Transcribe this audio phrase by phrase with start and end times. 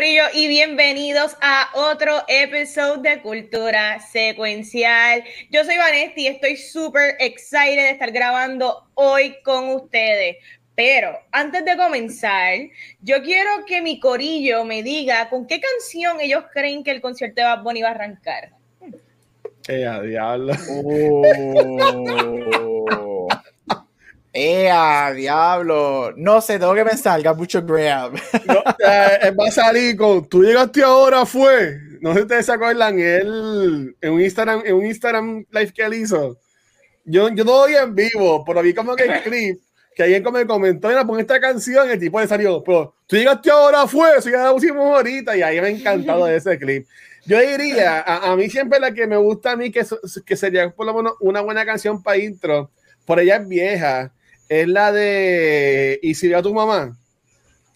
[0.00, 5.22] Corillo y bienvenidos a otro episodio de Cultura Secuencial.
[5.50, 10.38] Yo soy Vanesti y estoy súper excited de estar grabando hoy con ustedes.
[10.74, 12.60] Pero antes de comenzar,
[13.02, 17.42] yo quiero que mi corillo me diga con qué canción ellos creen que el concierto
[17.42, 18.52] de Bad Bunny va a arrancar.
[19.68, 20.54] ¡Eh, a diablo!
[20.94, 22.69] ¡Eh,
[24.70, 26.12] a diablo!
[26.16, 28.12] No sé, tengo que pensar, mucho grab.
[28.46, 31.78] No, eh, va a salir con, tú llegaste ahora, fue.
[32.00, 35.82] No sé si ustedes se acuerdan, él, en un Instagram, en un Instagram live que
[35.82, 36.38] él hizo.
[37.04, 39.60] Yo, yo no voy en vivo, pero vi como que el clip,
[39.94, 43.16] que alguien como me comentó, mira, pon esta canción, el tipo le salió, pero tú
[43.16, 46.86] llegaste ahora, fue, eso ya la pusimos ahorita, y ahí me ha encantado ese clip.
[47.26, 49.84] Yo diría, a, a, mí siempre la que me gusta a mí, que,
[50.24, 52.70] que sería por lo menos una buena canción para intro,
[53.04, 54.12] por ella es vieja,
[54.50, 56.96] es la de ¿Y si a tu mamá?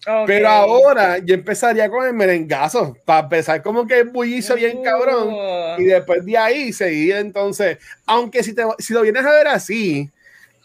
[0.01, 0.25] Okay.
[0.27, 4.57] Pero ahora yo empezaría con el merengazo, para empezar como que el bullizo uh.
[4.57, 5.33] bien cabrón,
[5.79, 10.07] y después de ahí seguir entonces, aunque si, te, si lo vienes a ver así,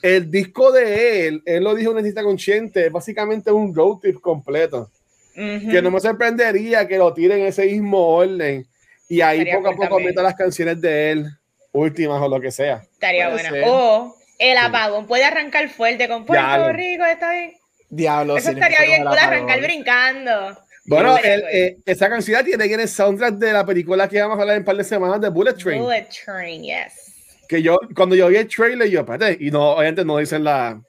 [0.03, 4.21] el disco de él, él lo dijo en Necesita Consciente, es básicamente un road trip
[4.21, 4.91] completo,
[5.37, 5.71] uh -huh.
[5.71, 8.67] que no me sorprendería que lo tiren en ese mismo orden,
[9.09, 11.27] y ahí Estaría poco a poco meto las canciones de él,
[11.73, 12.83] últimas o lo que sea.
[12.93, 13.49] Estaría bueno.
[13.65, 16.73] O el apagón puede arrancar fuerte con Puerto Diablo.
[16.73, 17.53] Rico, está bien.
[17.91, 20.59] Diablo, Eso estaría bien cool arrancar brincando.
[20.87, 24.41] Bueno, el, eh, esa canción tiene que el soundtrack de la película que vamos a
[24.41, 25.83] hablar en un par de semanas de Bullet Train.
[25.83, 27.45] Bullet Train, yes.
[27.49, 30.81] Que yo, cuando yo vi el trailer, yo, espérate, y no, obviamente no dicen la,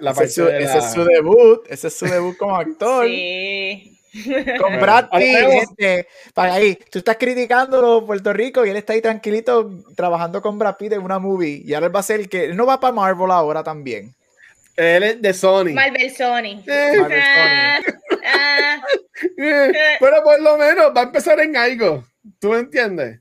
[0.00, 0.58] la ese, es su, de la...
[0.58, 3.06] ese es su debut, ese es su debut como actor.
[3.06, 3.91] sí.
[4.60, 9.00] Con Brad Pitt, gente, para ahí, tú estás criticando Puerto Rico y él está ahí
[9.00, 11.62] tranquilito trabajando con Brad Pitt en una movie.
[11.64, 12.44] Y ahora él va a ser el que.
[12.44, 14.14] Él no va para Marvel ahora también.
[14.76, 15.72] Él es de Sony.
[15.72, 16.62] Marvel Sony.
[16.66, 18.18] Eh, Marvel Sony.
[18.24, 18.82] Ah,
[19.38, 22.04] eh, pero por lo menos va a empezar en algo.
[22.38, 23.20] ¿Tú me entiendes?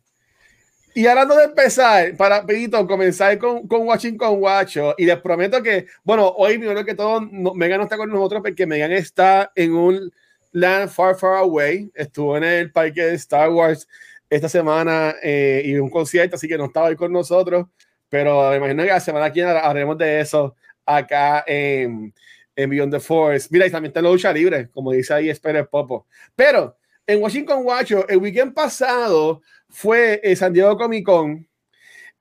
[0.94, 5.64] Y hablando de empezar, para Pito, comenzar con, con Watching con Guacho, y les prometo
[5.64, 9.54] que, bueno, hoy primero que todo, no, Megan no está con nosotros porque Megan está
[9.56, 10.12] en un
[10.52, 11.92] Land Far Far Away.
[11.94, 13.88] Estuvo en el parque de Star Wars
[14.30, 17.68] esta semana eh, y un concierto, así que no estaba ahí con nosotros.
[18.10, 22.14] Pero me imagino que la semana aquí hablaremos de eso acá en,
[22.56, 23.48] en Beyond the Force.
[23.52, 26.08] Mira, y también está la lucha libre, como dice ahí Espera Popo.
[26.36, 31.48] Pero en Washington Watcho, el weekend pasado fue el San Diego Comic Con.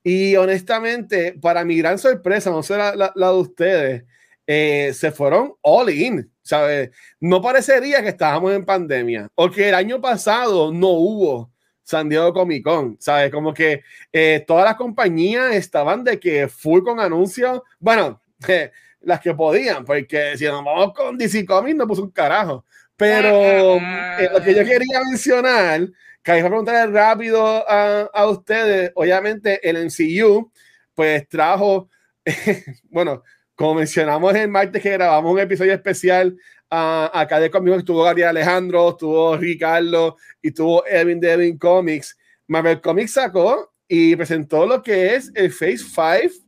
[0.03, 4.05] Y honestamente, para mi gran sorpresa, no sé la, la, la de ustedes,
[4.53, 6.29] eh, se fueron all in.
[6.51, 6.91] ¿sabes?
[7.21, 11.53] No parecería que estábamos en pandemia o que el año pasado no hubo
[11.85, 13.31] San Diego Comic Con, ¿sabes?
[13.31, 18.73] Como que eh, todas las compañías estaban de que full con anuncios, bueno, eh,
[19.03, 22.65] las que podían, porque si nos vamos con DC Comics no puso un carajo.
[22.97, 25.89] Pero eh, lo que yo quería mencionar,
[26.23, 30.51] que hay que preguntarle rápido a, a ustedes, obviamente el MCU,
[30.95, 31.89] pues trajo,
[32.91, 33.23] bueno,
[33.61, 36.35] como mencionamos el martes que grabamos un episodio especial
[36.71, 42.17] uh, acá de conmigo, estuvo Gabriel Alejandro, estuvo Ricardo y estuvo Evin de Evin Comics.
[42.47, 46.43] Marvel Comics sacó y presentó lo que es el Phase 5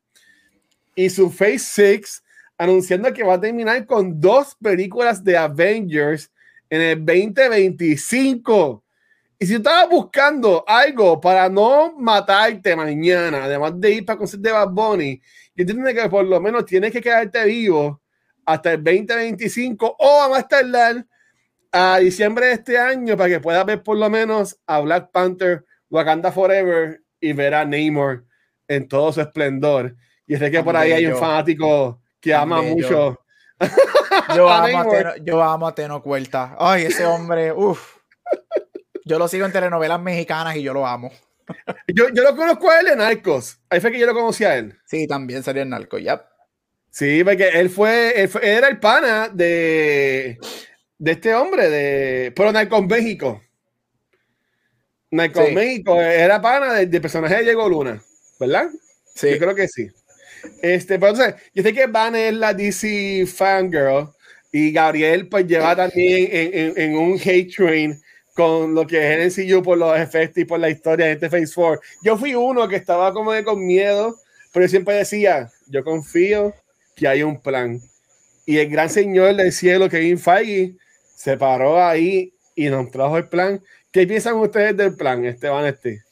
[0.95, 2.23] y su Phase 6,
[2.57, 6.33] anunciando que va a terminar con dos películas de Avengers
[6.71, 8.83] en el 2025.
[9.39, 14.55] Y si estabas buscando algo para no matarte mañana, además de ir para concierto de
[14.55, 15.21] Bad Bunny,
[15.55, 18.03] y entiendes que por lo menos tienes que quedarte vivo
[18.45, 21.07] hasta el 2025 o a más tardar
[21.71, 25.65] a diciembre de este año para que puedas ver por lo menos a Black Panther,
[25.91, 28.25] Wakanda Forever y ver a Namor
[28.69, 29.97] en todo su esplendor.
[30.27, 33.19] Y sé que por ahí hay un fanático que ama mucho.
[34.35, 36.57] Yo amo, a Teno, yo amo a Teno Cuerta.
[36.59, 37.97] Ay, ese hombre, uff.
[39.05, 41.11] Yo lo sigo en telenovelas mexicanas y yo lo amo.
[41.89, 43.59] Yo, yo lo conozco a él en Narcos.
[43.69, 44.79] Ahí fue que yo lo conocí a él.
[44.87, 46.15] Sí, también salió en Narcos, ya.
[46.15, 46.23] Yep.
[46.91, 50.39] Sí, porque él fue, él fue, era el pana de,
[50.99, 53.43] de este hombre, de, pero Narcos México.
[55.11, 55.55] Narcos sí.
[55.55, 58.03] México era pana del de personaje de Diego Luna,
[58.39, 58.69] ¿verdad?
[59.15, 59.31] Sí.
[59.31, 59.89] Yo creo que sí.
[60.61, 64.11] Este, pero entonces, yo sé que Van es la DC fangirl
[64.51, 68.03] y Gabriel pues lleva también en, en, en un hate train
[68.35, 71.29] con lo que es el MCU por los efectos y por la historia de este
[71.29, 71.81] Phase 4.
[72.03, 74.17] Yo fui uno que estaba como de con miedo,
[74.53, 76.55] pero siempre decía, yo confío
[76.97, 77.81] que hay un plan.
[78.45, 80.75] y el gran señor del cielo, Kevin Feige,
[81.15, 83.63] se paró ahí y nos trajo el plan.
[83.93, 86.03] ¿Qué piensan ustedes del plan, Esteban Este?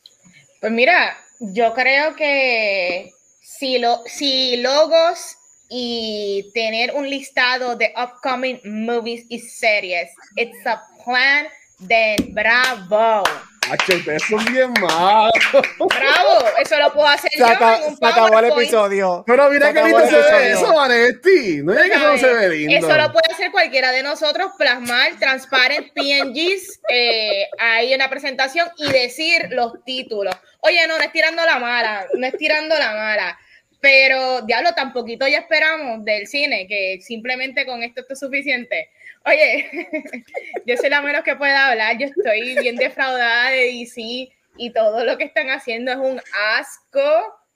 [0.61, 5.37] Pues mira, yo creo que si, lo, si logos
[5.69, 11.47] y tener un listado de upcoming movies y series, it's a plan,
[11.87, 13.25] then bravo.
[13.73, 15.31] eso es bien malo.
[15.79, 19.25] Bravo, eso lo puedo hacer yo en un se acabó el episodio.
[19.27, 21.63] Pero mira qué lindo se ve eso, Vanetti.
[21.63, 22.77] No es que eso no se ve lindo.
[22.77, 28.69] Eso lo puede hacer cualquiera de nosotros, plasmar transparent PNGs eh, ahí en la presentación
[28.77, 30.35] y decir los títulos.
[30.61, 33.39] Oye, no, no es tirando la mala, no es tirando la mala.
[33.81, 38.91] Pero, diablo, tan poquito ya esperamos del cine que simplemente con esto esto es suficiente.
[39.25, 39.71] Oye,
[40.67, 45.05] yo soy la menos que pueda hablar, yo estoy bien defraudada de DC y todo
[45.05, 46.21] lo que están haciendo es un
[46.59, 47.01] asco.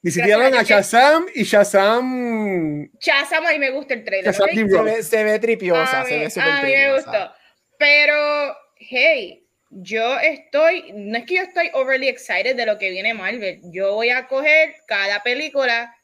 [0.03, 2.91] Ni siquiera a Shazam y Shazam.
[3.00, 4.35] Shazam, a mí me gusta el trailer.
[4.35, 7.32] Se, ve, se, ve, tripiosa, se ve super A mí me gustó.
[7.79, 13.15] Pero, hey, yo estoy, no es que yo estoy overly excited de lo que viene
[13.15, 13.61] Marvel.
[13.65, 15.94] Yo voy a coger cada película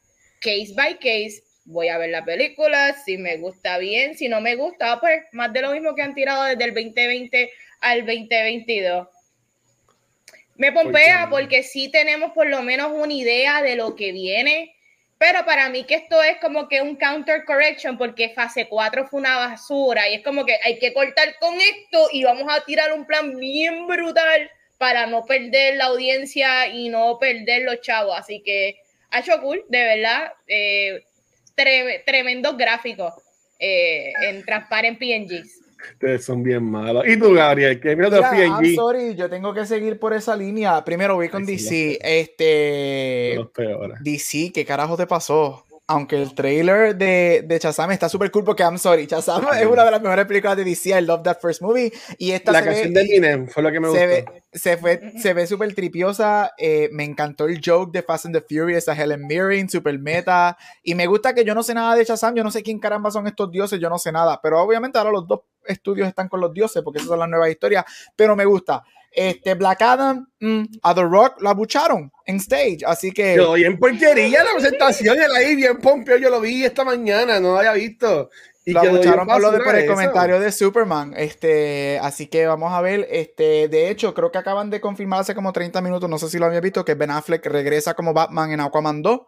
[0.41, 4.57] case by case, voy a ver la película, si me gusta bien, si no me
[4.57, 7.51] gusta, pues más de lo mismo que han tirado desde el 2020
[7.81, 9.09] al 2022.
[10.57, 14.75] Me pompea porque sí tenemos por lo menos una idea de lo que viene,
[15.17, 19.21] pero para mí que esto es como que un counter correction porque fase 4 fue
[19.21, 22.93] una basura y es como que hay que cortar con esto y vamos a tirar
[22.93, 28.19] un plan bien brutal para no perder la audiencia y no perder los chavos.
[28.19, 28.81] Así que
[29.11, 30.33] ha hecho cool, de verdad.
[30.47, 31.05] Eh,
[32.07, 33.13] tremendos gráficos
[33.59, 35.61] eh, en Transparent PNGs.
[35.93, 37.07] Ustedes son bien malos.
[37.07, 37.81] ¿Y tú, Gabriel?
[37.81, 38.75] ¿Qué mira de PNG?
[38.75, 40.85] sorry, yo tengo que seguir por esa línea.
[40.85, 41.99] Primero voy con DC.
[42.03, 43.39] Este.
[44.01, 45.65] DC, ¿qué carajo te pasó?
[45.91, 49.85] Aunque el trailer de, de Shazam está súper cool porque I'm sorry, Shazam es una
[49.85, 52.95] de las mejores películas de DC, I love that first movie y esta la canción
[52.95, 54.33] de Ninem fue lo que me se gustó.
[54.33, 58.37] Ve, se, fue, se ve súper tripiosa, eh, me encantó el joke de Fast and
[58.37, 61.97] the Furious a Helen Mirren, super meta y me gusta que yo no sé nada
[61.97, 64.63] de Shazam, yo no sé quién caramba son estos dioses, yo no sé nada, pero
[64.63, 67.85] obviamente ahora los dos estudios están con los dioses porque esas son las nuevas historias,
[68.15, 68.85] pero me gusta.
[69.11, 73.37] Este Black Adam, mm, a The Rock la bucharon en stage, así que.
[73.37, 77.53] Yo en porquería la presentación, el ahí bien pompeo, yo lo vi esta mañana, no
[77.53, 78.31] lo había visto.
[78.65, 81.15] Y lo bucharon por, lo de, por el comentario de Superman.
[81.17, 83.09] Este, así que vamos a ver.
[83.11, 86.39] Este, de hecho, creo que acaban de confirmar hace como 30 minutos, no sé si
[86.39, 89.21] lo había visto, que Ben Affleck regresa como Batman en Aquaman 2.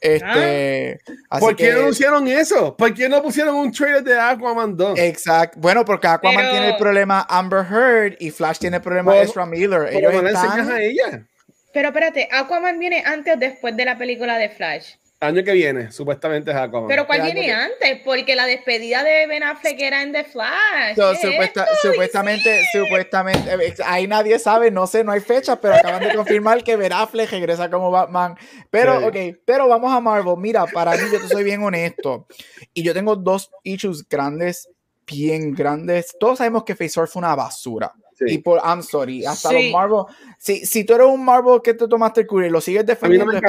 [0.00, 0.98] Este,
[1.28, 1.38] ah.
[1.38, 2.74] ¿Por qué no anunciaron eso?
[2.76, 4.98] ¿Por qué no pusieron un trailer de Aquaman 2?
[4.98, 5.58] Exacto.
[5.60, 9.88] Bueno, porque Aquaman tiene el problema Amber Heard y Flash tiene el problema Ezra Miller.
[9.92, 10.70] Ellos están...
[10.70, 11.26] a ella?
[11.72, 14.94] Pero espérate, ¿Aquaman viene antes o después de la película de Flash?
[15.22, 16.88] Año que viene, supuestamente es Aquaman.
[16.88, 18.00] Pero ¿cuál viene antes?
[18.02, 20.96] Porque la despedida de Ben Affleck era en The Flash.
[21.82, 26.64] supuestamente, supuestamente, eh, ahí nadie sabe, no sé, no hay fecha, pero acaban de confirmar
[26.64, 28.34] que Ben Affleck regresa como Batman.
[28.70, 30.36] Pero, ok, pero vamos a Marvel.
[30.38, 32.26] Mira, para mí, yo te soy bien honesto.
[32.72, 34.70] Y yo tengo dos issues grandes,
[35.06, 36.16] bien grandes.
[36.18, 37.92] Todos sabemos que Face fue una basura.
[38.26, 40.04] Y por, I'm sorry, hasta los Marvel.
[40.38, 43.32] Si, si tú eres un Marvel que te tomaste el culo y lo sigues defendiendo,
[43.32, 43.40] es,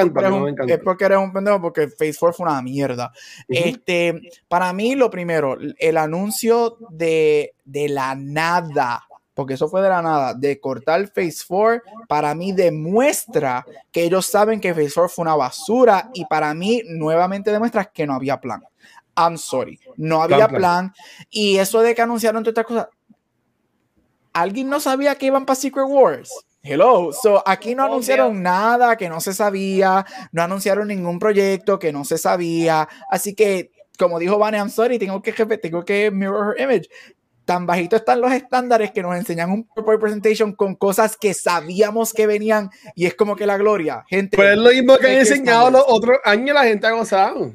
[0.82, 3.12] porque eres un pendejo, porque Phase 4 fue una mierda.
[3.48, 9.88] este, para mí, lo primero, el anuncio de, de la nada porque eso fue de
[9.88, 15.08] la nada, de cortar Phase 4, para mí demuestra que ellos saben que Phase 4
[15.08, 18.62] fue una basura y para mí nuevamente demuestra que no había plan.
[19.16, 20.92] I'm sorry, no había plan.
[21.30, 22.88] Y eso de que anunciaron todas estas cosas,
[24.32, 26.30] ¿Alguien no sabía que iban para Secret Wars?
[26.62, 31.92] Hello, so aquí no anunciaron nada que no se sabía, no anunciaron ningún proyecto que
[31.92, 36.54] no se sabía, así que como dijo Vane, I'm sorry, tengo que tengo que mirror
[36.56, 36.88] her image.
[37.44, 42.12] Tan bajito están los estándares que nos enseñan un PowerPoint presentation con cosas que sabíamos
[42.12, 44.36] que venían y es como que la gloria, gente.
[44.36, 47.52] Pues es lo mismo que han enseñado los otros años la gente ha gozado.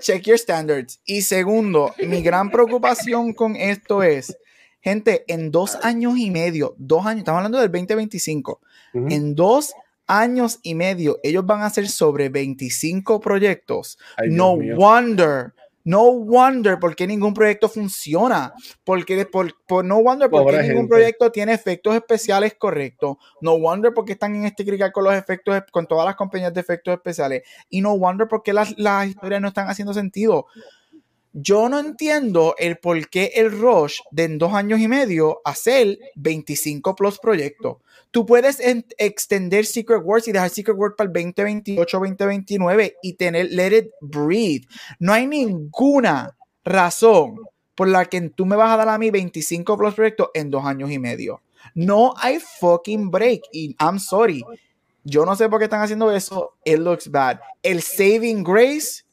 [0.00, 1.00] Check your standards.
[1.06, 4.36] Y segundo, mi gran preocupación con esto es
[4.80, 8.60] Gente, en dos años y medio, dos años, estamos hablando del 2025,
[8.94, 9.74] en dos
[10.06, 13.98] años y medio, ellos van a hacer sobre 25 proyectos.
[14.28, 15.52] no wonder,
[15.84, 18.52] no wonder por qué ningún proyecto funciona.
[18.84, 23.16] Porque, por, por no wonder por qué ningún proyecto tiene efectos especiales correctos.
[23.40, 26.52] No wonder por qué están en este crical con los efectos, con todas las compañías
[26.52, 27.42] de efectos especiales.
[27.68, 30.46] Y no wonder por qué las, las historias no están haciendo sentido.
[31.32, 35.98] Yo no entiendo el por qué el rush de en dos años y medio hacer
[36.16, 37.76] 25 plus proyectos.
[38.10, 38.60] Tú puedes
[38.98, 43.90] extender Secret Wars y dejar Secret Wars para el 2028, 2029 y tener Let It
[44.00, 44.66] Breathe.
[44.98, 47.36] No hay ninguna razón
[47.76, 50.64] por la que tú me vas a dar a mí 25 plus proyectos en dos
[50.64, 51.40] años y medio.
[51.74, 53.42] No hay fucking break.
[53.52, 54.44] Y I'm sorry.
[55.04, 56.54] Yo no sé por qué están haciendo eso.
[56.64, 57.40] It looks bad.
[57.62, 59.04] El Saving Grace,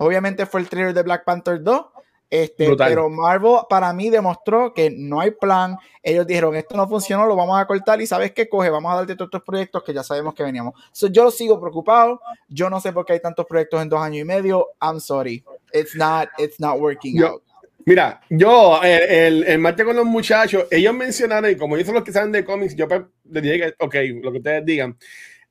[0.00, 1.86] obviamente fue el trailer de Black Panther 2.
[2.30, 5.76] Este, pero Marvel para mí demostró que no hay plan.
[6.00, 8.96] Ellos dijeron, esto no funcionó, lo vamos a cortar y sabes qué coge, vamos a
[8.96, 10.74] darte todos estos proyectos que ya sabemos que veníamos.
[11.10, 12.20] yo sigo preocupado.
[12.48, 14.68] Yo no sé por qué hay tantos proyectos en dos años y medio.
[14.80, 15.44] I'm sorry.
[15.72, 17.42] It's not, it's not working out.
[17.84, 22.04] Mira, yo el, el, martes con los muchachos, ellos mencionaron, y como ellos son los
[22.04, 24.96] que saben de cómics, yo pues, les dije que, ok, lo que ustedes digan.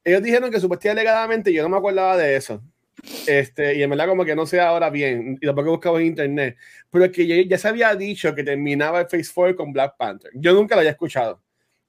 [0.04, 2.62] Ellos dijeron que supuestamente alegadamente yo no me acordaba de eso.
[3.28, 6.08] Este, y en verdad como que no sé ahora bien, y tampoco he buscado en
[6.08, 6.58] internet,
[6.90, 9.96] pero es que ya, ya, se había dicho que terminaba el Phase 4 con Black
[9.98, 10.32] Panther.
[10.34, 11.42] Yo nunca lo había escuchado.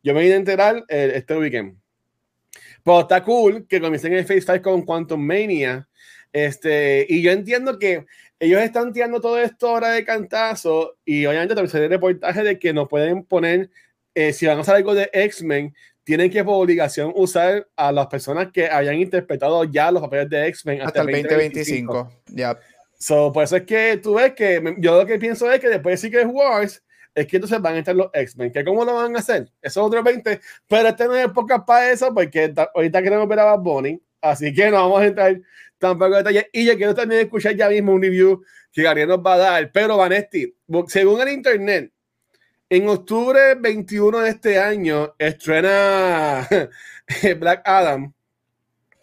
[0.03, 1.79] Yo me vine a enterar eh, este weekend.
[2.83, 5.87] Pero está cool que comiencen el Phase 5 con Quantum Mania.
[6.33, 8.07] Este, y yo entiendo que
[8.39, 12.73] ellos están tirando todo esto ahora de cantazo y obviamente también el reportaje de que
[12.73, 13.71] no pueden poner,
[14.15, 18.07] eh, si van a hacer algo de X-Men, tienen que por obligación usar a las
[18.07, 22.11] personas que hayan interpretado ya los papeles de X-Men hasta, el 2025.
[22.27, 22.59] Ya.
[22.99, 26.01] So, por eso es que tú ves que yo lo que pienso es que después
[26.01, 26.83] de Secret Wars
[27.15, 28.53] es que entonces van a estar los X-Men.
[28.53, 29.43] ¿Que ¿Cómo lo van a hacer?
[29.61, 30.41] Eso es otro 20.
[30.69, 34.01] Pero este no es época para eso porque ahorita queremos ver a Bad Bunny.
[34.21, 35.41] Así que no vamos a entrar
[35.79, 36.47] tampoco detalles.
[36.53, 38.43] Y yo quiero también escuchar ya mismo un review
[38.73, 39.73] que Gabriel nos va a dar.
[39.73, 40.55] Pero Vanesti,
[40.87, 41.93] según el internet,
[42.71, 46.49] en octubre 21 de este año estrena
[47.39, 48.15] Black Adam.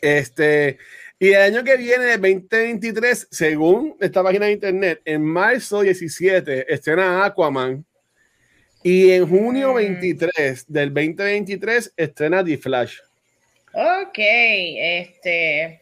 [0.01, 0.77] Este,
[1.19, 7.25] y el año que viene, 2023, según esta página de internet, en marzo 17 estrena
[7.25, 7.85] Aquaman.
[8.83, 10.73] Y en junio 23 mm.
[10.73, 12.99] del 2023 estrena The Flash.
[13.73, 15.81] Ok, este.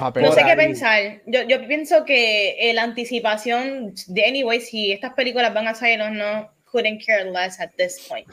[0.00, 1.22] Ah, no sé qué pensar.
[1.26, 6.10] Yo, yo, pienso que la anticipación de anyway, si estas películas van a salir o
[6.10, 8.28] no, couldn't care less at this point.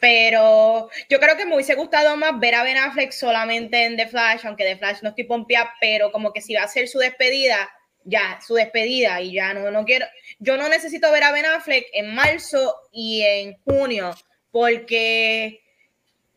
[0.00, 4.06] Pero yo creo que me hubiese gustado más ver a Ben Affleck solamente en The
[4.06, 6.98] Flash, aunque The Flash no estoy pompeada, pero como que si va a ser su
[6.98, 7.70] despedida,
[8.04, 10.06] ya, su despedida y ya no, no quiero,
[10.38, 14.14] yo no necesito ver a Ben Affleck en marzo y en junio,
[14.50, 15.59] porque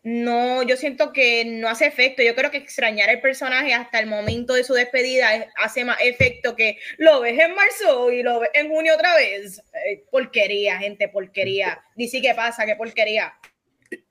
[0.03, 2.21] no, yo siento que no hace efecto.
[2.21, 6.57] Yo creo que extrañar el personaje hasta el momento de su despedida hace más efecto
[6.57, 9.59] que lo ves en marzo y lo ves en junio otra vez.
[9.87, 11.81] Eh, porquería, gente, porquería.
[11.95, 13.33] Dice qué pasa, qué porquería.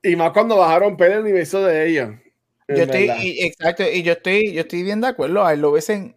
[0.03, 2.23] Y, más cuando bajaron Pedro el universo de ella.
[2.69, 3.11] Yo estoy,
[3.43, 5.45] exacto, y yo estoy, yo estoy bien de acuerdo.
[5.45, 6.17] A él lo ves en,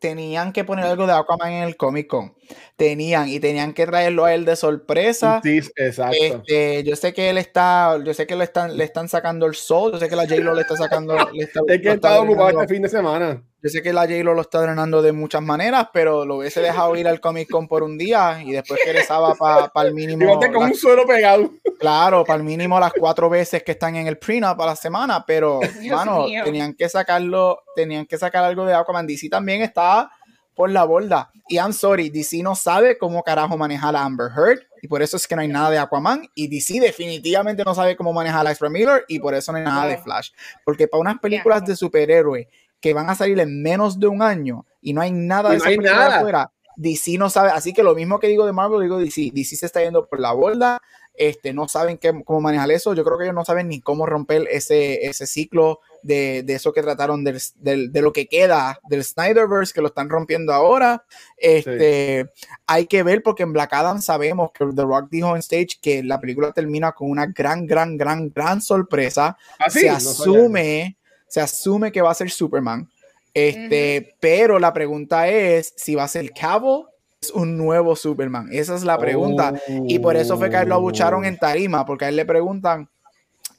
[0.00, 2.34] tenían que poner algo de Aquaman en el Comic Con.
[2.76, 5.40] Tenían, y tenían que traerlo a él de sorpresa.
[5.42, 6.16] Sí, exacto.
[6.20, 9.54] Este, yo sé que él está, yo sé que le están, le están sacando el
[9.54, 11.16] sol, yo sé que la J-Lo le está sacando.
[11.32, 13.42] Le está, es que está ocupado este fin de semana.
[13.64, 16.94] Yo sé que la J-Lo lo está drenando de muchas maneras, pero lo hubiese dejado
[16.96, 20.38] ir al Comic Con por un día y después regresaba para el mínimo.
[20.38, 21.50] con un suelo pegado.
[21.80, 25.24] Claro, para el mínimo las cuatro veces que están en el prenup a la semana,
[25.26, 29.06] pero, mano, tenían que sacarlo, tenían que sacar algo de Aquaman.
[29.06, 30.10] DC también está
[30.54, 31.30] por la borda.
[31.48, 35.16] Y I'm sorry, DC no sabe cómo carajo manejar a Amber Heard y por eso
[35.16, 36.28] es que no hay nada de Aquaman.
[36.34, 39.64] Y DC definitivamente no sabe cómo manejar a Ezra Miller y por eso no hay
[39.64, 40.32] nada de Flash.
[40.66, 42.46] Porque para unas películas de superhéroe
[42.84, 45.90] que van a salir en menos de un año y no hay nada de no
[45.90, 46.52] afuera.
[46.76, 49.64] DC no sabe, así que lo mismo que digo de Marvel, digo DC, DC se
[49.64, 50.82] está yendo por la borda,
[51.14, 54.04] este, no saben qué, cómo manejar eso, yo creo que ellos no saben ni cómo
[54.04, 58.78] romper ese, ese ciclo de, de eso que trataron del, del, de lo que queda
[58.90, 61.06] del Snyderverse, que lo están rompiendo ahora.
[61.38, 62.28] Este,
[62.66, 66.02] Hay que ver porque en Black Adam sabemos que The Rock dijo en stage que
[66.02, 69.38] la película termina con una gran, gran, gran, gran sorpresa.
[69.58, 70.98] ¿Ah, se asume
[71.34, 72.88] se asume que va a ser Superman.
[73.34, 76.84] Este, pero la pregunta es si va a ser Cavill
[77.20, 78.50] es un nuevo Superman.
[78.52, 79.52] Esa es la pregunta.
[79.88, 82.24] Y por eso fue que a él lo abucharon en tarima, porque a él le
[82.24, 82.88] preguntan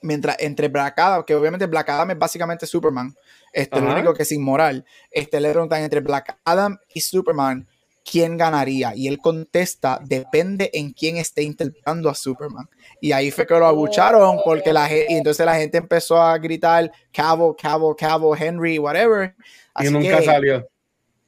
[0.01, 3.13] mientras entre Black Adam, que obviamente Black Adam es básicamente Superman,
[3.51, 7.67] este, lo único que es inmoral, este, le preguntan entre Black Adam y Superman,
[8.09, 8.93] ¿quién ganaría?
[8.95, 12.69] Y él contesta, depende en quién esté interpretando a Superman.
[13.01, 16.37] Y ahí fue que lo abucharon porque la gente, y entonces la gente empezó a
[16.37, 19.35] gritar Cabo, Cabo, Cabo, Henry, whatever.
[19.81, 20.65] y nunca salió.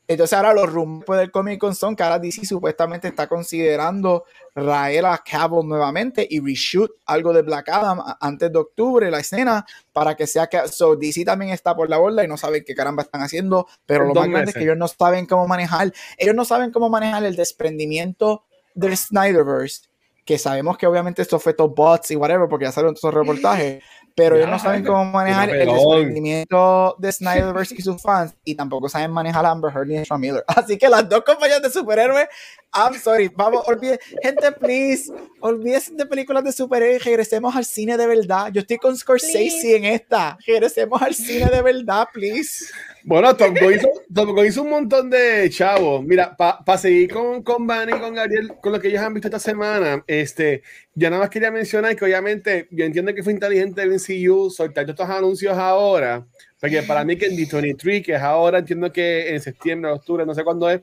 [0.08, 4.24] Entonces ahora los rumores del Comic Con son que ahora DC supuestamente está considerando
[4.54, 9.66] traer a Cavill nuevamente y reshoot algo de Black Adam antes de octubre, la escena,
[9.92, 10.68] para que sea que...
[10.70, 14.06] So DC también está por la borda y no saben qué caramba están haciendo, pero
[14.06, 17.26] lo más grande es que ellos no saben cómo manejar, ellos no saben cómo manejar
[17.26, 18.46] el desprendimiento
[18.76, 19.88] del Snyderverse,
[20.24, 23.26] que sabemos que obviamente esto fue todo bots y whatever, porque ya salieron todos los
[23.26, 23.84] reportajes,
[24.18, 28.90] pero ellos no saben cómo manejar el desprendimiento de Snyderverse y sus fans, y tampoco
[28.90, 30.44] saben manejar a Amber Heard y a Miller.
[30.48, 32.28] Así que las dos compañías de superhéroes,
[32.74, 38.06] I'm sorry, vamos, olvide, gente, please, olvídense de películas de superhéroes, regresemos al cine de
[38.06, 38.52] verdad.
[38.54, 42.66] Yo estoy con Scorsese en esta, regresemos al cine de verdad, please.
[43.04, 46.04] Bueno, Tom hizo, hizo, un montón de chavos.
[46.04, 49.30] Mira, para seguir con, con Van y con Gabriel, con lo que ellos han visto
[49.30, 50.62] esta semana, este,
[50.94, 54.90] yo nada más quería mencionar que obviamente yo entiendo que fue inteligente el NCU soltar
[54.90, 56.28] estos anuncios ahora,
[56.60, 60.36] porque para mí que en D23, que es ahora, entiendo que en septiembre, octubre, no
[60.36, 60.82] sé cuándo es,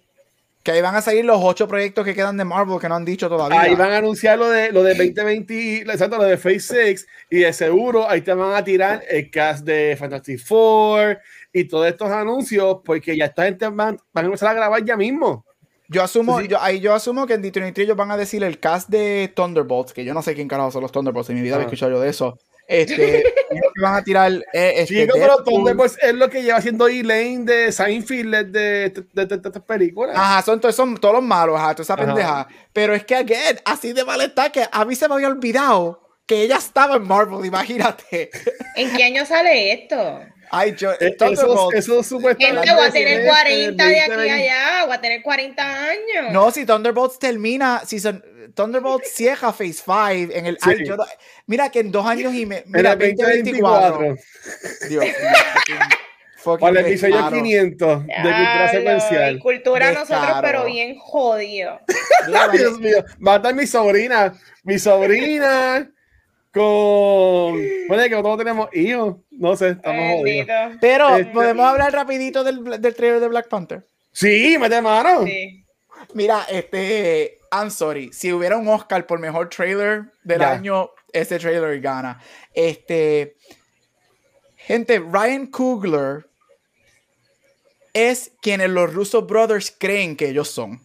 [0.65, 3.05] que ahí van a salir los ocho proyectos que quedan de Marvel que no han
[3.05, 3.61] dicho todavía.
[3.61, 7.37] Ahí van a anunciar lo de, lo de 2020, exacto, lo de Phase 6, y
[7.41, 11.21] de seguro ahí te van a tirar el cast de Fantastic Four
[11.53, 14.97] y todos estos anuncios, porque ya esta gente van, van a empezar a grabar ya
[14.97, 15.45] mismo.
[15.89, 18.89] Yo asumo, yo, ahí yo asumo que en D23 ellos van a decir el cast
[18.89, 21.59] de Thunderbolts, que yo no sé quién carajo son los Thunderbolts, en mi vida he
[21.59, 21.63] ah.
[21.65, 22.39] escuchado yo de eso.
[22.67, 22.97] Este,
[23.51, 24.33] que van a tirar.
[24.53, 30.17] Eh, este, pero Thunderbolts es lo que lleva haciendo Elaine de Seinfeld de estas películas.
[30.17, 32.49] Ajá, son, todos, son todos los malos, ajá, toda esa pendeja.
[32.73, 36.01] Pero es que, again, así de mal está que a mí se me había olvidado
[36.27, 38.31] que ella estaba en Marvel, imagínate.
[38.77, 40.21] ¿En qué año sale esto?
[40.51, 42.75] Ay, yo, eh, eso, eso supuestamente.
[42.75, 46.33] voy a tener 40 de aquí a allá, voy a tener 40 años.
[46.33, 48.25] No, si Thunderbolts termina, si son,
[48.55, 50.59] Thunderbolts cierra Phase 5 en el.
[50.63, 50.97] Ay, yo,
[51.47, 52.63] mira que en dos años y me.
[52.67, 54.17] Mira, 2024.
[54.89, 55.13] Dios mío.
[56.61, 59.39] Para el episodio 500 de cultura secuencial.
[59.41, 61.81] Cultura nosotros, pero bien jodido.
[62.53, 65.91] Dios mío, va a mi sobrina, mi sobrina
[66.55, 67.61] con.
[67.89, 69.17] Bueno, que nosotros tenemos hijos.
[69.31, 70.49] No sé, estamos jodidos.
[70.81, 73.87] Pero, este, ¿podemos hablar rapidito del, del trailer de Black Panther?
[74.11, 75.25] Sí, mete mano.
[75.25, 75.67] Sí.
[76.15, 77.39] Mira, este.
[77.53, 78.11] I'm sorry.
[78.13, 82.21] Si hubiera un Oscar por mejor trailer del año, ese trailer gana.
[82.55, 83.37] Este.
[84.57, 86.27] Gente, Ryan Coogler
[87.93, 90.81] es quienes los Russo Brothers creen que ellos son.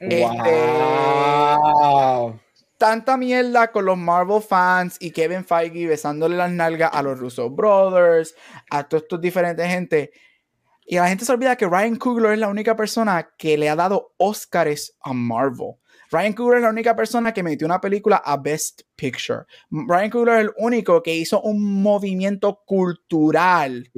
[0.00, 0.10] Wow.
[2.30, 2.45] Este,
[2.78, 7.50] tanta mierda con los Marvel fans y Kevin Feige besándole las nalgas a los Russo
[7.50, 8.34] Brothers,
[8.70, 10.12] a todos estos diferentes gente.
[10.84, 13.76] Y la gente se olvida que Ryan Coogler es la única persona que le ha
[13.76, 15.74] dado Oscars a Marvel.
[16.16, 19.40] Ryan Coogler es la única persona que metió una película a Best Picture.
[19.70, 23.90] Ryan Coogler es el único que hizo un movimiento cultural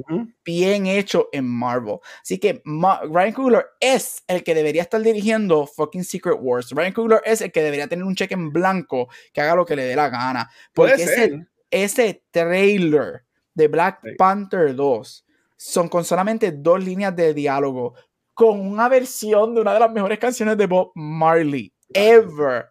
[0.43, 1.99] bien hecho en Marvel.
[2.21, 6.71] Así que Ryan Coogler es el que debería estar dirigiendo fucking Secret Wars.
[6.71, 9.77] Ryan Coogler es el que debería tener un cheque en blanco que haga lo que
[9.77, 10.49] le dé la gana.
[10.73, 17.93] Porque ese, ese trailer de Black Panther 2 son con solamente dos líneas de diálogo
[18.33, 22.69] con una versión de una de las mejores canciones de Bob Marley ever.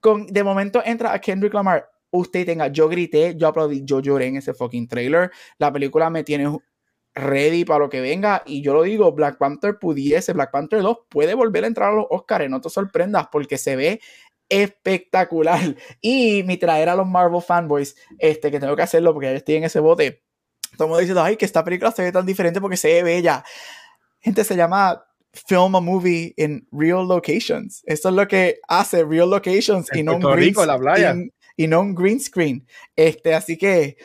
[0.00, 1.90] Con, de momento entra a Kendrick Lamar.
[2.10, 5.30] Usted tenga, yo grité, yo aplaudí, yo lloré en ese fucking trailer.
[5.58, 6.56] La película me tiene
[7.14, 8.42] ready para lo que venga.
[8.46, 11.96] Y yo lo digo, Black Panther pudiese, Black Panther 2 puede volver a entrar a
[11.96, 12.48] los Oscars.
[12.48, 14.00] No te sorprendas porque se ve
[14.48, 15.60] espectacular.
[16.00, 19.56] Y mi traer a los Marvel fanboys, este, que tengo que hacerlo porque ya estoy
[19.56, 20.22] en ese bote.
[20.70, 23.44] Estamos diciendo, ay, que esta película se ve tan diferente porque se ve bella.
[24.20, 25.05] Gente, se llama
[25.36, 27.82] film a movie in real locations.
[27.86, 32.20] Eso es lo que hace real locations y no, un green, Y, no un green
[32.20, 32.66] screen.
[32.94, 33.96] Este, así que,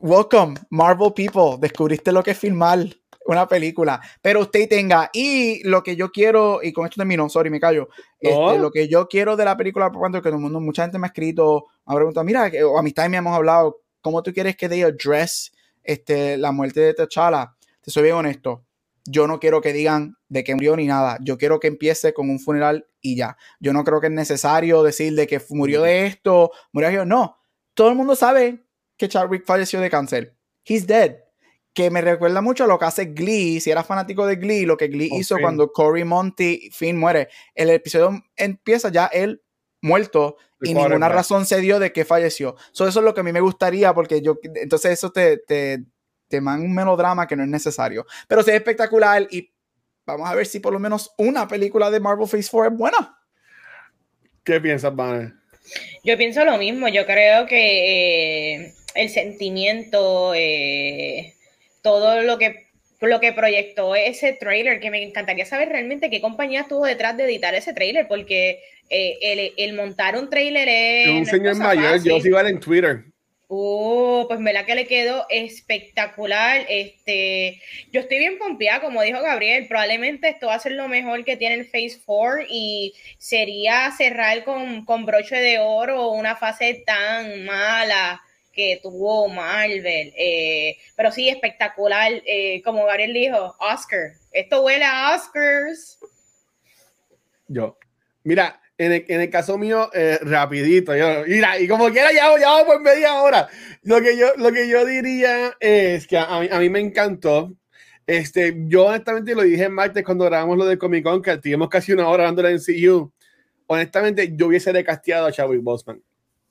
[0.00, 1.58] welcome, Marvel people.
[1.60, 2.86] Descubriste lo que es filmar
[3.26, 4.00] una película.
[4.22, 7.88] Pero usted tenga, y lo que yo quiero, y con esto termino, sorry, me callo.
[8.18, 10.98] Este, lo que yo quiero de la película, por cuanto que el mundo, mucha gente
[10.98, 14.56] me ha escrito, me ha preguntado, mira, o amistad me hemos hablado, ¿cómo tú quieres
[14.56, 17.54] que they address este, la muerte de T'Challa?
[17.82, 18.67] Te soy bien honesto
[19.10, 21.18] yo no quiero que digan de que murió ni nada.
[21.22, 23.36] Yo quiero que empiece con un funeral y ya.
[23.58, 27.38] Yo no creo que es necesario decir de que murió de esto, murió de No,
[27.74, 28.64] todo el mundo sabe
[28.96, 30.36] que Chadwick falleció de cáncer.
[30.64, 31.16] He's dead.
[31.72, 33.60] Que me recuerda mucho a lo que hace Glee.
[33.60, 37.28] Si eras fanático de Glee, lo que Glee hizo cuando Cory Monty Finn muere.
[37.54, 39.42] El episodio empieza ya él
[39.80, 42.56] muerto y ninguna razón se dio de que falleció.
[42.72, 45.84] eso es lo que a mí me gustaría porque yo, entonces eso te, te
[46.28, 48.06] te man un melodrama que no es necesario.
[48.26, 49.50] Pero sí es espectacular y
[50.06, 53.18] vamos a ver si por lo menos una película de Marvel Phase 4 es buena.
[54.44, 55.34] ¿Qué piensas, Vanessa?
[56.04, 56.88] Yo pienso lo mismo.
[56.88, 61.34] Yo creo que eh, el sentimiento, eh,
[61.82, 62.68] todo lo que
[63.00, 67.24] lo que proyectó ese trailer, que me encantaría saber realmente qué compañía estuvo detrás de
[67.24, 68.60] editar ese trailer, porque
[68.90, 71.08] eh, el, montar un trailer es...
[71.10, 73.04] Un señor mayor, yo sigo en Twitter.
[73.50, 76.66] Oh, pues la que le quedó espectacular.
[76.68, 79.66] Este, yo estoy bien pompeada, como dijo Gabriel.
[79.66, 84.44] Probablemente esto va a ser lo mejor que tiene el Phase 4 y sería cerrar
[84.44, 88.20] con, con broche de oro una fase tan mala
[88.52, 90.12] que tuvo Marvel.
[90.14, 92.12] Eh, pero sí, espectacular.
[92.26, 94.12] Eh, como Gabriel dijo, Oscar.
[94.30, 95.98] Esto huele a Oscars.
[97.46, 97.78] Yo.
[98.24, 102.38] Mira, en el, en el caso mío, eh, rapidito, yo, mira, y como quiera, ya,
[102.38, 103.48] ya por media hora.
[103.82, 107.52] Lo que yo, lo que yo diría es que a mí, a mí me encantó.
[108.06, 111.68] Este, yo honestamente lo dije en martes cuando grabamos lo de Comic Con, que tuvimos
[111.68, 113.12] casi una hora hablando en CU.
[113.66, 116.00] Honestamente, yo hubiese recasteado a Chadwick Boseman,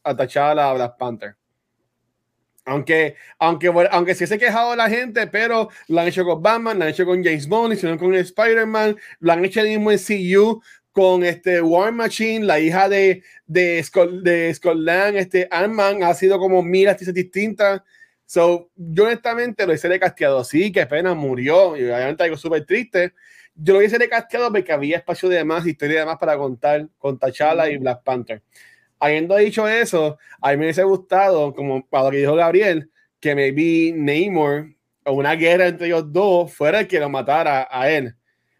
[0.04, 1.36] a T'Challa, a Black Panther.
[2.66, 6.78] Aunque, aunque, aunque sí se ha quejado la gente, pero lo han hecho con Batman,
[6.78, 9.90] lo han hecho con James Bond, lo hicieron con Spider-Man, lo han hecho el mismo
[9.90, 10.62] en CU
[10.98, 13.86] con este War Machine, la hija de, de,
[14.24, 17.84] de Scotland, este Ant-Man, ha sido como mil artistas distintas.
[18.26, 20.44] So, yo honestamente lo hice de casteado.
[20.44, 21.78] Sí, que pena, murió.
[21.78, 23.14] Y obviamente algo súper triste.
[23.54, 26.88] Yo lo hice de casteado porque había espacio de más, historia de más para contar
[26.98, 28.42] con T'Challa y Black Panther.
[29.00, 33.36] Habiendo dicho eso, a mí me hubiese gustado, como para lo que dijo Gabriel, que
[33.36, 34.74] me vi Namor
[35.06, 38.16] o una guerra entre ellos dos fuera el que lo matara a él.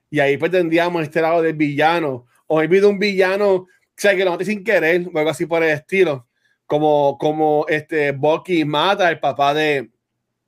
[0.10, 2.26] Y ahí pues tendríamos este lado del villano.
[2.48, 5.46] O he visto un villano, o sea, que lo mate sin querer, o algo así
[5.46, 6.28] por el estilo.
[6.66, 9.90] Como, como este Bucky mata al papá de,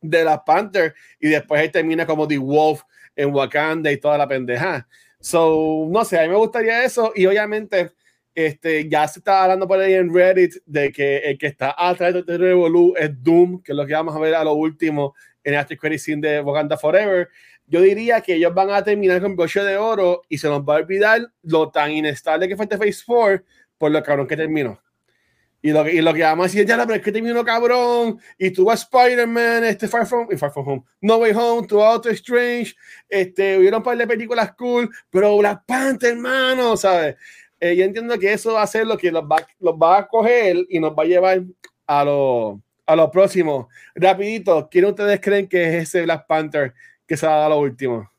[0.01, 2.81] de la Panther y después él termina como The Wolf
[3.15, 4.87] en Wakanda y toda la pendeja.
[5.19, 7.11] So, no sé, a mí me gustaría eso.
[7.15, 7.91] Y obviamente,
[8.33, 12.25] este, ya se está hablando por ahí en Reddit de que el que está atrás
[12.25, 15.55] de Revolu es Doom, que es lo que vamos a ver a lo último en
[15.55, 17.27] After Credit Scene de Wakanda Forever
[17.69, 20.75] yo diría que ellos van a terminar con broche de oro y se nos va
[20.75, 23.43] a olvidar lo tan inestable que fue este Phase 4
[23.77, 24.81] por lo cabrón que terminó.
[25.61, 28.17] Y lo, que, y lo que vamos a decir, ya, pero es que terminó cabrón,
[28.37, 32.01] y tuvo a Spider-Man, este Far From, Far From Home, No Way Home, tuvo a
[32.11, 32.75] Strange,
[33.09, 37.17] este, hubieron un par de películas cool, pero Black Panther, hermano, ¿sabes?
[37.59, 40.07] Eh, yo entiendo que eso va a ser lo que los va, los va a
[40.07, 41.43] coger y nos va a llevar
[41.87, 43.67] a lo, a lo próximo.
[43.95, 46.73] Rapidito, ¿quién ustedes creen que es ese Black Panther
[47.09, 48.09] que se va a lo último?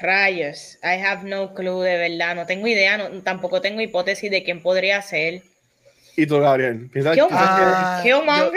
[0.00, 4.42] Rayos, I have no clue de verdad, no tengo idea, no, tampoco tengo hipótesis de
[4.42, 5.42] quién podría ser.
[6.16, 6.90] ¿Y tú, Gabriel?
[7.30, 8.50] Ah, Killmonger?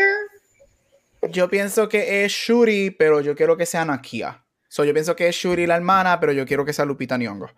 [1.22, 4.44] Yo, yo, pienso que es Shuri, pero yo quiero que sea Nakia.
[4.68, 7.50] So, yo pienso que es Shuri la hermana, pero yo quiero que sea Lupita Nyong'o.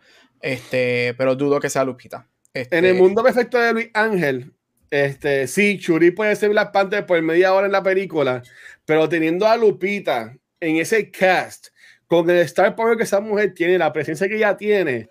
[0.41, 2.27] Este, pero dudo que sea Lupita.
[2.53, 4.53] Este, en el mundo perfecto de Luis Ángel,
[4.89, 8.43] este, sí, Shuri puede ser Black Panther por media hora en la película,
[8.85, 11.67] pero teniendo a Lupita en ese cast,
[12.07, 15.09] con el star power que esa mujer tiene, la presencia que ella tiene,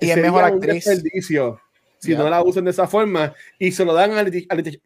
[0.00, 0.84] y es mejor actriz.
[1.98, 4.24] si no la usan de esa forma y se lo dan a,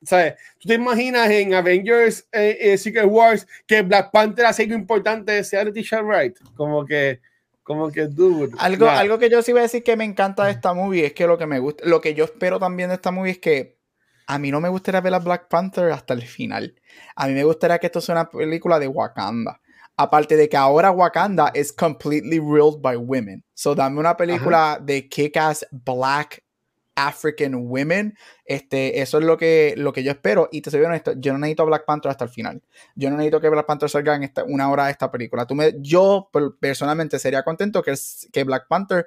[0.02, 0.34] ¿sabes?
[0.58, 5.42] ¿Tú te imaginas en Avengers eh, eh, Secret Wars que Black Panther hace algo importante
[5.44, 6.36] sea Leticia Wright?
[6.56, 7.20] Como que
[7.62, 8.54] como que dude.
[8.58, 11.12] Algo, algo que yo sí voy a decir que me encanta de esta movie es
[11.14, 13.76] que lo que me gusta, lo que yo espero también de esta movie es que
[14.28, 16.76] a mí no me gustaría ver a Black Panther hasta el final.
[17.16, 19.60] A mí me gustaría que esto sea una película de Wakanda.
[19.96, 23.42] Aparte de que ahora Wakanda es completely ruled by women.
[23.54, 26.42] So dame una película de kick-ass black
[26.96, 28.16] African women.
[28.44, 30.48] Este, eso es lo que, lo que yo espero.
[30.50, 32.62] Y te soy honesto, yo no necesito a Black Panther hasta el final.
[32.94, 35.46] Yo no necesito que Black Panther salga en esta, una hora de esta película.
[35.46, 37.94] Tú me, yo personalmente sería contento que,
[38.32, 39.06] que Black Panther,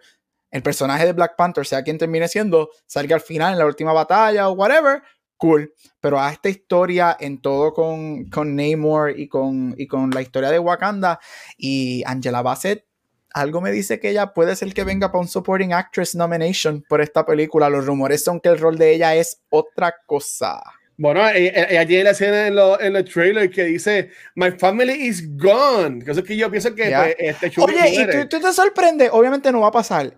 [0.52, 3.92] el personaje de Black Panther, sea quien termine siendo, salga al final en la última
[3.92, 5.02] batalla o whatever
[5.40, 10.22] cool, pero a esta historia en todo con, con Namor y con, y con la
[10.22, 11.20] historia de Wakanda
[11.58, 12.86] y Angela Bassett,
[13.34, 17.02] algo me dice que ella puede ser que venga para un Supporting Actress nomination por
[17.02, 17.70] esta película.
[17.70, 20.62] Los rumores son que el rol de ella es otra cosa.
[20.98, 26.04] Bueno, ella, tiene la escena en, en el trailer que dice My family is gone.
[26.06, 29.52] Eso es que yo pienso que pues, este Oye, y tú, tú te sorprendes, obviamente
[29.52, 30.14] no va a pasar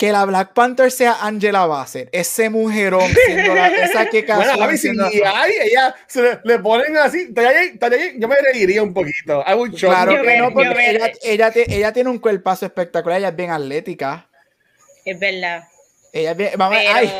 [0.00, 4.56] que la Black Panther sea Angela Bassett, ese mujerón siendo la, esa que casó.
[4.56, 4.88] Bueno, a si
[5.22, 7.28] hay, ella se le, ponen así,
[8.16, 9.44] yo me reiría un poquito.
[9.58, 13.50] Un Claro que no, porque ella, ella, ella, tiene un cuerpazo espectacular, ella es bien
[13.50, 14.26] atlética.
[15.04, 15.64] Es verdad.
[16.14, 16.94] Ella es bien, vamos, pero...
[16.94, 17.12] Ay,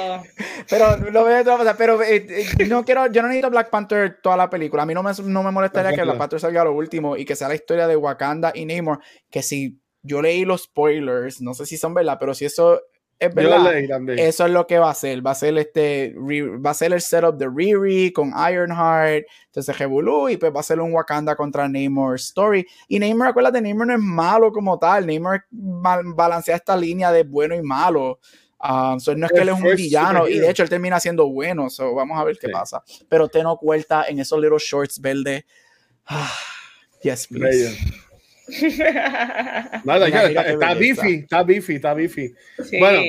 [0.70, 3.68] pero lo veo de todas formas, pero eh, eh, no quiero, yo no necesito Black
[3.68, 4.84] Panther toda la película.
[4.84, 7.26] A mí no me, no me molestaría que Black Panther salga a lo último y
[7.26, 11.54] que sea la historia de Wakanda y Namor, que si yo leí los spoilers, no
[11.54, 12.80] sé si son verdad, pero si eso
[13.20, 13.74] es verdad,
[14.16, 15.24] eso es lo que va a ser.
[15.24, 20.30] Va a ser este, va a ser el setup de Riri con Ironheart, entonces Revolu
[20.30, 22.66] y pues va a ser un Wakanda contra Namor story.
[22.88, 27.54] Y Namor, acuérdate, Namor no es malo como tal, Namor balancea esta línea de bueno
[27.54, 28.20] y malo.
[28.62, 31.70] Um, no es que él es un villano y de hecho él termina siendo bueno,
[31.70, 32.82] so vamos a ver qué pasa.
[33.08, 35.44] Pero te no cuenta en esos little shorts verdes.
[37.02, 37.78] yes, please.
[39.84, 42.34] Nada, está, bifi, está bifi, está bifi.
[42.78, 43.02] Bueno,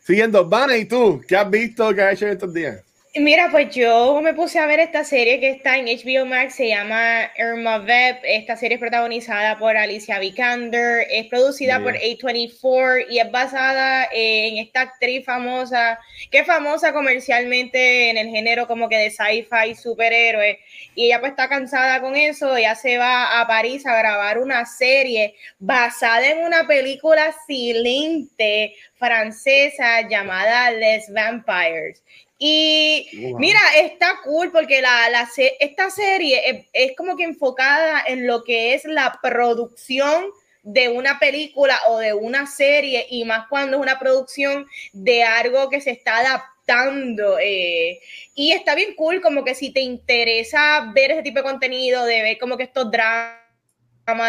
[0.00, 1.20] siguiendo, Vane, ¿y tú?
[1.26, 2.83] ¿Qué has visto que has hecho estos días?
[3.16, 6.66] Mira, pues yo me puse a ver esta serie que está en HBO Max, se
[6.66, 8.18] llama Irma Vep.
[8.24, 14.58] Esta serie es protagonizada por Alicia Vikander, es producida por A24 y es basada en
[14.58, 20.58] esta actriz famosa, que es famosa comercialmente en el género como que de sci-fi superhéroe.
[20.96, 24.66] Y ella pues está cansada con eso, ella se va a París a grabar una
[24.66, 28.74] serie basada en una película silente
[29.04, 32.02] francesa llamada Les Vampires.
[32.38, 35.28] Y mira, está cool porque la, la
[35.60, 40.26] esta serie es, como que enfocada en lo que es la producción
[40.62, 45.68] de una película o de una serie y más cuando es una producción de algo
[45.68, 47.38] que se está adaptando.
[47.40, 48.00] Eh,
[48.34, 52.22] y está bien cool como que si te interesa ver ese tipo de contenido, de
[52.22, 53.43] ver como que estos dramas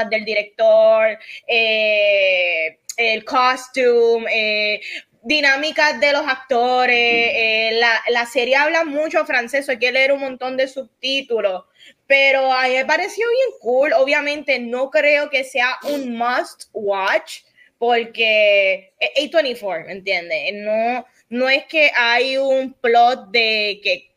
[0.10, 4.82] del director, eh, el costume, eh,
[5.22, 6.98] dinámicas de los actores.
[6.98, 11.66] Eh, la, serie habla mucho francés, hay que leer un montón de subtítulos.
[12.08, 13.94] Pero a mí me pareció bien cool.
[13.94, 17.42] Obviamente no creo que sea un must watch
[17.78, 20.54] porque es A24, ¿me entiendes?
[20.54, 24.15] No, no es que hay un plot de que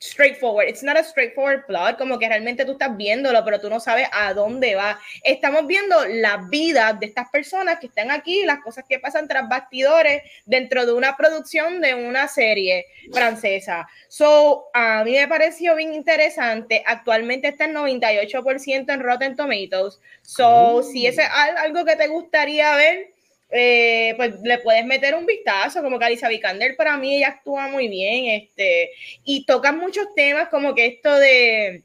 [0.00, 0.68] straightforward.
[0.68, 4.08] It's not a straightforward plot, como que realmente tú estás viéndolo, pero tú no sabes
[4.12, 4.98] a dónde va.
[5.22, 9.48] Estamos viendo la vida de estas personas que están aquí, las cosas que pasan tras
[9.48, 13.86] bastidores dentro de una producción de una serie francesa.
[14.08, 16.82] So, a mí me pareció bien interesante.
[16.86, 20.00] Actualmente está en 98% en Rotten Tomatoes.
[20.22, 23.12] So, si ese es algo que te gustaría ver,
[23.50, 27.68] eh, pues le puedes meter un vistazo, como que Alicia Vikander para mí ella actúa
[27.68, 28.90] muy bien, este,
[29.24, 31.82] y tocan muchos temas como que esto de,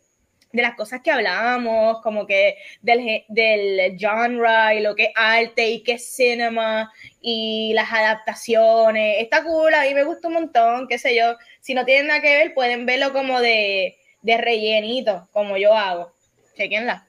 [0.55, 5.69] de las cosas que hablábamos, como que del, del genre y lo que es arte
[5.69, 9.17] y qué es cinema y las adaptaciones.
[9.21, 11.35] Está cool, a mí me gusta un montón, qué sé yo.
[11.59, 16.13] Si no tienen nada que ver, pueden verlo como de, de rellenito, como yo hago.
[16.55, 17.05] Chequenla.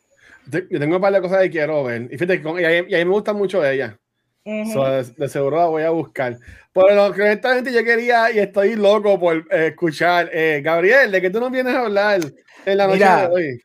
[0.71, 2.09] Yo tengo un par de cosas que quiero ver.
[2.11, 3.99] Y fíjate, y a, mí, me gusta mucho ella
[4.47, 6.39] de, seguro la voy a buscar.
[6.73, 10.31] Por lo que gente yo quería y estoy loco por eh, escuchar.
[10.33, 12.21] Eh, Gabriel, ¿de qué tú nos vienes a hablar
[12.65, 13.61] en la noche de hoy?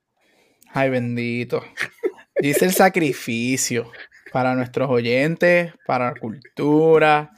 [0.74, 1.63] Ay, bendito.
[2.39, 3.91] Dice el sacrificio
[4.32, 7.32] para nuestros oyentes, para la cultura,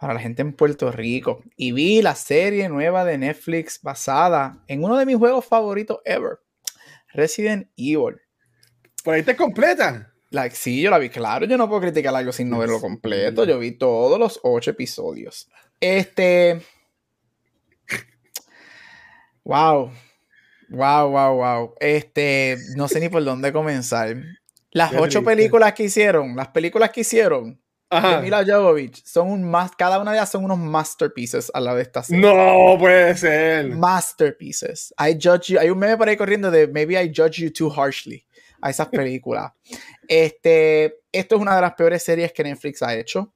[0.00, 1.42] para la gente en Puerto Rico.
[1.56, 6.38] Y vi la serie nueva de Netflix basada en uno de mis juegos favoritos ever,
[7.12, 8.16] Resident Evil.
[9.04, 10.12] Por ahí te completa.
[10.30, 13.44] La, sí, yo la vi, claro, yo no puedo criticar algo sin no verlo completo.
[13.44, 15.48] Yo vi todos los ocho episodios.
[15.80, 16.60] Este.
[19.44, 19.90] Wow.
[20.68, 21.74] Wow, wow, wow.
[21.80, 24.16] Este, no sé ni por dónde comenzar.
[24.70, 27.58] Las ocho películas que hicieron, las películas que hicieron
[27.90, 31.74] de Mila Jovovich son un más, cada una de ellas son unos masterpieces a la
[31.74, 32.20] de esta serie.
[32.20, 33.68] No puede ser.
[33.68, 34.92] Masterpieces.
[34.98, 35.58] I judge you.
[35.58, 38.27] Hay un meme por ahí corriendo de Maybe I judge you too harshly
[38.60, 39.52] a esas películas.
[40.06, 43.32] Este, esto es una de las peores series que Netflix ha hecho.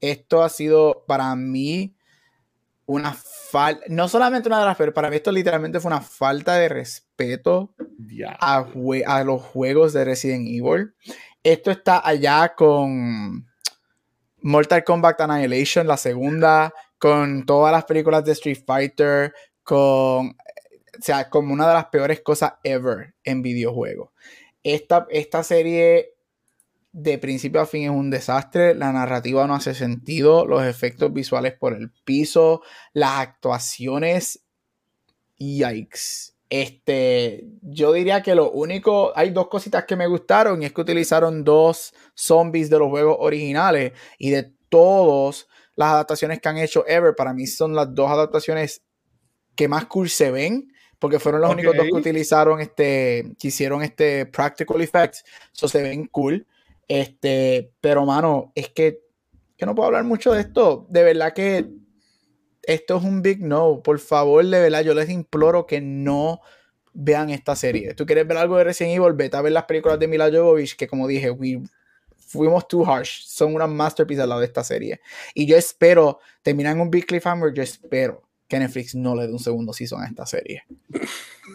[0.00, 1.94] Esto ha sido para mí
[2.86, 6.56] una falta, no solamente una de las peores, para mí esto literalmente fue una falta
[6.56, 7.72] de respeto
[8.40, 8.66] a,
[9.06, 10.94] a, los juegos de Resident Evil.
[11.44, 13.46] Esto está allá con
[14.42, 21.30] Mortal Kombat Annihilation, la segunda, con todas las películas de Street Fighter, con, o sea,
[21.30, 24.10] como una de las peores cosas ever en videojuegos.
[24.62, 26.14] Esta, esta serie
[26.92, 31.54] de principio a fin es un desastre, la narrativa no hace sentido, los efectos visuales
[31.54, 34.44] por el piso, las actuaciones,
[35.38, 36.34] yikes.
[36.50, 40.80] Este, yo diría que lo único, hay dos cositas que me gustaron y es que
[40.80, 45.46] utilizaron dos zombies de los juegos originales y de todas
[45.76, 48.82] las adaptaciones que han hecho ever, para mí son las dos adaptaciones
[49.54, 53.82] que más cool se ven porque fueron los únicos dos que utilizaron este, que hicieron
[53.82, 56.46] este practical effects, eso se ven cool.
[56.86, 59.00] Este, pero mano, es que,
[59.56, 60.86] que no puedo hablar mucho de esto.
[60.90, 61.70] De verdad que
[62.62, 63.82] esto es un big no.
[63.82, 66.40] Por favor, de verdad, yo les imploro que no
[66.92, 67.94] vean esta serie.
[67.94, 69.14] ¿Tú quieres ver algo de Resident Evil?
[69.14, 71.34] Vete a ver las películas de Mila Jovovich, que como dije,
[72.18, 73.22] fuimos too harsh.
[73.24, 75.00] Son una masterpiece al lado de esta serie.
[75.32, 79.32] Y yo espero, terminar en un big cliffhanger, yo espero que Netflix no le dé
[79.32, 80.64] un segundo season a esta serie.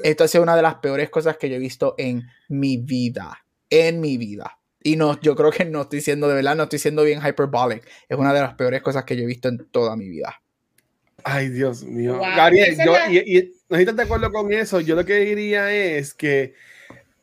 [0.02, 3.46] Esto ha sido una de las peores cosas que yo he visto en mi vida.
[3.70, 4.58] En mi vida.
[4.82, 7.86] Y no, yo creo que no estoy siendo de verdad, no estoy siendo bien hyperbolic.
[8.08, 10.42] Es una de las peores cosas que yo he visto en toda mi vida.
[11.26, 12.18] Ay, Dios mío.
[12.18, 14.80] Gabriel, yo, y, no estás de acuerdo con eso.
[14.80, 16.54] Yo lo que diría es que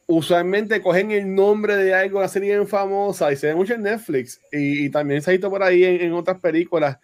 [0.06, 4.38] usualmente cogen el nombre de algo, una serie famosa, y se ve mucho en Netflix,
[4.50, 6.98] y, también se ha visto por ahí en, en otras películas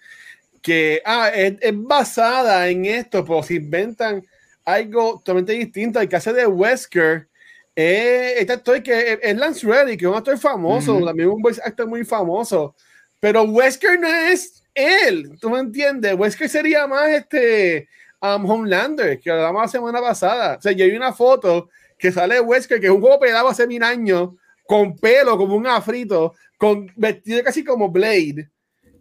[0.63, 4.25] que ah, es, es, basada en esto, pero si inventan
[4.65, 6.01] algo totalmente distinto.
[6.01, 7.29] El caso de Wesker,
[7.75, 11.61] eh, este actor que es Lance Reddy, que es un actor famoso, también un voice
[11.65, 12.75] actor muy famoso,
[13.21, 16.15] pero Wesker no es él, ¿tú me entiendes?
[16.15, 17.89] Wesker sería más este
[18.21, 20.57] um, Homelander, que hablamos la semana pasada.
[20.59, 23.67] O sea, yo vi una foto que sale Wesker, que es un juego pegado hace
[23.67, 24.31] mil años,
[24.67, 28.49] con pelo como un afrito, con vestido casi como Blade.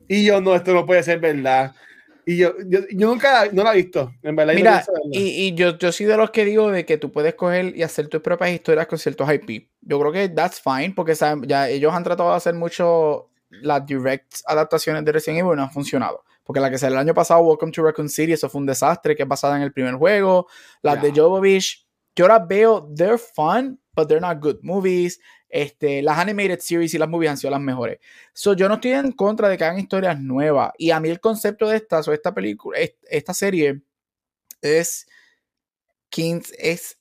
[0.07, 1.73] Y yo, no, esto no puede ser verdad.
[2.25, 4.53] Y yo, yo, yo, nunca no la he visto, en verdad.
[4.53, 7.75] Mira, y, y, yo, yo soy de los que digo de que tú puedes coger
[7.75, 9.69] y hacer tus propias historias con ciertos IP.
[9.81, 13.85] Yo creo que that's fine, porque saben, ya ellos han tratado de hacer mucho las
[13.85, 16.25] direct adaptaciones de Resident Evil y no han funcionado.
[16.43, 19.15] Porque la que salió el año pasado, Welcome to Raccoon City, eso fue un desastre,
[19.15, 20.47] que es basada en el primer juego.
[20.81, 25.19] Las de Jovovich, yo las veo, they're fun, but they're not good movies.
[25.49, 27.99] Este, las animated series y las movies han sido las mejores.
[28.33, 30.71] So, yo no estoy en contra de que hagan historias nuevas.
[30.77, 32.77] Y a mí el concepto de esta, o esta película,
[33.09, 33.81] esta serie
[34.61, 35.07] es,
[36.57, 36.97] es,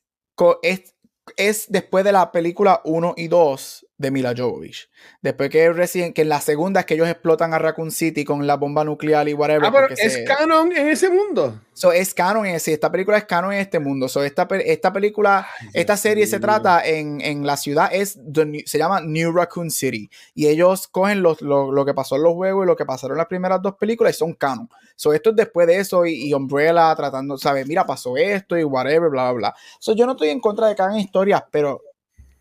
[0.63, 0.95] es,
[1.37, 4.91] es después de la película 1 y 2 de Mila Jovovich.
[5.23, 8.47] Después que recién, que en la segunda es que ellos explotan a Raccoon City con
[8.47, 9.65] la bomba nuclear y whatever.
[9.65, 11.61] Ah, pero es canon en ese mundo.
[11.73, 14.09] So, es canon en ese, esta película es canon en este mundo.
[14.09, 18.19] So, esta, esta película, esta serie se trata en, en, la ciudad, es
[18.67, 20.11] se llama New Raccoon City.
[20.35, 23.15] Y ellos cogen lo, lo, lo, que pasó en los juegos y lo que pasaron
[23.15, 24.69] en las primeras dos películas y son canon.
[24.95, 27.67] So, esto es después de eso y, y Umbrella tratando, ¿sabes?
[27.67, 29.55] Mira, pasó esto y whatever, bla, bla, bla.
[29.79, 31.83] So, yo no estoy en contra de que hagan historias, pero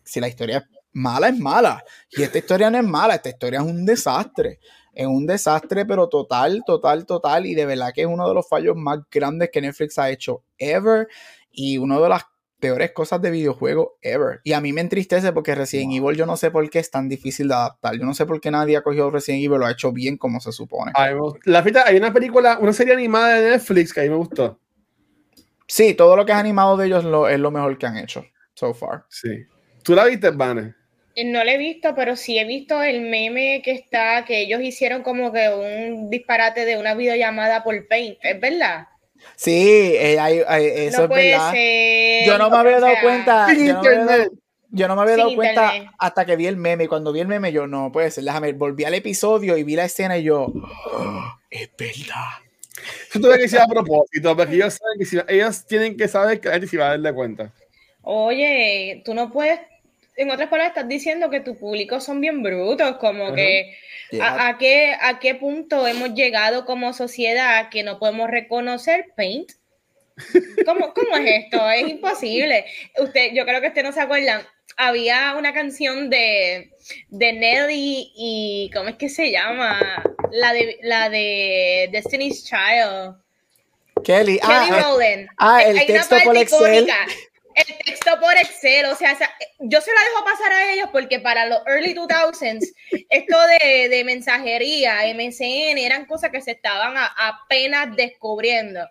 [0.02, 1.84] si la historia es mala es mala.
[2.10, 4.58] Y esta historia no es mala, esta historia es un desastre.
[4.92, 7.44] Es un desastre, pero total, total, total.
[7.44, 10.42] Y de verdad que es uno de los fallos más grandes que Netflix ha hecho
[10.56, 11.06] ever.
[11.50, 12.24] Y una de las
[12.58, 14.40] peores cosas de videojuego ever.
[14.42, 17.10] Y a mí me entristece porque Resident Evil yo no sé por qué es tan
[17.10, 17.98] difícil de adaptar.
[17.98, 20.16] Yo no sé por qué nadie ha cogido Resident Evil y lo ha hecho bien
[20.16, 20.92] como se supone.
[21.44, 24.58] La fita, hay una película, una serie animada de Netflix que a mí me gustó.
[25.68, 28.24] Sí, todo lo que es animado de ellos lo, es lo mejor que han hecho
[28.54, 29.04] so far.
[29.10, 29.44] Sí.
[29.82, 30.74] ¿Tú la viste, Vane?
[31.24, 35.02] No lo he visto, pero sí he visto el meme que está, que ellos hicieron
[35.02, 38.88] como que un disparate de una videollamada por Paint, ¿es verdad?
[39.34, 41.54] Sí, eh, hay, eso es verdad.
[42.26, 43.46] yo no me había dado cuenta.
[44.70, 46.84] Yo no me había dado, cuenta hasta que vi el meme.
[46.84, 48.24] Y cuando vi el meme, yo no puede ser.
[48.24, 50.52] Déjame, volví al episodio y vi la escena y yo,
[50.92, 52.42] oh, es verdad.
[53.08, 56.40] Eso tuve que ser a propósito, porque ellos, saben que si, ellos tienen que saber
[56.40, 57.52] que la gente se va a darle cuenta.
[58.02, 59.60] Oye, tú no puedes
[60.16, 63.76] en otras palabras, estás diciendo que tu público son bien brutos, como que
[64.20, 69.52] a, qué, a qué punto hemos llegado como sociedad que no podemos reconocer Paint.
[70.64, 71.70] ¿Cómo, ¿Cómo, es esto?
[71.70, 72.64] Es imposible.
[72.98, 74.42] Usted, yo creo que usted no se acuerdan.
[74.78, 76.70] Había una canción de,
[77.08, 80.02] de Nelly y ¿cómo es que se llama?
[80.32, 83.16] La de la de Destiny's Child.
[84.04, 85.28] Kelly, Kelly ah, Rowland.
[85.38, 86.86] Ah, el texto por Excel
[87.56, 89.16] el texto por Excel, o sea,
[89.58, 92.74] yo se la dejo pasar a ellos porque para los early 2000s,
[93.08, 98.86] esto de, de mensajería, MSN, eran cosas que se estaban apenas descubriendo.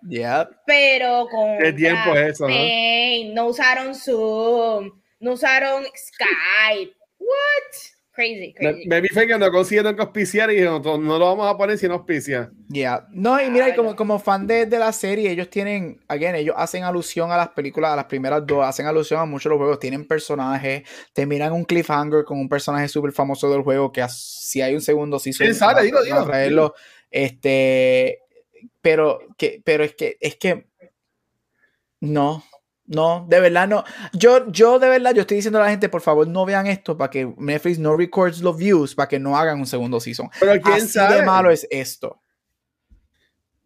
[0.66, 1.58] Pero con...
[1.58, 2.48] ¿Qué tiempo es eso?
[3.34, 3.46] ¿no?
[3.46, 6.92] usaron Zoom, no usaron Skype.
[7.18, 7.95] What?
[8.16, 8.88] Crazy, crazy.
[8.88, 11.90] Me, fue que no consiguieron que auspiciar y no, no, lo vamos a poner sin
[11.90, 12.50] auspicia.
[12.66, 13.06] Ya.
[13.10, 16.82] No, y mira, como, como fan de, de, la serie, ellos tienen, again, ellos hacen
[16.82, 19.78] alusión a las películas, a las primeras dos, hacen alusión a muchos de los juegos,
[19.80, 24.74] tienen personajes, terminan un cliffhanger con un personaje súper famoso del juego que si hay
[24.74, 25.98] un segundo sí se sale, digo.
[27.10, 28.22] Este,
[28.80, 30.68] pero, que, pero es que, es que,
[32.00, 32.42] no,
[32.86, 33.84] no, de verdad no.
[34.12, 36.96] Yo, yo de verdad, yo estoy diciendo a la gente, por favor, no vean esto
[36.96, 40.30] para que Netflix no records los views, para que no hagan un segundo season.
[40.38, 41.16] Pero quién Así sabe.
[41.16, 42.20] de malo es esto.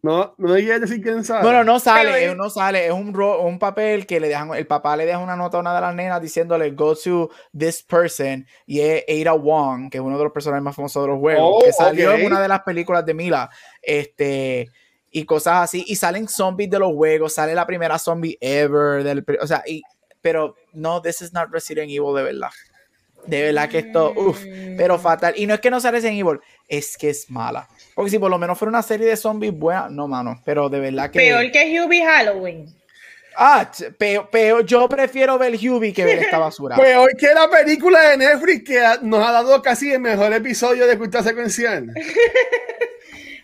[0.03, 1.43] No, no hay decir quién sabe.
[1.43, 4.97] Bueno, no sale, es, no sale, es un, un papel que le dejan, el papá
[4.97, 8.79] le deja una nota a una de las nenas diciéndole go to this person y
[8.79, 11.63] es Ada Wong, que es uno de los personajes más famosos de los juegos, oh,
[11.63, 13.49] que salió en una de las películas de Mila.
[13.79, 14.71] Este,
[15.11, 15.83] y cosas así.
[15.87, 19.03] Y salen zombies de los juegos, sale la primera zombie ever.
[19.03, 19.83] Del, o sea, y,
[20.21, 22.49] pero no, this is not Resident Evil de verdad.
[23.25, 24.43] De verdad que esto, uff,
[24.77, 25.01] pero mm.
[25.01, 25.33] fatal.
[25.37, 27.67] Y no es que no sea Resident Evil, es que es mala.
[27.93, 30.79] Porque si por lo menos fuera una serie de zombies buena, no, mano, pero de
[30.79, 31.19] verdad que.
[31.19, 32.65] Peor que Hubie Halloween.
[33.37, 36.75] Ah, peor, yo prefiero ver Hubie que ver esta basura.
[36.81, 40.97] Peor que la película de Netflix que nos ha dado casi el mejor episodio de
[40.97, 41.93] Cultura Secuencial.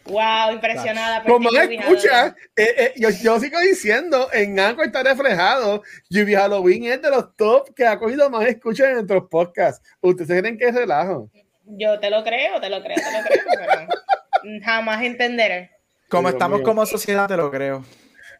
[0.10, 1.24] Wow, impresionada.
[1.24, 7.02] Como escucha, eh, eh, yo, yo, sigo diciendo, en Anchor está reflejado, Yubi Halloween es
[7.02, 9.88] de los top que ha cogido más escuchas en nuestros podcasts.
[10.02, 11.30] ¿Ustedes creen que es relajo?
[11.66, 15.72] Yo te lo creo, te lo creo, te lo creo, pero jamás entenderé.
[16.08, 17.84] Como estamos como sociedad, te lo creo.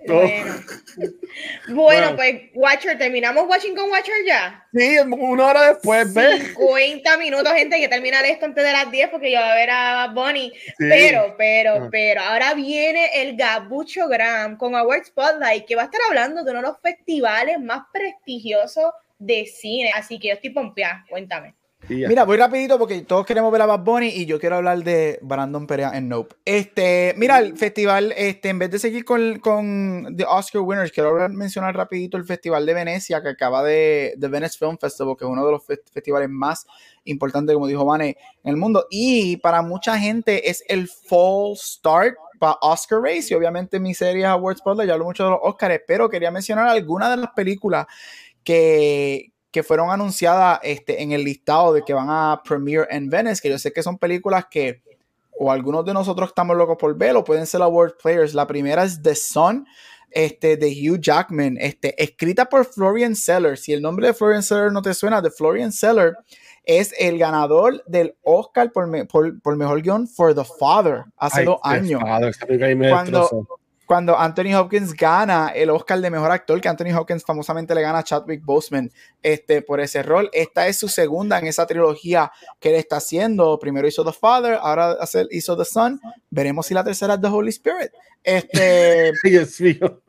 [1.68, 1.84] Bueno.
[1.84, 4.68] bueno, pues Watcher, terminamos watching con Watcher ya.
[4.74, 6.56] Sí, una hora después, ¿ves?
[6.56, 9.56] 50 minutos, gente, hay que terminar esto antes de las 10 porque yo voy a
[9.56, 10.52] ver a Bonnie.
[10.78, 11.90] Pero, pero, ah.
[11.92, 16.52] pero, ahora viene el Gabucho Gram con Award Spotlight, que va a estar hablando de
[16.52, 19.92] uno de los festivales más prestigiosos de cine.
[19.94, 21.54] Así que yo estoy pompeada, cuéntame.
[21.90, 25.20] Mira, voy rapidito porque todos queremos ver a Bad Bunny y yo quiero hablar de
[25.22, 26.36] Brandon Perea en Nope.
[26.44, 31.30] Este, mira, el festival, este, en vez de seguir con, con The Oscar Winners, quiero
[31.30, 35.32] mencionar rapidito el Festival de Venecia que acaba de, The Venice Film Festival, que es
[35.32, 36.68] uno de los festivales más
[37.06, 38.86] importantes, como dijo Vane, en el mundo.
[38.90, 44.26] Y para mucha gente es el fall start para Oscar Race y obviamente mi serie
[44.26, 47.88] Awards Spotlight, ya hablo mucho de los Oscars, pero quería mencionar algunas de las películas
[48.44, 53.42] que, que fueron anunciadas este, en el listado de que van a premiere en Venice,
[53.42, 54.84] que yo sé que son películas que
[55.32, 58.36] o algunos de nosotros estamos locos por verlo, pueden ser award players.
[58.36, 59.66] La primera es The Sun,
[60.12, 63.58] este, de Hugh Jackman, este, escrita por Florian Seller.
[63.58, 66.14] Si el nombre de Florian Seller no te suena, de Florian Seller
[66.64, 72.04] es el ganador del Oscar por, por, mejor guion for The Father hace dos años.
[72.92, 73.48] cuando,
[73.88, 78.00] cuando Anthony Hopkins gana el Oscar de mejor actor, que Anthony Hopkins famosamente le gana
[78.00, 78.92] a Chadwick Boseman
[79.24, 80.30] este, por ese rol.
[80.34, 82.30] Esta es su segunda en esa trilogía
[82.60, 83.58] que él está haciendo.
[83.58, 84.98] Primero hizo The Father, ahora
[85.32, 86.02] hizo The Son.
[86.30, 87.92] Veremos si la tercera es The Holy Spirit.
[88.22, 90.02] Este, Dios mío.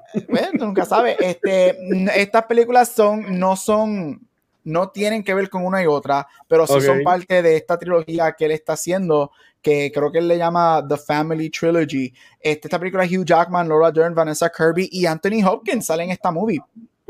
[0.55, 1.17] nunca sabes.
[1.21, 1.79] Este,
[2.21, 4.27] estas películas son, no son,
[4.65, 8.33] no tienen que ver con una y otra, pero sí son parte de esta trilogía
[8.33, 9.31] que él está haciendo
[9.63, 12.13] que creo que él le llama The Family Trilogy.
[12.41, 16.31] Este, esta película Hugh Jackman, Laura Dern, Vanessa Kirby y Anthony Hopkins salen en esta
[16.31, 16.61] movie.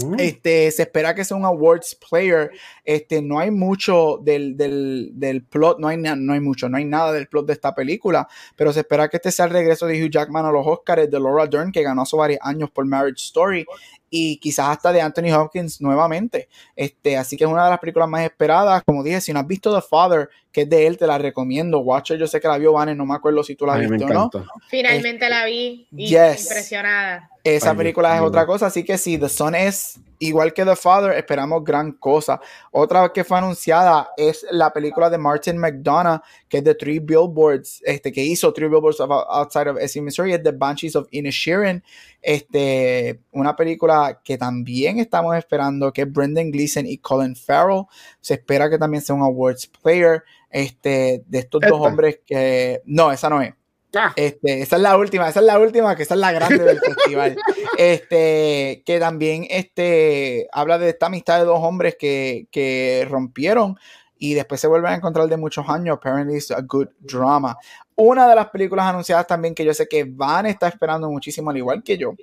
[0.01, 0.15] Mm.
[0.21, 2.53] Este, se espera que sea un awards player.
[2.85, 6.85] Este, no hay mucho del, del, del plot, no hay, no hay mucho, no hay
[6.85, 10.03] nada del plot de esta película, pero se espera que este sea el regreso de
[10.03, 13.25] Hugh Jackman a los Oscars, de Laura Dern, que ganó hace varios años por Marriage
[13.25, 13.67] Story,
[14.11, 16.49] y quizás hasta de Anthony Hopkins nuevamente.
[16.75, 18.83] Este, así que es una de las películas más esperadas.
[18.85, 21.81] Como dije, si no has visto The Father, que es de él, te la recomiendo.
[21.81, 24.09] Watcher, yo sé que la vio Vane, no me acuerdo si tú la viste o
[24.09, 24.31] no.
[24.69, 25.87] Finalmente la vi.
[25.91, 27.31] Impresionada.
[27.45, 31.13] Esa película es otra cosa, así que si The Son es igual que The Father,
[31.13, 32.41] esperamos gran cosa.
[32.73, 37.83] Otra que fue anunciada es la película de Martin McDonough, que es de Three Billboards,
[37.85, 41.83] este, que hizo Three Billboards Outside of Essen, Missouri, es The Banshees of Inisherin,
[42.23, 47.85] este, una película que también estamos esperando, que es Brendan Gleeson y Colin Farrell.
[48.21, 52.81] Se espera que también sea un awards player, este, de estos dos hombres que...
[52.85, 53.55] No, esa no es.
[53.95, 54.13] Ah.
[54.17, 56.79] Este, esa es la última, esa es la última, que esa es la grande del
[56.79, 57.37] festival.
[57.79, 63.79] Este, que también este, habla de esta amistad de dos hombres que, que rompieron
[64.19, 65.97] y después se vuelven a encontrar de muchos años.
[65.97, 67.57] Apparently it's a good drama.
[67.95, 71.57] Una de las películas anunciadas también que yo sé que Van está esperando muchísimo, al
[71.57, 72.15] igual que yo,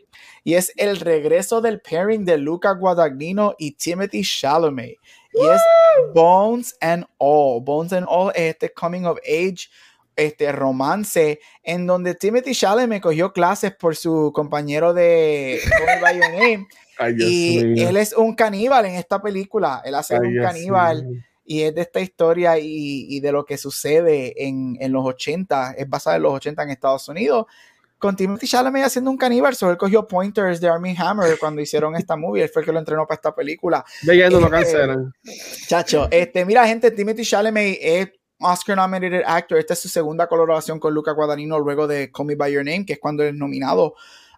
[0.44, 4.98] y es el regreso del pairing de Luca Guadagnino y Timothy Chalamet.
[5.34, 5.62] Y es
[6.14, 7.62] Bones and All.
[7.62, 9.70] Bones and All es este coming of age
[10.16, 15.60] este romance en donde Timothy Chalamet cogió clases por su compañero de
[17.18, 19.82] y él es un caníbal en esta película.
[19.84, 24.78] Él hace un caníbal y es de esta historia y, de lo que sucede en,
[24.92, 27.46] los 80 es basada en los 80 en Estados Unidos.
[27.98, 31.96] Con Timothy Chalamet haciendo un caníbal, so él cogió pointers de Army Hammer cuando hicieron
[31.96, 33.86] esta movie, él fue el que lo entrenó para esta película.
[34.04, 35.14] Leyendo lo este, cancelan.
[35.68, 38.10] Chacho, este, mira gente, Timothy Chalamet es
[38.40, 39.58] Oscar nominated actor.
[39.58, 42.86] Esta es su segunda colaboración con Luca Guadagnino luego de Call Me By Your Name,
[42.86, 43.96] que es cuando es nominado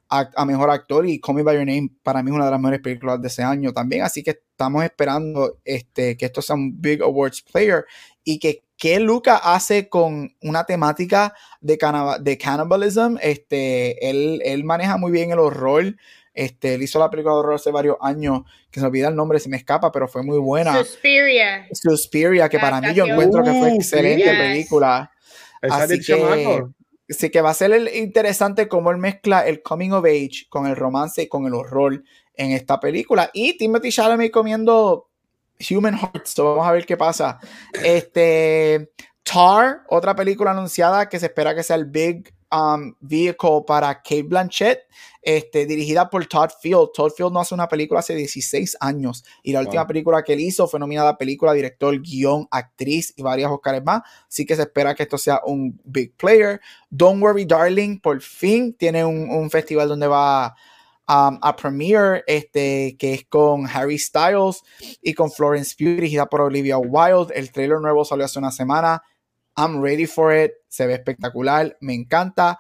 [0.10, 1.06] a, mejor actor.
[1.08, 3.28] Y Call Me By Your Name para mí es una de las mejores películas de
[3.28, 4.04] ese año también.
[4.04, 7.86] Así que estamos esperando este, que esto sea un Big Awards Player
[8.24, 11.78] y que qué Luca hace con una temática de,
[12.22, 13.18] de cannibalism.
[13.22, 15.96] Este, él, él maneja muy bien el horror.
[16.38, 19.16] Este, él hizo la película de horror hace varios años, que se me olvida el
[19.16, 20.78] nombre, si me escapa, pero fue muy buena.
[20.78, 21.68] Suspiria.
[21.72, 25.12] Suspiria, que para mí yo encuentro que fue excelente película.
[25.64, 26.64] Así que,
[27.10, 30.76] sí que va a ser interesante cómo él mezcla el coming of age con el
[30.76, 32.04] romance y con el horror
[32.36, 33.32] en esta película.
[33.34, 35.10] Y Timothy Chalamet comiendo
[35.72, 36.36] Human Hearts.
[36.38, 37.40] vamos a ver qué pasa.
[37.84, 38.92] Este,
[39.24, 44.24] Tar, otra película anunciada que se espera que sea el big um, vehicle para Kate
[44.24, 44.80] Blanchett,
[45.22, 46.90] este, dirigida por Todd Field.
[46.94, 50.42] Todd Field no hace una película hace 16 años y la última película que él
[50.42, 54.02] hizo fue nominada película, director, guion, actriz y varias Oscars más.
[54.28, 56.62] Así que se espera que esto sea un big player.
[56.90, 60.56] Don't Worry Darling, por fin tiene un, festival donde va
[61.08, 64.62] um, a premiere, este, que es con Harry Styles
[65.02, 67.34] y con Florence Pugh, dirigida por Olivia Wilde.
[67.34, 69.02] El trailer nuevo salió hace una semana
[69.58, 70.54] I'm ready for it.
[70.68, 71.76] Se ve espectacular.
[71.82, 72.60] Me encanta.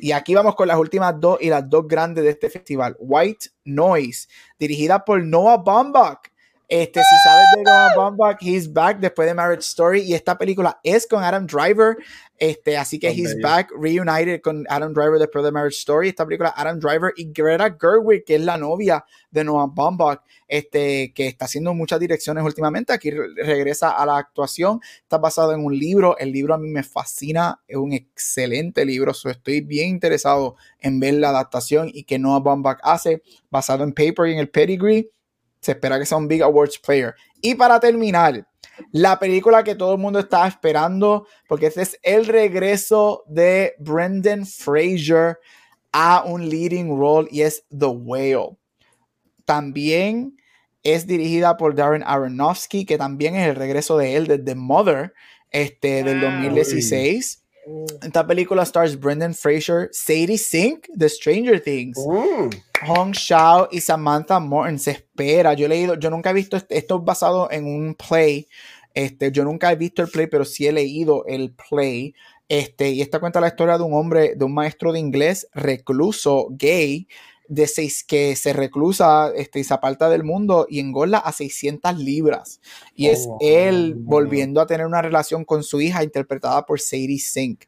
[0.00, 2.96] Y aquí vamos con las últimas dos y las dos grandes de este festival.
[2.98, 4.28] White Noise,
[4.58, 6.20] dirigida por Noah Baumbach.
[6.68, 10.78] Este, si sabes de Noah Baumbach, he's back después de Marriage Story y esta película
[10.82, 11.96] es con Adam Driver.
[12.36, 16.10] Este, así que he's back, reunited con Adam Driver después de Marriage Story.
[16.10, 21.14] Esta película, Adam Driver y Greta Gerwig, que es la novia de Noah Baumbach, este,
[21.14, 22.92] que está haciendo muchas direcciones últimamente.
[22.92, 24.80] Aquí regresa a la actuación.
[25.00, 26.18] Está basado en un libro.
[26.18, 27.62] El libro a mí me fascina.
[27.66, 29.12] Es un excelente libro.
[29.12, 34.28] estoy bien interesado en ver la adaptación y que Noah Baumbach hace, basado en paper
[34.28, 35.10] y en el pedigree
[35.60, 37.14] se espera que sea un Big Awards Player.
[37.40, 38.46] Y para terminar,
[38.92, 44.46] la película que todo el mundo estaba esperando, porque este es el regreso de Brendan
[44.46, 45.38] Fraser
[45.92, 48.56] a un leading role y es The Whale.
[49.44, 50.36] También
[50.82, 55.14] es dirigida por Darren Aronofsky, que también es el regreso de él desde Mother,
[55.50, 57.44] este, del 2016.
[58.02, 61.98] Esta película stars Brendan Fraser, Sadie Sink de Stranger Things.
[61.98, 62.50] Mm.
[62.86, 65.54] Hong Shao y Samantha Morton se espera.
[65.54, 68.48] Yo he leído, yo nunca he visto esto es basado en un play.
[68.94, 72.14] Este, yo nunca he visto el play, pero sí he leído el play.
[72.48, 76.48] Este, y esta cuenta la historia de un hombre, de un maestro de inglés recluso
[76.50, 77.06] gay,
[77.48, 81.98] de seis, que se reclusa este, y se aparta del mundo y engorda a 600
[81.98, 82.60] libras.
[82.94, 87.18] Y es oh, él volviendo a tener una relación con su hija interpretada por Sadie
[87.18, 87.64] Sink.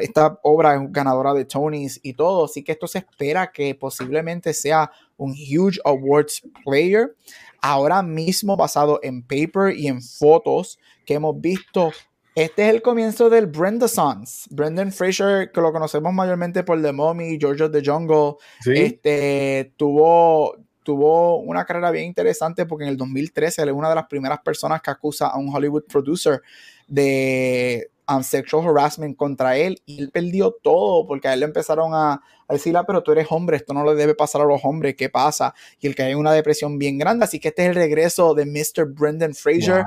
[0.00, 4.52] Esta, obra es ganadora de Tonys y todo, así que esto se espera que posiblemente
[4.52, 7.16] sea un huge awards player.
[7.62, 11.90] Ahora mismo basado en paper y en fotos que hemos visto
[12.36, 14.46] este es el comienzo del Brenda Sons.
[14.50, 18.34] Brendan Fraser, que lo conocemos mayormente por The Mommy, George of the Jungle,
[18.66, 23.94] este, tuvo, tuvo una carrera bien interesante porque en el 2013 él es una de
[23.94, 26.42] las primeras personas que acusa a un Hollywood producer
[26.86, 31.94] de um, sexual harassment contra él y él perdió todo porque a él le empezaron
[31.94, 32.20] a,
[32.50, 35.08] decirle, ah, pero tú eres hombre, esto no le debe pasar a los hombres, ¿qué
[35.08, 35.54] pasa?
[35.80, 38.44] Y él cae en una depresión bien grande, así que este es el regreso de
[38.44, 38.92] Mr.
[38.92, 39.86] Brendan Fraser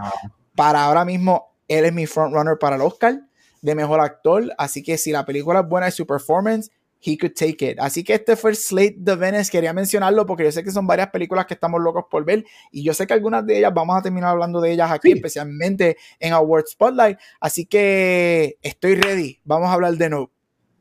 [0.56, 3.22] para ahora mismo él es mi frontrunner para el Oscar
[3.62, 4.54] de mejor actor.
[4.58, 6.70] Así que si la película es buena y su performance,
[7.02, 7.80] he could take it.
[7.80, 9.52] Así que este fue el Slate de Venice.
[9.52, 12.84] Quería mencionarlo porque yo sé que son varias películas que estamos locos por ver y
[12.84, 16.34] yo sé que algunas de ellas vamos a terminar hablando de ellas aquí, especialmente en
[16.34, 17.18] Award Spotlight.
[17.40, 19.40] Así que estoy ready.
[19.44, 20.32] Vamos a hablar de nuevo.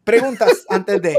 [0.05, 1.18] Preguntas antes de.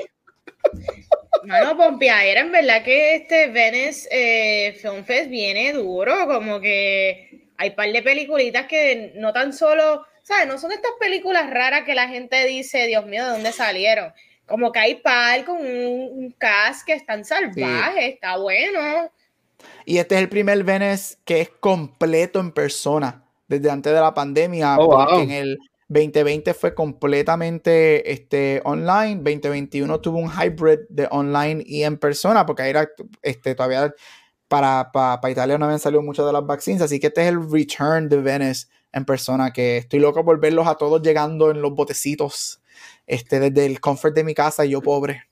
[1.43, 7.71] Mano, Pompeadera, en verdad que este Venice eh, Film Fest viene duro, como que hay
[7.71, 10.47] par de peliculitas que no tan solo, ¿sabes?
[10.47, 14.13] No son estas películas raras que la gente dice, Dios mío, ¿de dónde salieron?
[14.45, 19.11] Como que hay par con un, cast que están salvajes, está bueno.
[19.83, 24.13] Y este es el primer Venice que es completo en persona desde antes de la
[24.13, 25.57] pandemia, oh, porque en el
[25.89, 32.61] 2020 fue completamente este, online, 2021 tuvo un hybrid de online y en persona, porque
[32.61, 32.87] ahí era
[33.21, 33.93] este, todavía
[34.49, 37.49] para, para, Italia no habían salido muchas de las vaccines, así que este es el
[37.49, 41.73] return de Venice en persona, que estoy loco por verlos a todos llegando en los
[41.73, 42.61] botecitos,
[43.07, 45.28] este, desde el comfort de mi casa yo pobre.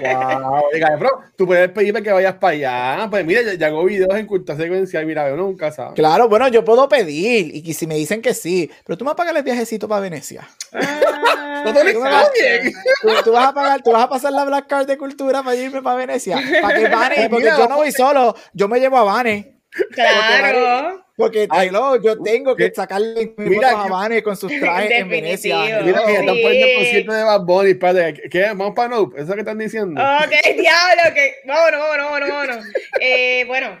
[0.00, 3.08] Wow, oiga, bro, tú puedes pedirme que vayas para allá.
[3.10, 5.06] Pues mira, ya, hago videos en culta secuencial.
[5.06, 5.94] Mira, yo nunca sabes.
[5.94, 7.54] Claro, bueno, yo puedo pedir.
[7.54, 10.48] Y si me dicen que sí, pero tú me pagas el viajecito para Venecia.
[10.72, 12.00] Ah, no te tú,
[13.24, 15.80] tú, vas a pagar, tú vas a pasar la Black Card de cultura para irme
[15.80, 16.38] para Venecia.
[16.60, 19.60] Para que Vane, porque yo no voy solo, yo me llevo a Vane.
[19.92, 21.03] Claro.
[21.16, 25.82] Porque Taylor, yo tengo que sacarle mira, a con sus trajes en Venecia.
[25.82, 28.14] Mira que están poniendo el concierto de Bad Bunny, padre.
[28.30, 28.46] ¿Qué?
[28.48, 29.20] ¿Vamos para Nope?
[29.20, 30.00] ¿Eso que están diciendo?
[30.00, 32.66] Ok, diablo, que vámonos, vámonos, vámonos, vámonos.
[33.00, 33.80] Eh, bueno,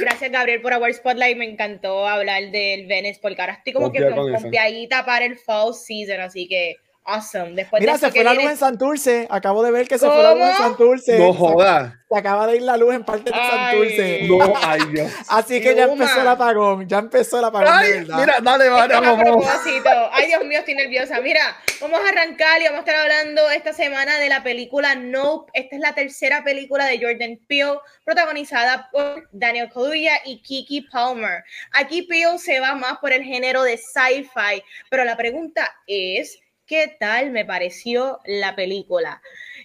[0.00, 1.36] gracias Gabriel por Award Spotlight.
[1.36, 5.74] Me encantó hablar del Venice, porque ahora estoy como que con confiadita para el fall
[5.74, 7.52] season, así que awesome.
[7.52, 9.26] Después Mira, se fue la luz en Santurce.
[9.30, 11.18] Acabo de ver que se fue la luz en Santurce.
[11.18, 11.94] No jodas.
[12.08, 14.22] Se acaba de ir la luz en parte de Santurce.
[14.28, 15.12] No, ay Dios.
[15.28, 16.88] Así que ya empezó el apagón.
[16.88, 17.68] Ya empezó el apagón.
[17.70, 19.18] Ay, mira, dale, vale, vamos.
[19.18, 19.90] A propósito.
[20.12, 21.20] Ay, Dios mío, estoy nerviosa.
[21.20, 25.50] Mira, vamos a arrancar y vamos a estar hablando esta semana de la película Nope.
[25.54, 31.44] Esta es la tercera película de Jordan Peele, protagonizada por Daniel Kaluuya y Kiki Palmer.
[31.72, 36.96] Aquí Peele se va más por el género de sci-fi, pero la pregunta es qué
[36.98, 39.20] tal me pareció la película.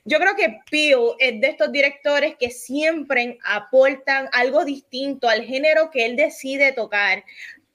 [0.05, 5.91] Yo creo que Peele es de estos directores que siempre aportan algo distinto al género
[5.91, 7.23] que él decide tocar.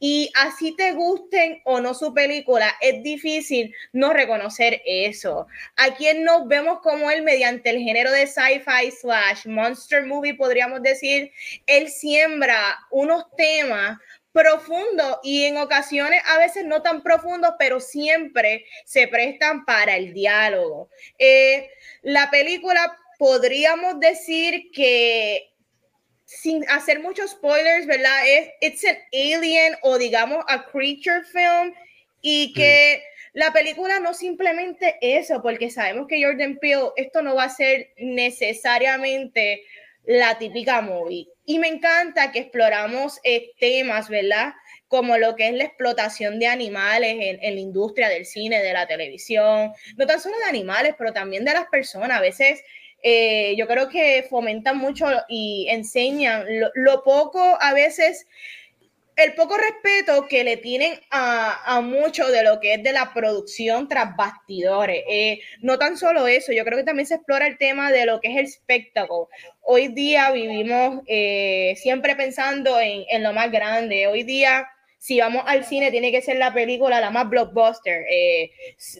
[0.04, 5.46] Y así te gusten o no su película, es difícil no reconocer eso.
[5.76, 10.82] A quien nos vemos como él mediante el género de sci-fi slash monster movie, podríamos
[10.82, 11.30] decir,
[11.66, 13.96] él siembra unos temas
[14.32, 20.12] profundo y en ocasiones a veces no tan profundo, pero siempre se prestan para el
[20.12, 20.88] diálogo.
[21.18, 21.70] Eh,
[22.02, 25.52] la película podríamos decir que
[26.24, 28.26] sin hacer muchos spoilers, ¿verdad?
[28.26, 31.74] Es it's an alien o digamos a creature film
[32.22, 33.02] y que
[33.34, 37.90] la película no simplemente eso, porque sabemos que Jordan Peele esto no va a ser
[37.98, 39.62] necesariamente
[40.04, 41.28] la típica movie.
[41.44, 44.52] Y me encanta que exploramos eh, temas, ¿verdad?
[44.86, 48.86] Como lo que es la explotación de animales en, la industria del cine, de la
[48.86, 52.18] televisión, no tan solo de animales, pero también de las personas.
[52.18, 52.62] A veces
[53.02, 58.28] eh, yo creo que fomentan mucho y enseñan lo, poco, a veces,
[59.16, 63.12] el poco respeto que le tienen a, a, mucho de lo que es de la
[63.12, 65.04] producción tras bastidores.
[65.08, 68.20] Eh, no tan solo eso, yo creo que también se explora el tema de lo
[68.20, 69.28] que es el espectáculo.
[69.60, 74.06] Hoy día vivimos eh, siempre pensando en, en, lo más grande.
[74.06, 78.04] Hoy día si vamos al cine, tiene que ser la película la más blockbuster.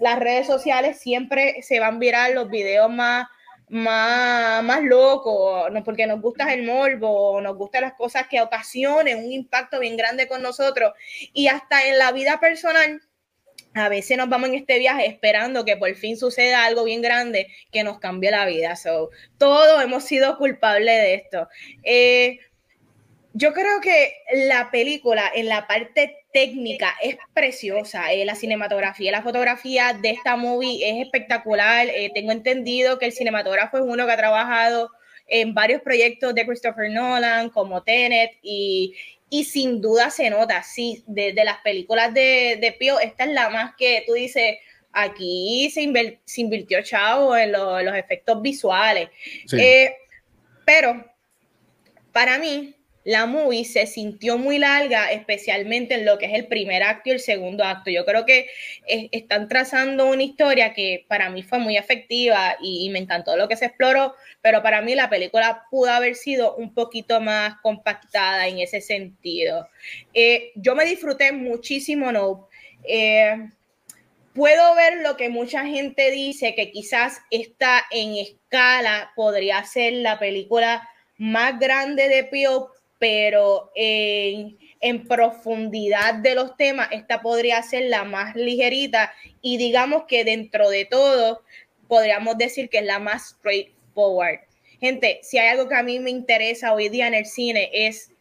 [0.01, 3.29] las redes sociales siempre se van a virar los videos más
[3.73, 9.25] más, más loco, no, porque nos gusta el morbo, nos gustan las cosas que ocasionen
[9.25, 10.93] un impacto bien grande con nosotros.
[11.33, 13.01] Y hasta en la vida personal,
[13.73, 17.49] a veces nos vamos en este viaje esperando que por fin suceda algo bien grande
[17.71, 18.77] que nos cambie la vida.
[18.77, 19.09] So,
[19.39, 21.49] todos hemos sido culpables de esto.
[21.83, 22.41] Eh,
[23.33, 24.13] yo creo que
[24.49, 28.13] la película en la parte técnica es preciosa.
[28.13, 31.89] Eh, la cinematografía, la fotografía de esta movie es espectacular.
[31.89, 34.91] Eh, tengo entendido que el cinematógrafo es uno que ha trabajado
[35.29, 38.95] en varios proyectos de Christopher Nolan, como Tenet, y,
[39.31, 43.49] y sin duda se nota, sí, de, las películas de, de Pio, esta es la
[43.49, 44.59] más que tú dices,
[44.93, 45.83] aquí se,
[46.37, 49.09] invirtió chavo en, los efectos visuales.
[49.53, 49.97] Eh,
[50.67, 51.05] pero
[52.13, 52.75] para mí,
[53.05, 57.13] la movie se sintió muy larga, especialmente en lo que es el primer acto y
[57.13, 57.91] el segundo acto.
[57.91, 58.47] Yo creo que
[58.87, 63.57] están trazando una historia que para mí fue muy efectiva y, me encantó lo que
[63.57, 68.61] se exploró, pero para mí la película pudo haber sido un poquito más compactada en
[68.61, 69.69] ese sentido.
[70.15, 72.49] Eh, yo me disfruté muchísimo, ¿no?
[72.85, 73.49] Eh,
[74.35, 80.19] puedo ver lo que mucha gente dice, que quizás está en escala, podría ser la
[80.19, 80.89] película
[81.19, 82.71] más grande de Pio
[83.03, 90.25] pero en, profundidad de los temas, esta podría ser la más ligerita y digamos que
[90.25, 91.43] dentro de todo
[91.89, 94.39] podríamos decir que es la más straightforward.
[94.79, 98.13] Gente, si hay algo que a mí me interesa hoy día en el cine es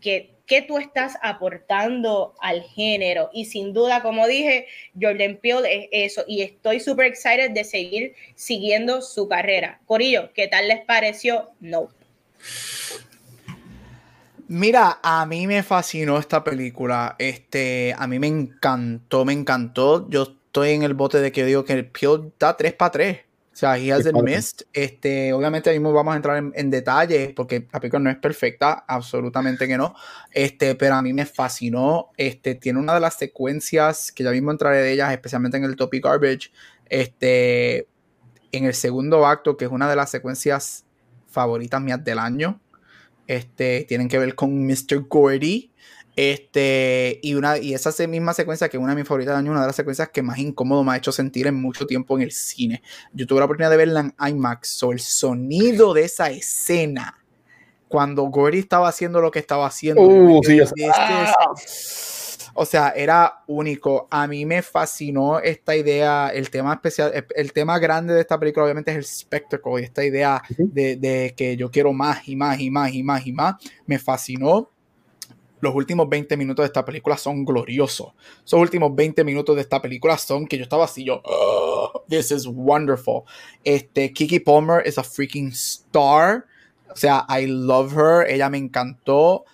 [0.00, 3.28] que qué tú estás aportando al género.
[3.34, 4.68] Y sin duda, como dije,
[4.98, 6.24] Jordan Peele es eso.
[6.26, 9.82] Y estoy súper excited de seguir siguiendo su carrera.
[9.84, 11.50] Corillo, ¿qué tal les pareció?
[11.60, 11.90] No.
[14.52, 17.14] Mira, a mí me fascinó esta película.
[17.20, 20.10] Este, a mí me encantó, me encantó.
[20.10, 23.18] Yo estoy en el bote de que digo que el Peel da 3 para 3.
[23.18, 24.66] O sea, he hasn't missed.
[24.72, 28.16] Este, obviamente ahí mismo vamos a entrar en, en, detalles porque la película no es
[28.16, 29.94] perfecta, absolutamente que no.
[30.32, 32.10] Este, pero a mí me fascinó.
[32.16, 35.76] Este, tiene una de las secuencias que ya mismo entraré de ellas, especialmente en el
[35.76, 36.50] Topic Garbage.
[36.86, 37.86] Este,
[38.50, 40.86] en el segundo acto, que es una de las secuencias
[41.28, 42.60] favoritas mías del año
[43.30, 45.06] este, tienen que ver con Mr.
[45.08, 45.70] Gordy.
[46.16, 49.52] Este, y, una, y esa misma secuencia, que es una de mis favoritas del año,
[49.52, 52.24] una de las secuencias que más incómodo me ha hecho sentir en mucho tiempo en
[52.24, 52.82] el cine.
[53.12, 57.24] Yo tuve la oportunidad de verla en IMAX, o el sonido de esa escena,
[57.86, 60.02] cuando Gordy estaba haciendo lo que estaba haciendo.
[60.02, 60.90] Uh, sí, este
[62.54, 64.08] o sea, era único.
[64.10, 68.64] A mí me fascinó esta idea, el tema especial, el tema grande de esta película
[68.64, 72.70] obviamente es el spectacle y esta idea de, que yo quiero más y más y
[72.70, 73.54] más y más y más.
[73.86, 74.70] Me fascinó
[75.60, 78.12] los últimos 20 minutos de esta película son gloriosos.
[78.44, 81.22] Esos últimos 20 minutos de esta película son que yo estaba así, yo,
[82.08, 83.24] this is wonderful.
[83.62, 86.46] Este, Kiki Palmer is a freaking star.
[86.90, 88.26] O sea, I love her.
[88.28, 89.44] Ella me encantó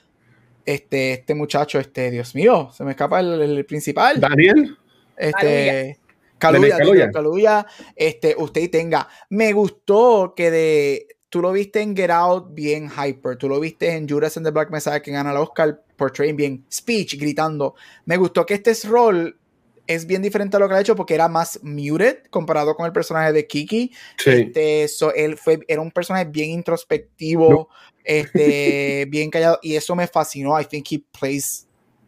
[0.67, 4.21] este, este muchacho, este, Dios mío, se me escapa el, principal.
[4.21, 4.77] Daniel.
[5.17, 5.99] Este.
[6.39, 9.09] Caluya, Caluya, este, usted tenga.
[9.31, 11.07] Me gustó que de.
[11.29, 13.37] Tú lo viste en Get Out bien hyper.
[13.37, 16.67] Tú lo viste en Judas and the Black Messiah que gana el Oscar portraying bien
[16.71, 17.75] speech, gritando.
[18.05, 19.39] Me gustó que este rol
[19.87, 22.93] es bien diferente a lo que ha hecho porque era más muted comparado con el
[22.93, 23.93] personaje de Kiki.
[24.17, 24.31] Sí.
[24.55, 27.69] Este, él fue, era un personaje bien introspectivo,
[28.05, 30.61] este, bien callado, y eso me fascinó.
[30.61, 31.67] I think he plays,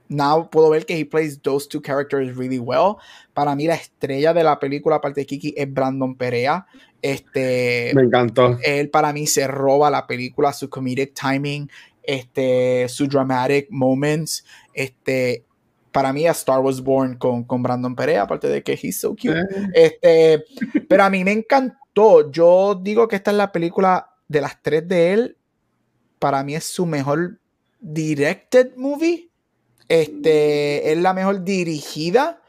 [0.08, 2.96] now puedo ver que he plays those two characters really well.
[3.34, 6.66] Para mí la estrella de la película, aparte de Kiki, es Brandon Perea.
[7.00, 8.58] Este, me encantó.
[8.62, 11.70] Él para mí se roba la película, su comedic timing,
[12.02, 15.44] este, su dramatic moments, este,
[15.92, 19.10] para mí a Star Wars Born con, con Brandon Perea, aparte de que he's so
[19.10, 19.38] cute.
[19.38, 19.68] Eh.
[19.74, 20.44] Este,
[20.88, 22.30] pero a mí me encantó.
[22.30, 25.36] Yo digo que esta es la película de las tres de él.
[26.18, 27.40] Para mí es su mejor
[27.80, 29.30] directed movie.
[29.88, 32.42] Este, es la mejor dirigida.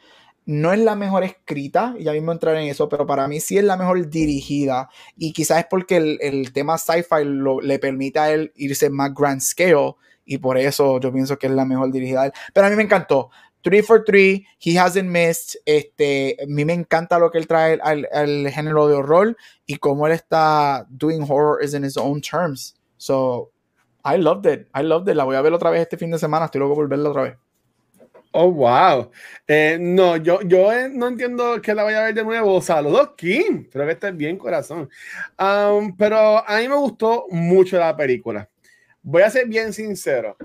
[0.46, 3.64] No es la mejor escrita, ya mismo entrar en eso, pero para mí sí es
[3.64, 4.90] la mejor dirigida.
[5.16, 7.24] Y quizás es porque el, el tema sci-fi
[7.62, 9.94] le permite a él irse más grand scale
[10.30, 12.32] y por eso yo pienso que es la mejor dirigida.
[12.53, 13.32] Pero a mí me encantó.
[13.63, 15.59] 3 for 3, he hasn't missed.
[15.65, 19.77] Este, a mí me encanta lo que él trae al, al, género de horror y
[19.77, 22.75] cómo él está doing horror is in his own terms.
[22.97, 23.49] So,
[24.05, 24.67] I loved it.
[24.75, 25.15] I loved it.
[25.15, 26.45] La voy a ver otra vez este fin de semana.
[26.45, 27.38] Estoy loco por verla otra vez.
[28.32, 29.09] Oh, wow.
[29.47, 32.61] Eh, no, yo, yo eh, no entiendo que la vaya a ver de nuevo.
[32.61, 33.63] Saludos, Kim.
[33.63, 34.88] Espero que estés bien, corazón.
[35.39, 38.47] Um, pero a mí me gustó mucho la película
[39.10, 40.38] voy a ser bien sincero.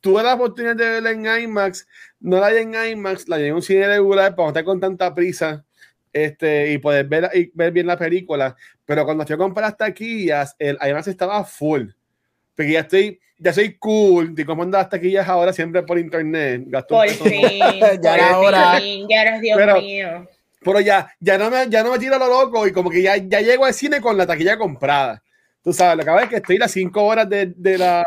[0.00, 1.86] Tuve la oportunidad de verla en IMAX,
[2.20, 4.78] no la vi en IMAX, la vi en un cine regular para no estar con
[4.78, 5.64] tanta prisa
[6.12, 8.56] este, y poder ver, y ver bien la película.
[8.84, 11.88] Pero cuando fui a comprar las taquillas, el IMAX estaba full.
[12.54, 16.64] Porque ya estoy, ya soy cool, y como las taquillas ahora siempre por internet.
[16.88, 17.58] por fin,
[18.02, 18.80] ya era hora.
[18.80, 20.28] Ya eres Dios pero, mío.
[20.60, 23.16] Pero ya, ya no me, ya no me tiro lo loco y como que ya,
[23.16, 25.22] ya llego al cine con la taquilla comprada
[25.68, 28.02] tú sabes, lo que pasa es que estoy las cinco horas de, de la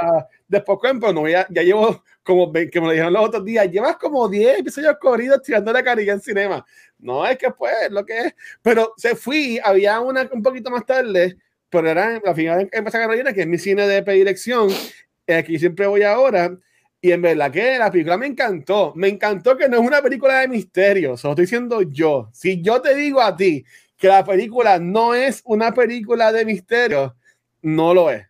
[0.48, 3.98] de pero no, ya, ya llevo como, que me lo dijeron los otros días, llevas
[3.98, 6.66] como 10 episodios corridos tirando la carilla en cinema.
[6.98, 8.36] No, es que pues, lo que es.
[8.64, 11.38] Pero se fui, había una un poquito más tarde,
[11.70, 14.70] pero era la final de Esa Carolina, que es mi cine de predilección,
[15.28, 16.58] aquí siempre voy ahora.
[17.00, 18.94] Y en verdad que la película me encantó.
[18.96, 21.14] Me encantó que no es una película de misterio.
[21.14, 22.28] Eso estoy diciendo yo.
[22.34, 23.64] Si yo te digo a ti
[23.98, 27.16] que la película no es una película de misterio,
[27.62, 28.28] no lo es.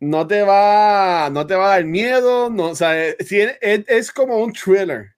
[0.00, 3.30] No te va, no te va a dar miedo, no, o sea, es,
[3.60, 5.10] es, como un thriller,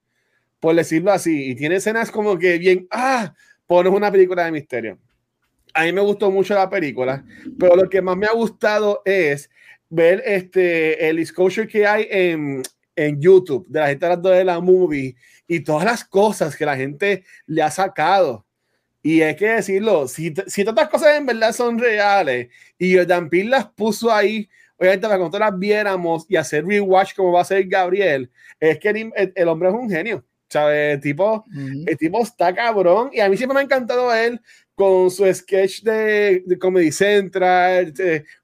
[0.61, 3.35] por decirlo así, y tiene escenas como que bien, ah,
[3.67, 4.99] pones una película de misterio.
[5.73, 7.25] A mí me gustó mucho la película,
[7.59, 9.51] pero lo que más me ha gustado es
[9.89, 12.63] ver este, el disclosure que hay en,
[12.95, 16.77] en YouTube de la gente hablando de la movie y todas las cosas que la
[16.77, 18.45] gente le ha sacado
[19.07, 22.49] y hay que decirlo, si, si todas las cosas en verdad son reales
[22.79, 24.49] y Jordan Peele las puso ahí,
[24.79, 28.79] obviamente para que nosotros las viéramos y hacer rewatch como va a hacer Gabriel, es
[28.79, 30.25] que el, hombre es un genio.
[30.49, 30.95] ¿sabes?
[30.95, 31.45] El tipo,
[31.87, 34.41] el tipo está cabrón y a mí siempre me ha encantado él
[34.75, 37.93] con su sketch de, de Comedy Central,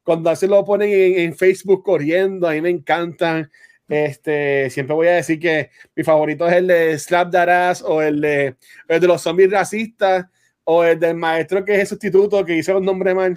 [0.02, 3.50] cuando se lo ponen en, Facebook corriendo, a mí me encantan.
[3.88, 8.20] Este, siempre voy a decir que mi favorito es el de Slap That o el
[8.20, 8.56] de,
[8.88, 10.26] el de los zombies racistas
[10.72, 13.36] o el del maestro que es el sustituto que hizo un nombre mal.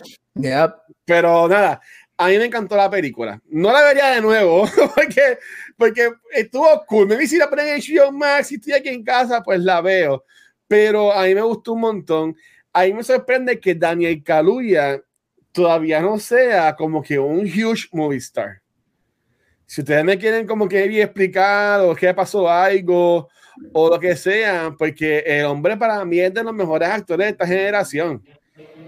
[1.03, 1.81] Pero nada,
[2.15, 3.41] a mí me encantó la película.
[3.49, 5.39] No la vería de nuevo porque,
[5.75, 7.07] porque estuvo cool.
[7.07, 10.23] Me si la ponen en HBO Max, si estoy aquí en casa, pues la veo.
[10.67, 12.36] Pero a mí me gustó un montón.
[12.71, 15.01] A mí me sorprende que Daniel Kaluuya
[15.51, 18.61] todavía no sea como que un huge movie star.
[19.65, 23.27] Si ustedes me quieren como que explicar o qué pasó algo
[23.72, 27.32] o lo que sea, porque el hombre para mí es de los mejores actores de
[27.32, 28.24] esta generación.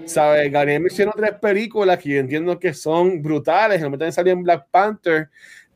[0.05, 0.51] ¿Sabes?
[0.51, 3.77] Gabriel mencionó tres películas que yo entiendo que son brutales.
[3.77, 5.29] El momento de salir en Black Panther,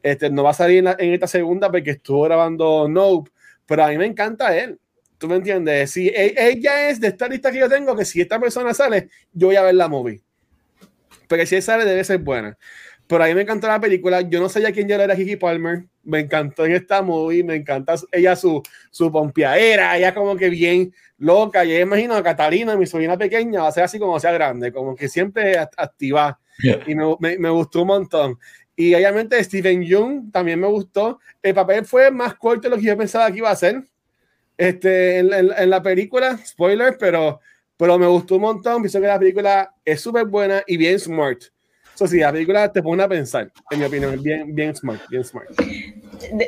[0.03, 3.31] este, no va a salir en, esta segunda porque estuvo grabando Nope,
[3.65, 4.79] pero a mí me encanta él.
[5.17, 5.91] ¿Tú me entiendes?
[5.91, 9.09] Si e, ella es de esta lista que yo tengo, que si esta persona sale,
[9.33, 10.21] yo voy a ver la movie.
[11.27, 12.57] Porque si él sale, debe ser buena.
[13.07, 14.21] Pero a mí me encantó la película.
[14.21, 15.85] Yo no sabía quién ya era Kiki Palmer.
[16.09, 17.43] Me encantó en esta movie.
[17.43, 19.97] Me encanta ella, su, su pompeadera.
[19.97, 21.63] Ella como que bien loca.
[21.63, 24.71] Yo imagino a Catalina, mi sobrina pequeña, va a ser así como sea grande.
[24.71, 26.39] Como que siempre activa.
[26.87, 28.39] Y me, me, gustó un montón.
[28.75, 31.19] Y obviamente Steven Young también me gustó.
[31.41, 33.83] El papel fue más corto de lo que yo pensaba que iba a ser.
[34.57, 37.39] Este, en, en, la película, spoiler, pero,
[37.77, 38.81] pero me gustó un montón.
[38.81, 41.43] Pienso que la película es súper buena y bien smart
[41.99, 45.21] eso sí, la película te pone a pensar, en mi opinión, bien, bien smart, bien
[45.21, 45.49] smart.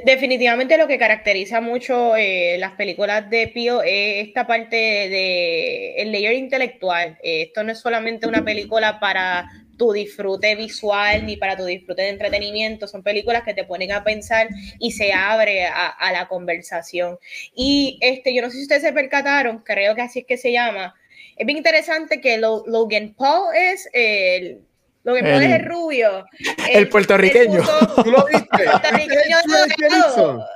[0.05, 6.13] definitivamente lo que caracteriza mucho eh, las películas de Pío es esta parte de el
[6.13, 7.17] layer intelectual.
[7.21, 12.03] Eh, esto no es solamente una película para tu disfrute visual ni para tu disfrute
[12.03, 14.47] de entretenimiento, son películas que te ponen a pensar
[14.79, 17.19] y se abre a, la conversación.
[17.53, 20.53] Y este, yo no sé si ustedes se percataron, creo que así es que se
[20.53, 20.95] llama.
[21.35, 24.61] Es bien interesante que Logan Paul es el
[25.03, 26.25] Logan Paul es el rubio.
[26.69, 27.63] El, puertorriqueño.
[28.03, 28.47] ¿Tú lo viste?
[28.49, 30.47] Puertorriqueño de dorado,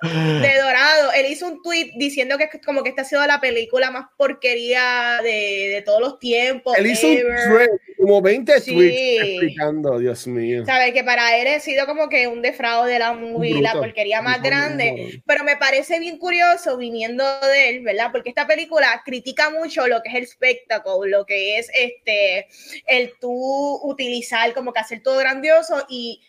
[0.42, 1.12] de dorado.
[1.14, 5.20] Él hizo un tweet diciendo que como que esta ha sido la película más porquería
[5.24, 6.78] de, de todos los tiempos.
[6.78, 10.64] Él hizo un thread, como 20 tweets explicando, Dios mío.
[10.66, 14.22] Sabes que para él ha sido como que un defraude de la movie, la porquería
[14.22, 15.22] más grande.
[15.26, 18.10] Pero me parece bien curioso viniendo de él, ¿verdad?
[18.12, 22.48] Porque esta película critica mucho lo que es el espectáculo, lo que es este
[22.88, 26.22] el tú utilizar como que hacer todo grandioso y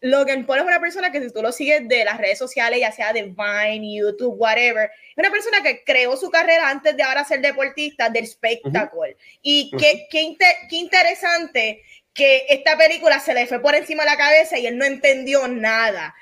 [0.00, 2.92] Logan Paul es una persona que si tú lo sigues de las redes sociales, ya
[2.92, 7.24] sea de Vine, YouTube, whatever, es una persona que creó su carrera antes de ahora
[7.24, 9.12] ser deportista del espectáculo.
[9.42, 10.36] Y qué, qué,
[10.68, 11.82] qué, interesante
[12.12, 15.48] que esta película se le fue por encima de la cabeza y él no entendió
[15.48, 16.14] nada.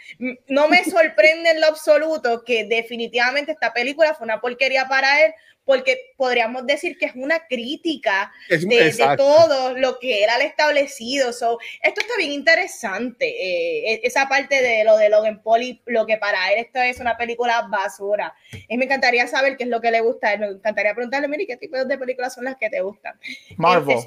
[0.49, 5.35] No me sorprende en lo absoluto que definitivamente esta película fue una porquería para él,
[5.65, 11.33] porque podríamos decir que es una crítica de, todo lo que era el establecido.
[11.33, 15.83] So, esto está bien interesante, eh, e, esa parte de lo de Logan Paul y
[15.87, 18.35] lo que para él esto es una película basura.
[18.69, 20.37] Y me encantaría saber qué es lo que le gusta.
[20.37, 23.19] Me encantaría preguntarle, mire, ¿qué tipo de películas son las que te gustan?
[23.57, 23.97] Marvel.
[23.97, 24.07] of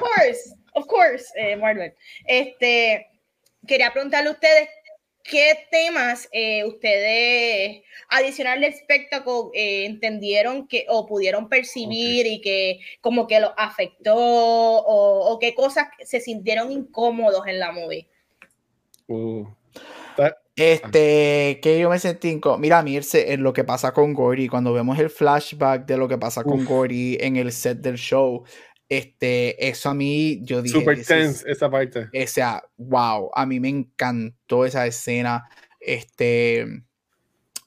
[0.00, 1.94] course, of course, eh, Marvel.
[2.26, 3.08] Este,
[3.66, 4.68] quería preguntarle a ustedes
[5.30, 12.80] ¿Qué temas eh, ustedes, adicional del espectáculo, eh, entendieron que o pudieron percibir y que
[13.00, 18.08] como que lo afectó o, qué cosas se sintieron incómodos en la movie?
[19.06, 19.46] Uh,
[20.56, 22.58] este, que yo me sentí incómodo.
[22.58, 26.18] Mira, Mirce, en lo que pasa con Gordy, cuando vemos el flashback de lo que
[26.18, 28.44] pasa con Gordy en el set del show,
[28.90, 30.78] este, eso a mí, yo dije.
[30.78, 32.08] Super tense esa parte.
[32.12, 35.48] O sea, wow, a mí me encantó esa escena.
[35.78, 36.66] Este,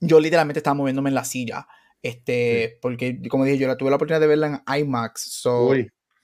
[0.02, 1.66] yo literalmente estaba moviéndome en la silla.
[2.02, 5.22] Este, porque como dije, yo la tuve la oportunidad de verla en IMAX.
[5.22, 5.74] So,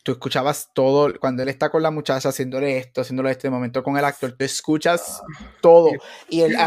[0.03, 3.97] tú escuchabas todo, cuando él está con la muchacha haciéndole esto, haciéndole este momento con
[3.97, 5.21] el actor, tú escuchas
[5.61, 5.91] todo.
[6.27, 6.57] Y el,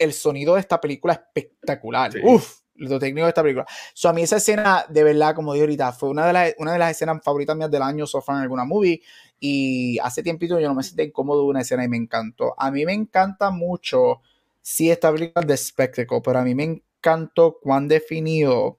[0.00, 2.10] el sonido de esta película es espectacular.
[2.24, 3.66] Uf, lo técnico de esta película.
[3.94, 6.72] So, a mí esa escena, de verdad, como dije ahorita, fue una de, las, una
[6.72, 9.02] de las escenas favoritas mías del año so far en alguna movie.
[9.40, 12.54] Y hace tiempito yo no me sentí incómodo de una escena y me encantó.
[12.58, 14.22] A mí me encanta mucho,
[14.60, 18.78] sí, esta película de spectacle, pero a mí me encantó cuán definido,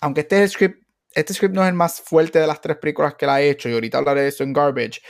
[0.00, 0.82] aunque este script,
[1.14, 3.68] este script no es el más fuerte de las tres películas que la ha hecho,
[3.68, 5.00] y ahorita hablaré de eso en Garbage,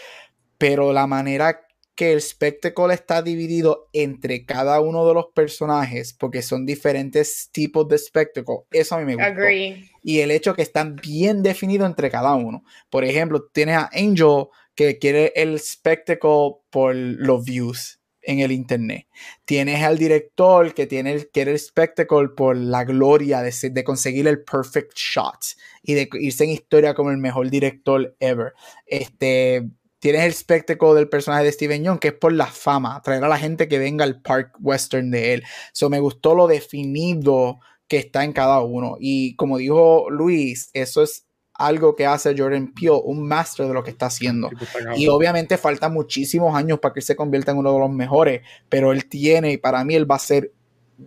[0.56, 1.60] pero la manera
[1.98, 7.88] que el espectáculo está dividido entre cada uno de los personajes porque son diferentes tipos
[7.88, 8.68] de espectáculo.
[8.70, 9.50] Eso a mí me gusta.
[10.04, 12.62] Y el hecho que están bien definidos entre cada uno.
[12.88, 14.44] Por ejemplo, tienes a Angel
[14.76, 19.08] que quiere el espectáculo por los views en el internet.
[19.44, 24.28] Tienes al director que tiene el, quiere el espectáculo por la gloria de, de conseguir
[24.28, 25.40] el perfect shot
[25.82, 28.52] y de irse en historia como el mejor director ever.
[28.86, 29.68] Este,
[29.98, 33.28] tienes el espectáculo del personaje de Steven Young, que es por la fama, traer a
[33.28, 35.44] la gente que venga al park western de él.
[35.72, 38.96] So me gustó lo definido que está en cada uno.
[39.00, 43.82] Y como dijo Luis, eso es algo que hace Jordan Peele, un master de lo
[43.82, 44.48] que está haciendo.
[44.96, 48.42] Y obviamente falta muchísimos años para que él se convierta en uno de los mejores,
[48.68, 50.52] pero él tiene, y para mí él va a ser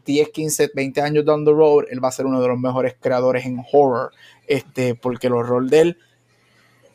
[0.06, 2.96] 10, 15, 20 años down the road, él va a ser uno de los mejores
[3.00, 4.12] creadores en horror,
[4.46, 5.98] este, porque los rol de él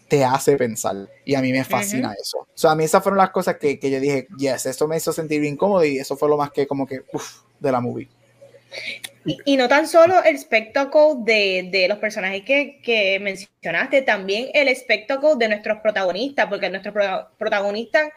[0.09, 1.09] te hace pensar.
[1.25, 2.39] Y a mí me fascina eso.
[2.39, 4.97] O sea, a mí esas fueron las cosas que, que, yo dije, yes, esto me
[4.97, 7.81] hizo sentir bien cómodo y eso fue lo más que como que, uff, de la
[7.81, 8.09] movie.
[9.25, 14.49] Y, y, no tan solo el espectáculo de, de, los personajes que, que, mencionaste, también
[14.55, 16.95] el espectáculo de nuestros protagonistas, porque nuestros
[17.39, 18.09] protagonistas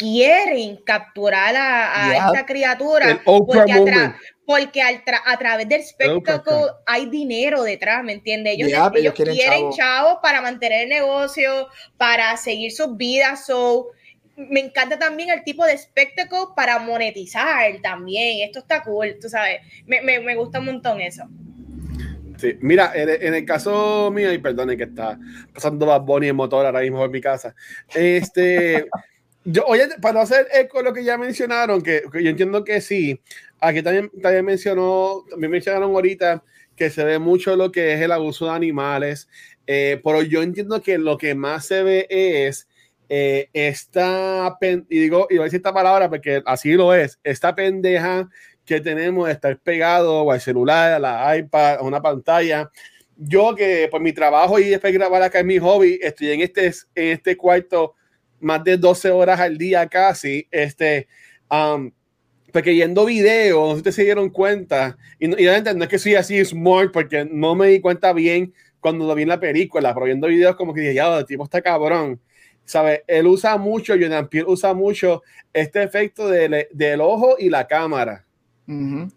[0.00, 4.12] quieren capturar a, esta criatura porque,
[4.46, 8.54] porque a través del espectáculo hay dinero detrás, ¿me entiendes?
[8.54, 10.18] Ellos, ellos, quieren, chavos.
[10.22, 13.44] para mantener el negocio, para seguir sus vidas.
[13.44, 13.88] So,
[14.36, 18.48] me encanta también el tipo de espectáculo para monetizar también.
[18.48, 19.60] Esto está cool, tú sabes.
[19.84, 21.28] Me, me, me gusta un montón eso.
[22.38, 25.18] Sí, mira, en, el caso mío, y perdone que está
[25.52, 27.54] pasando Bad Bunny en motor ahora mismo en mi casa.
[27.94, 28.88] Este,
[29.44, 33.20] yo, oye, para hacer eco lo que ya mencionaron, que, yo entiendo que sí,
[33.58, 36.42] aquí también, también mencionó, también mencionaron ahorita
[36.76, 39.28] que se ve mucho lo que es el abuso de animales,
[39.66, 42.68] eh, pero yo entiendo que lo que más se ve es
[43.08, 47.54] eh, esta, y digo, y voy a decir esta palabra porque así lo es, esta
[47.54, 48.28] pendeja
[48.64, 52.70] que tenemos de estar pegado o al celular, a la iPad, a una pantalla.
[53.16, 56.66] Yo que por mi trabajo y después grabar acá en mi hobby, estoy en este,
[56.94, 57.94] en este cuarto
[58.40, 61.08] más de 12 horas al día casi, este,
[61.50, 61.90] um,
[62.52, 65.98] porque yendo videos, no sé si te se dieron cuenta, y, y no es que
[65.98, 69.94] soy así smart, porque no me di cuenta bien cuando lo vi en la película,
[69.94, 72.20] pero viendo videos como que dije, ya, el tipo está cabrón.
[72.70, 73.02] ¿sabes?
[73.08, 75.22] Él usa mucho, Jordan Peele usa mucho
[75.52, 78.24] este efecto de, del ojo y la cámara.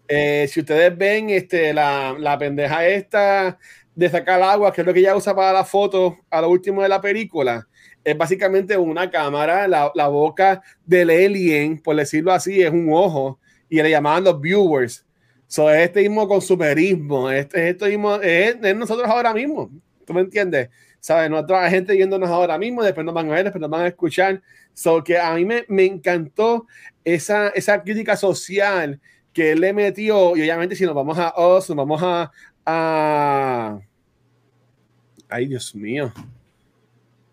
[0.08, 3.56] Eh, si ustedes ven este, la, la, pendeja esta
[3.94, 6.82] de sacar agua, que es lo que ella usa para la foto a lo último
[6.82, 7.68] de la película,
[8.04, 13.40] es básicamente una cámara, la, la boca del alien, por decirlo así, es un ojo,
[13.68, 15.04] y le llamaban los viewers.
[15.46, 19.70] So, es este mismo consumerismo, este, esto mismo, es, es, nosotros ahora mismo.
[20.04, 20.68] ¿Tú me entiendes?
[21.00, 21.30] ¿Sabes?
[21.30, 24.42] Nuestra gente viéndonos ahora mismo, después nos van a ver, después nos van a escuchar.
[24.72, 26.66] So, que a mí me, me encantó
[27.04, 29.00] esa, esa crítica social
[29.32, 30.36] que él le metió.
[30.36, 32.30] Y obviamente, si nos vamos a Oz, nos vamos a,
[32.64, 33.78] a.
[35.28, 36.12] Ay, Dios mío.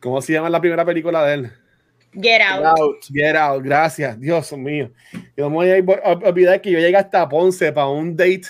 [0.01, 1.51] ¿Cómo se llama la primera película de él?
[2.13, 3.05] Get out.
[3.13, 3.63] Get out.
[3.63, 4.91] Gracias, Dios mío.
[5.37, 8.47] Yo no me voy a olvidar que yo llegué hasta Ponce para un date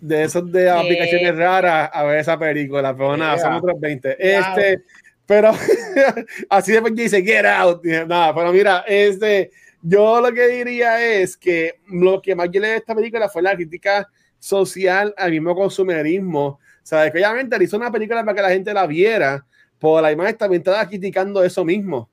[0.00, 4.16] de esos de aplicaciones raras a ver esa película, pero nada, son otros 20.
[4.18, 4.82] Este,
[5.24, 5.52] pero
[6.50, 7.84] así después dice Get out.
[7.84, 12.72] Nada, pero mira, este, yo lo que diría es que lo que más yo leí
[12.72, 16.58] de esta película fue la crítica social al mismo consumerismo.
[16.82, 19.46] Sabes que obviamente hizo una película para que la gente la viera,
[19.80, 22.08] por la imagen también estaba criticando eso mismo.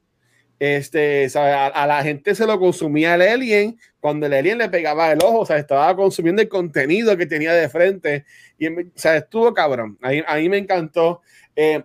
[0.59, 5.19] Este, A, la gente se lo consumía el alien cuando el alien le pegaba el
[5.23, 8.25] ojo, o sea, estaba consumiendo el contenido que tenía de frente.
[8.57, 9.99] Y, o estuvo cabrón.
[10.01, 11.21] A, a mí me encantó.
[11.55, 11.83] Eh,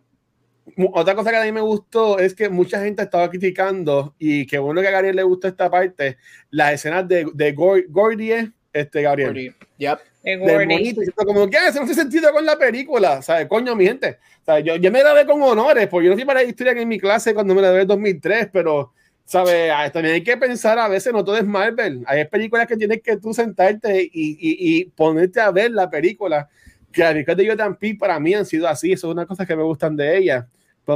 [0.93, 4.59] otra cosa que a mí me gustó es que mucha gente estaba criticando y que
[4.59, 6.17] bueno que a Gabriel le gustó esta parte,
[6.51, 9.31] las escenas de, de Gordie, este Gabriel.
[9.31, 9.55] Gordy.
[9.79, 10.12] Yep
[11.17, 13.47] como que eso no hace sentido con la película, ¿sabes?
[13.49, 14.19] Coño, mi gente.
[14.65, 16.99] Yo, yo me grabé con honores, porque yo no fui para la historia en mi
[16.99, 18.93] clase cuando me la grabé en 2003, pero,
[19.25, 19.73] ¿sabes?
[19.93, 22.05] También hay que pensar a veces, no todo es Marvel.
[22.07, 26.49] Hay películas que tienes que tú sentarte y, y, y ponerte a ver la película.
[26.93, 29.57] Que películas de Jordan Peele para mí han sido así, eso es una cosa que
[29.57, 30.47] me gustan de ella,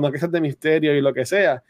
[0.00, 1.62] más que de misterio y lo que sea.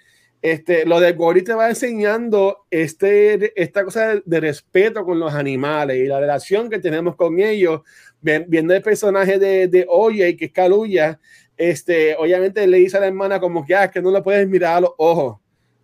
[0.46, 5.96] Este, lo de Gori te va enseñando este, esta cosa de, respeto con los animales
[5.96, 7.80] y la relación que tenemos con ellos,
[8.20, 11.18] viendo el personaje de, de Oye, que es Caluya,
[11.56, 14.76] este, obviamente le dice a la hermana como que, ah, que no le puedes mirar
[14.76, 15.38] a los ojos.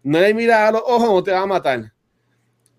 [0.04, 1.92] No le miras a los ojos, no te va a matar.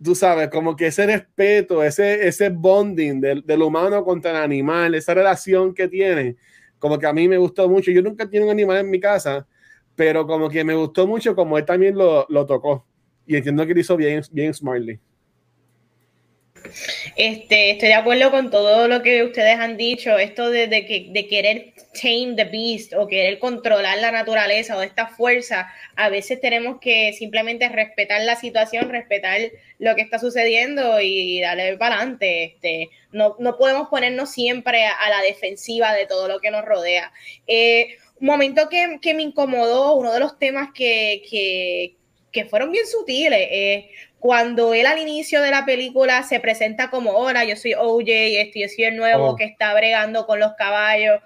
[0.02, 4.96] Tú sabes, como que ese respeto, ese, ese bonding del, del humano contra el animal,
[4.96, 6.38] esa relación que tiene,
[6.80, 7.92] como que a mí me gustó mucho.
[7.92, 9.46] Yo nunca tengo un animal en mi casa,
[9.96, 12.86] pero como que me gustó mucho como él también lo, lo tocó.
[13.26, 15.00] Y entiendo que lo hizo bien, bien Smartly.
[17.16, 21.28] Este, estoy de acuerdo con todo lo que ustedes han dicho, esto de, que, de
[21.28, 26.80] querer tame the beast o querer controlar la naturaleza o esta fuerza, a veces tenemos
[26.80, 29.40] que simplemente respetar la situación, respetar
[29.80, 32.44] lo que está sucediendo y darle para adelante.
[32.46, 37.12] Este, no, no podemos ponernos siempre a, la defensiva de todo lo que nos rodea.
[37.46, 41.96] Eh, momento que, que, me incomodó, uno de los temas que, que,
[42.32, 47.12] que fueron bien sutiles, eh, cuando él al inicio de la película se presenta como,
[47.12, 49.36] hola, yo soy OJ, este, yo soy el nuevo oh.
[49.36, 51.20] que está bregando con los caballos.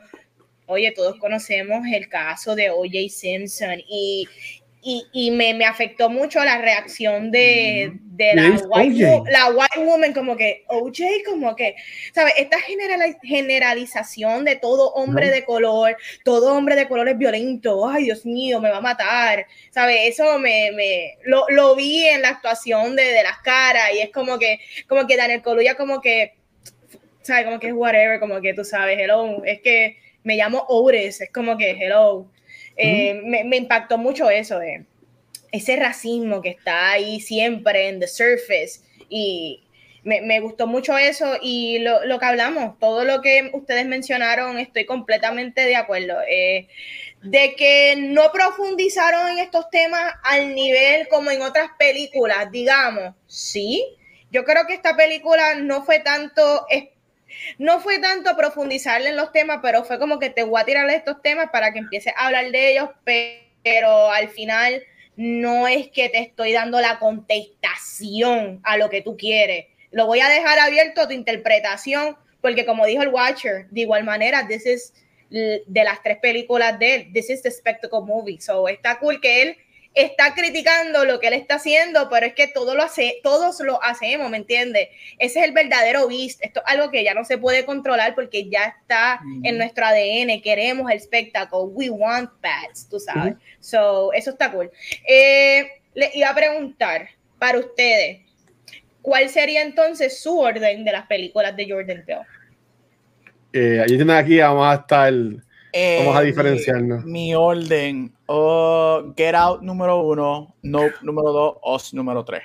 [0.65, 4.27] Oye, todos conocemos el caso de OJ Simpson y,
[5.11, 10.37] y, me, me, afectó mucho la reacción de, de la, white, la, white, woman, como
[10.37, 11.75] que, OJ, como que,
[12.13, 12.35] ¿sabes?
[12.37, 12.57] Esta
[13.21, 18.61] generalización de todo hombre de color, todo hombre de color es violento, ay Dios mío,
[18.61, 19.99] me va a matar, ¿sabes?
[20.03, 24.09] Eso me, me lo, lo, vi en la actuación de, de, las caras y es
[24.11, 26.35] como que, como que Daniel Coluya como que,
[27.23, 27.43] ¿sabes?
[27.43, 31.31] Como que es whatever, como que tú sabes, hello, es que me llamo Ores, es
[31.31, 32.29] como que hello
[32.77, 34.85] eh, me, impactó mucho eso, de
[35.51, 39.63] ese racismo que está ahí siempre en the surface y
[40.03, 45.65] me, gustó mucho eso y lo, que hablamos, todo lo que ustedes mencionaron, estoy completamente
[45.65, 46.15] de acuerdo.
[46.29, 46.67] Eh,
[47.23, 53.83] de que no profundizaron en estos temas al nivel como en otras películas, digamos, sí.
[54.31, 56.65] Yo creo que esta película no fue tanto
[57.57, 60.89] no fue tanto profundizarle en los temas, pero fue como que te voy a tirar
[60.89, 62.89] estos temas para que empieces a hablar de ellos,
[63.63, 64.83] pero al final
[65.15, 69.65] no es que te estoy dando la contestación a lo que tú quieres.
[69.91, 74.03] Lo voy a dejar abierto a tu interpretación, porque como dijo el Watcher, de igual
[74.03, 74.93] manera, this is
[75.29, 78.39] de las tres películas de él, this is the spectacle movie.
[78.39, 79.57] So está cool que él
[79.97, 83.83] está criticando lo que él está haciendo, pero es que todo lo hace, todos lo
[83.83, 84.89] hacemos, ¿me entiendes?
[85.17, 86.43] Ese es el verdadero beast.
[86.43, 90.41] Esto es algo que ya no se puede controlar porque ya está en nuestro ADN.
[90.41, 91.63] Queremos el espectáculo.
[91.63, 93.35] We want bats, tú sabes.
[93.59, 94.69] So, eso está cool.
[95.07, 98.19] Eh, le iba a preguntar para ustedes,
[99.01, 102.21] ¿cuál sería entonces su orden de las películas de Jordan Peele?
[103.53, 107.03] Eh, allí aquí, vamos a estar, vamos a eh, diferenciarnos.
[107.05, 112.43] mi orden Oh, Get Out número uno, Nope número dos, Oz número tres.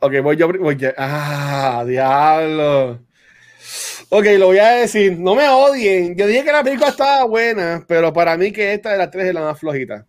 [0.00, 0.52] Ok, voy yo.
[0.52, 3.00] Voy Ah, diablo.
[4.08, 5.16] Ok, lo voy a decir.
[5.18, 6.16] No me odien.
[6.16, 9.28] Yo dije que la película estaba buena, pero para mí que esta de las tres
[9.28, 10.06] es la más flojita.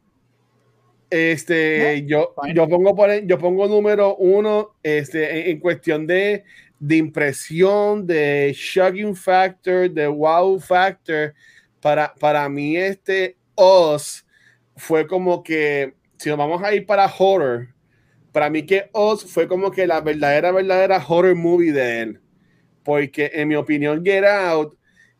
[1.11, 6.43] Este, yo, yo, pongo por, yo pongo número uno este, en, cuestión de,
[6.79, 11.35] de, impresión, de shocking factor, de wow factor.
[11.83, 14.25] Para, para mí, este Oz
[14.77, 17.67] fue como que, si nos vamos a ir para horror,
[18.31, 22.21] para mí que Oz fue como que la verdadera, verdadera horror movie de él.
[22.85, 24.77] Porque en mi opinión, Get Out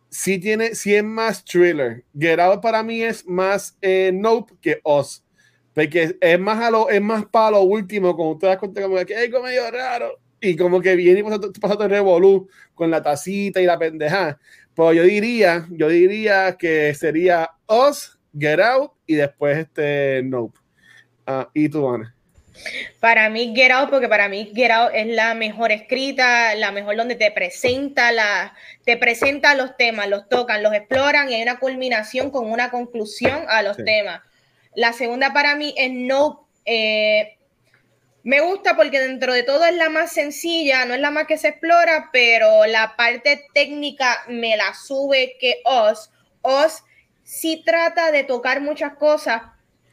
[0.09, 2.05] sí tiene, sí es más thriller.
[2.17, 5.25] Get Out para mí es más eh, Nope que Oz.
[5.73, 8.95] Porque es más, a lo, es más para lo último, como te das cuenta como
[9.05, 10.17] que como medio raro.
[10.39, 13.77] Y como que viene y pasa, pasa todo el revolú con la tacita y la
[13.77, 14.39] pendeja.
[14.75, 20.57] Pero yo diría, yo diría que sería Oz, Get Out y después este Nope.
[21.27, 22.15] Uh, y tú, Ana.
[22.99, 26.95] Para mí, Get Out, porque para mí Get Out es la mejor escrita, la mejor
[26.95, 28.53] donde te presenta, la,
[28.85, 33.45] te presenta los temas, los tocan, los exploran y hay una culminación con una conclusión
[33.47, 34.21] a los temas.
[34.75, 36.47] La segunda para mí es No.
[36.65, 37.37] Eh,
[38.23, 41.37] me gusta porque dentro de todo es la más sencilla, no es la más que
[41.37, 46.09] se explora, pero la parte técnica me la sube que Oz.
[46.41, 46.83] Oz
[47.23, 49.41] sí trata de tocar muchas cosas,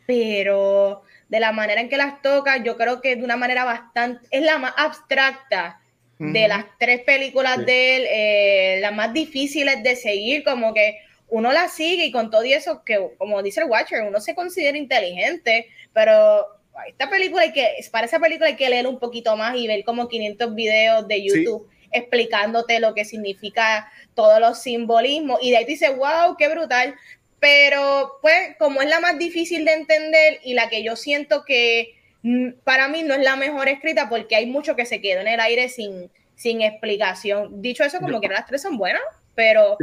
[0.07, 4.27] pero de la manera en que las toca, yo creo que de una manera bastante,
[4.31, 5.81] es la más abstracta
[6.19, 11.51] de las tres películas de él, eh, las más difíciles de seguir, como que uno
[11.51, 15.69] la sigue y con todo eso, que como dice el Watcher, uno se considera inteligente,
[15.95, 19.67] pero esta película hay que, para esa película hay que leer un poquito más y
[19.67, 25.57] ver como 500 videos de YouTube explicándote lo que significa todos los simbolismos y de
[25.59, 26.95] ahí te dice, wow, qué brutal,
[27.41, 31.95] pero pues como es la más difícil de entender y la que yo siento que
[32.23, 35.29] mm, para mí no es la mejor escrita porque hay mucho que se queda en
[35.29, 37.61] el aire sin, sin explicación.
[37.61, 39.03] Dicho eso, como que las tres son buenas,
[39.35, 39.77] pero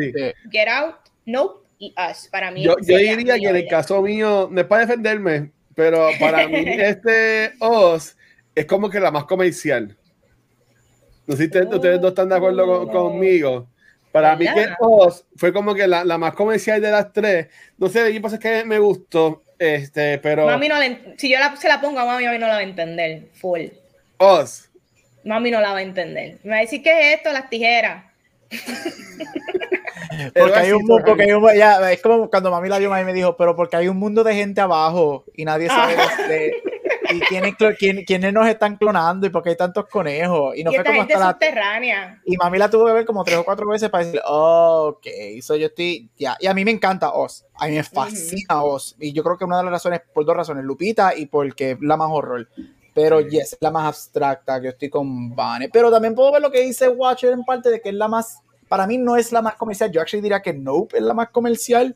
[0.51, 0.95] Get Out,
[1.25, 2.63] Nope y Us, para mí.
[2.63, 7.53] Yo, diría que en el caso mío, no es para defenderme, pero para mí este
[7.59, 8.17] Us
[8.55, 9.95] es como que la más comercial.
[11.27, 13.69] No sé si ustedes dos están de acuerdo conmigo.
[14.11, 17.49] Para mí que Oz fue como que la, la, más comercial de las tres.
[17.77, 20.47] No sé, qué pasa es que me gustó, este, pero...
[20.47, 22.59] Mami no la, si yo la, se la pongo a mami, mami no la va
[22.59, 23.67] a entender, full.
[24.17, 24.71] Oz.
[25.23, 26.39] Mami no la va a entender.
[26.43, 27.31] Me va a decir, ¿qué es esto?
[27.31, 28.05] Las tijeras.
[30.35, 33.05] porque hay un mundo, porque hay un, ya, es como cuando mami la vio, mami
[33.05, 35.95] me dijo, pero porque hay un mundo de gente abajo y nadie sabe
[36.27, 36.53] de,
[37.11, 37.55] y quiénes,
[38.05, 40.55] quién, nos están clonando y por qué hay tantos conejos.
[40.55, 42.21] Y no fue como hasta subterránea.
[42.25, 45.07] Y mami la tuvo que ver como tres o cuatro veces para decir, oh, ok,
[45.41, 46.37] so yo estoy, ya.
[46.39, 48.95] Y a mí me encanta Oz, a mí me fascina Oz.
[48.99, 51.97] Y yo creo que una de las razones, por dos razones, Lupita y porque la
[51.97, 52.47] más horror.
[52.97, 55.69] Pero yes, es la más abstracta, que yo estoy con Vane.
[55.71, 58.39] Pero también puedo ver lo que dice Watcher en parte de que es la más,
[58.67, 59.91] para mí no es la más comercial.
[59.91, 61.95] Yo actually diría que Nope es la más comercial.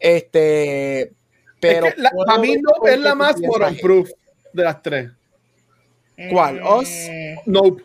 [0.00, 1.12] Este,
[1.60, 1.86] pero.
[2.26, 3.36] para mí Nope es la más
[3.80, 4.10] proof
[4.52, 5.10] de las tres.
[6.32, 6.60] ¿Cuál?
[6.64, 6.90] ¿Os?
[7.46, 7.84] Nope.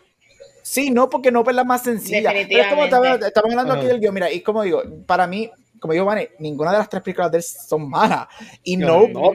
[0.63, 2.31] Sí, no, porque Nope es la más sencilla.
[2.31, 4.15] Pero es como estamos, hablando aquí del guion.
[4.15, 5.51] Mira, y como digo, para mí,
[5.85, 8.27] como digo, Vane, ninguna de las tres películas de él son malas.
[8.63, 9.31] Y no, no,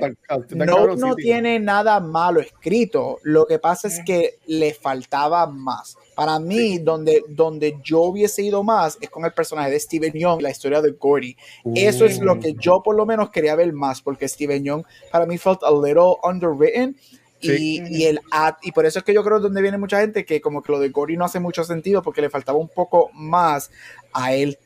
[0.96, 3.18] no, tiene nada malo escrito.
[3.22, 5.96] Lo que pasa es que le faltaba más.
[6.16, 10.42] Para mí, donde, donde yo hubiese ido más es con el personaje de Steven Young,
[10.42, 11.36] la historia de Gordy.
[11.76, 14.82] Eso es lo que yo por lo menos quería ver más, porque Steven Young
[15.12, 16.96] para mí felt a little underwritten
[17.40, 18.20] y, el
[18.62, 20.78] y por eso es que yo creo donde viene mucha gente que como que lo
[20.78, 23.70] de Gory no hace mucho sentido porque le faltaba un poco más
[24.12, 24.58] a él,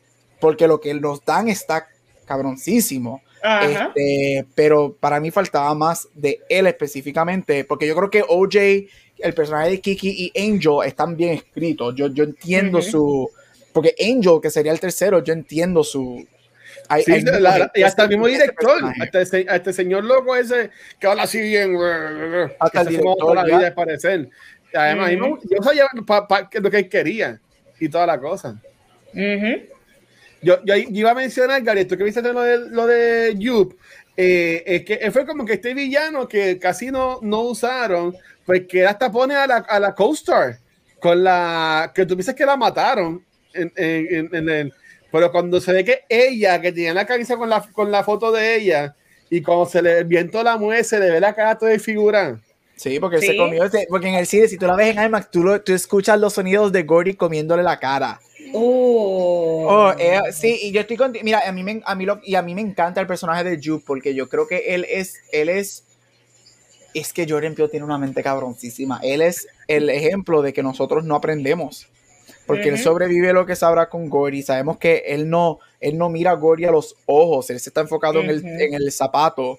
[0.45, 1.89] porque lo que nos dan está
[2.27, 3.23] cabroncísimo.
[3.63, 8.87] Este, pero para mí faltaba más de él específicamente, porque yo creo que OJ,
[9.21, 11.95] el personaje de Kiki y Angel están bien escritos.
[11.95, 13.31] Yo, yo entiendo su.
[13.73, 16.27] Porque Angel, que sería el tercero, yo entiendo su,
[17.03, 17.25] sí,
[17.75, 20.71] y hasta el mismo director, hasta este, señor loco ese
[21.01, 21.75] que habla así bien,
[22.61, 24.29] hasta el director toda la vida de parecer.
[24.75, 27.41] Además, yo sabía lo que él quería
[27.81, 28.61] y toda la cosa.
[30.45, 33.77] Yo, yo, iba a mencionar, Gary, tú que viste lo de, lo de Yup,
[34.17, 38.15] eh, es que fue como que este villano que casi no, no usaron,
[38.47, 40.59] pues que hasta pone a la, a la co-star
[41.01, 44.73] con la que tú piensas que la mataron en, en, en, en
[45.11, 48.33] pero cuando se ve que ella, que tenía la camisa con la, con la foto
[48.33, 48.97] de ella,
[49.31, 52.41] y cuando se le viento la mueve, se le ve la cara toda figura.
[52.75, 55.61] Sí, porque se comió, porque en el cine, si tú la ves en IMAX, tú,
[55.65, 58.21] tú escuchas los sonidos de Gordy comiéndole la cara.
[58.55, 59.67] Oh.
[59.69, 61.25] oh eh, sí, y yo estoy contigo.
[61.25, 63.61] Mira, a mí, me, a mí lo, y a mí me encanta el personaje de
[63.63, 65.85] Juke porque yo creo que él es, él es,
[66.95, 69.01] es que Jordan Peele tiene una mente cabroncísima.
[69.03, 71.89] Él es el ejemplo de que nosotros no aprendemos.
[72.47, 74.43] Porque él sobrevive lo que sabrá con Gory.
[74.43, 77.81] Sabemos que él no, él no mira a Gory a los ojos, él se está
[77.81, 79.59] enfocado en, el, en, el, zapato.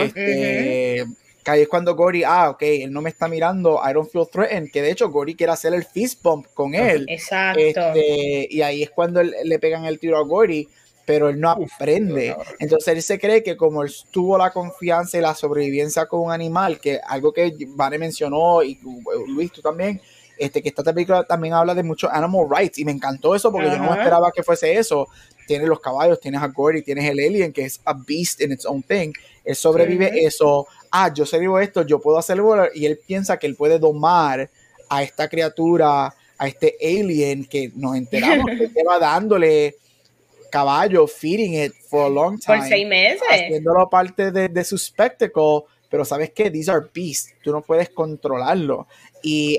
[0.00, 1.06] Este,
[1.46, 4.26] que ahí es cuando Gory, ah, ok, él no me está mirando, I don't feel
[4.28, 7.06] threatened, que de hecho Gory quiere hacer el fist bump con él.
[7.08, 7.60] Exacto.
[7.60, 10.68] Este, y ahí es cuando le pegan el tiro a Gory,
[11.04, 12.34] pero él no aprende.
[12.58, 16.32] Entonces él se cree que como él tuvo la confianza y la sobrevivencia con un
[16.32, 18.80] animal, que algo que Vane mencionó y
[19.28, 20.00] Luis, tú también,
[20.36, 23.70] este, que esta película también habla de mucho animal rights y me encantó eso porque
[23.70, 25.06] yo no esperaba que fuese eso.
[25.46, 28.66] Tienes los caballos, tienes a Gory, tienes el alien que es a beast in its
[28.66, 29.12] own thing.
[29.44, 30.66] Él sobrevive eso.
[31.04, 34.48] Ah, yo sobrevivo esto, yo puedo hacerlo y él piensa que él puede domar
[34.88, 39.76] a esta criatura, a este alien que nos enteramos que lleva dándole
[40.50, 42.58] caballo, feeding it for a long time.
[42.58, 43.22] Por seis meses.
[43.28, 47.90] Haciéndolo parte de, de su spectacle pero sabes que these are beasts, tú no puedes
[47.90, 48.86] controlarlo.
[49.22, 49.58] Y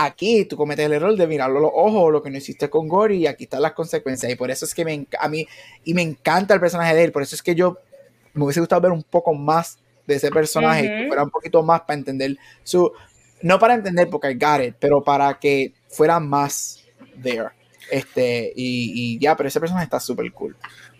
[0.00, 2.86] Aquí tú cometes el error de mirarlo a los ojos, lo que no hiciste con
[2.86, 4.30] Gory, y aquí están las consecuencias.
[4.30, 5.44] Y por eso es que me, a mí,
[5.82, 7.78] y me encanta el personaje de él, por eso es que yo
[8.32, 9.78] me hubiese gustado ver un poco más
[10.08, 12.90] de ese personaje, que fuera un poquito más para entender su,
[13.42, 16.82] no para entender porque I got it, pero para que fuera más
[17.22, 17.50] there.
[17.90, 20.56] Este, y, ya, pero ese personaje está súper cool.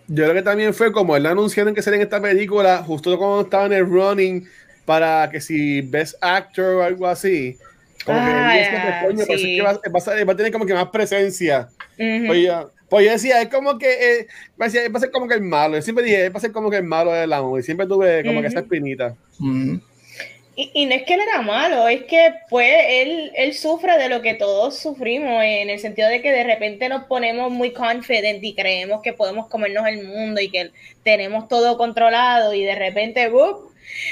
[0.06, 3.42] Yo creo que también fue como él anunciaron que sería en esta película, justo cuando
[3.42, 4.46] estaba en el running,
[4.84, 7.58] para que si Best Actor o algo así,
[8.04, 11.68] como que ah, coño, que va, a tener como que más presencia.
[11.96, 12.48] pues,
[12.88, 14.26] pues, yo, decía, es como que, eh,
[14.60, 15.76] va a ser como que el malo.
[15.76, 18.24] Yo siempre dije, va a ser como que el malo de la y siempre tuve
[18.24, 19.14] como que esa espinita.
[19.40, 24.08] y, y, no es que él era malo, es que pues él, él sufre de
[24.08, 28.42] lo que todos sufrimos, en el sentido de que de repente nos ponemos muy confident
[28.42, 30.70] y creemos que podemos comernos el mundo y que
[31.04, 33.67] tenemos todo controlado y de repente, ¡bup!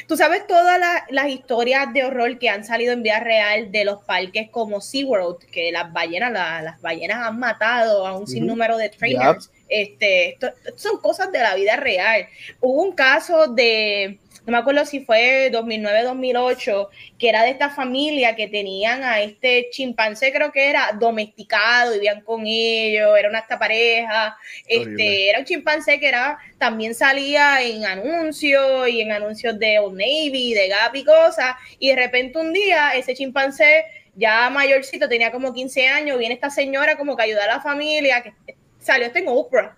[0.07, 0.81] Tú sabes todas
[1.11, 5.45] las historias de horror que han salido en vía real de los parques como SeaWorld,
[5.51, 6.33] que las ballenas,
[6.63, 9.51] las ballenas han matado a un sinnúmero de trainers.
[9.69, 10.39] Este,
[10.77, 12.27] son cosas de la vida real.
[12.61, 18.37] Hubo un caso de, no me acuerdo si fue 2009-2008, que era de esta familia
[18.37, 23.59] que tenían a este chimpancé, creo que era domesticado, vivían con ellos, era una esta
[23.59, 24.37] pareja,
[24.69, 29.99] este, era un chimpancé que era, también salía en anuncios y en anuncios de Old
[29.99, 35.33] Navy, de Gap y cosas, y de repente un día ese chimpancé ya mayorcito, tenía
[35.33, 38.33] como 15 años, viene esta señora como que ayuda a la familia, que
[38.79, 39.77] salió este en Oprah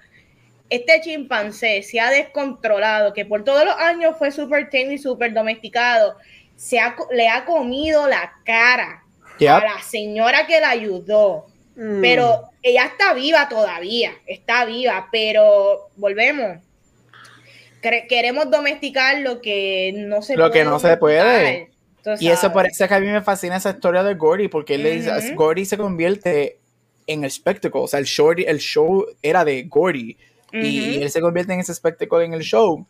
[0.70, 5.32] este chimpancé se ha descontrolado, que por todos los años fue súper tame y súper
[5.32, 6.16] domesticado,
[6.56, 6.78] se
[7.12, 9.04] le ha comido la cara
[9.40, 11.46] a la señora que la ayudó.
[11.76, 12.00] Mm.
[12.00, 16.58] Pero ella está viva todavía, está viva, pero volvemos.
[18.08, 20.52] queremos domesticar lo que no se lo puede.
[20.52, 21.70] que no se puede.
[22.20, 24.92] Y eso parece que a mí me fascina esa historia de Gordy, porque él le
[24.92, 26.58] dice, Gordy se convierte
[27.06, 30.16] en el espectáculo, o sea, el show, el show era de Gordy
[30.52, 32.86] y, él se convierte en ese espectáculo en el show.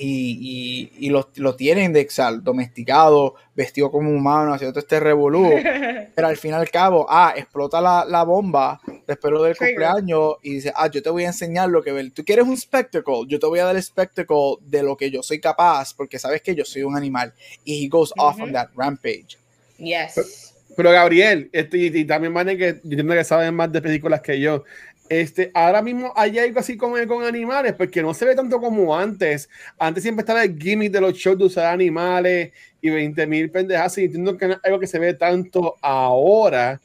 [0.00, 5.50] Y, y, lo, lo, tienen de exal, domesticado, vestido como humano, haciendo este revolú.
[6.14, 10.54] pero al fin y al cabo, ah, explota la, la bomba después del cumpleaños y
[10.54, 12.12] dice, ah, yo te voy a enseñar lo que ver.
[12.12, 15.22] Tú quieres un spectacle, yo te voy a dar el spectacle de lo que yo
[15.22, 17.34] soy capaz, porque sabes que yo soy un animal.
[17.64, 19.36] Y he goes off on that rampage.
[19.78, 20.54] Yes.
[20.76, 24.38] Pero, Gabriel, este, y, también van que yo entiendo que saben más de películas que
[24.38, 24.62] yo.
[25.08, 28.96] Este, ahora mismo hay algo así como con animales, porque no se ve tanto como
[28.96, 29.48] antes.
[29.78, 33.96] Antes siempre estaba el gimmick de los shows de usar animales y 20 mil pendejas.
[33.98, 36.80] Y entiendo que no es algo que se ve tanto ahora.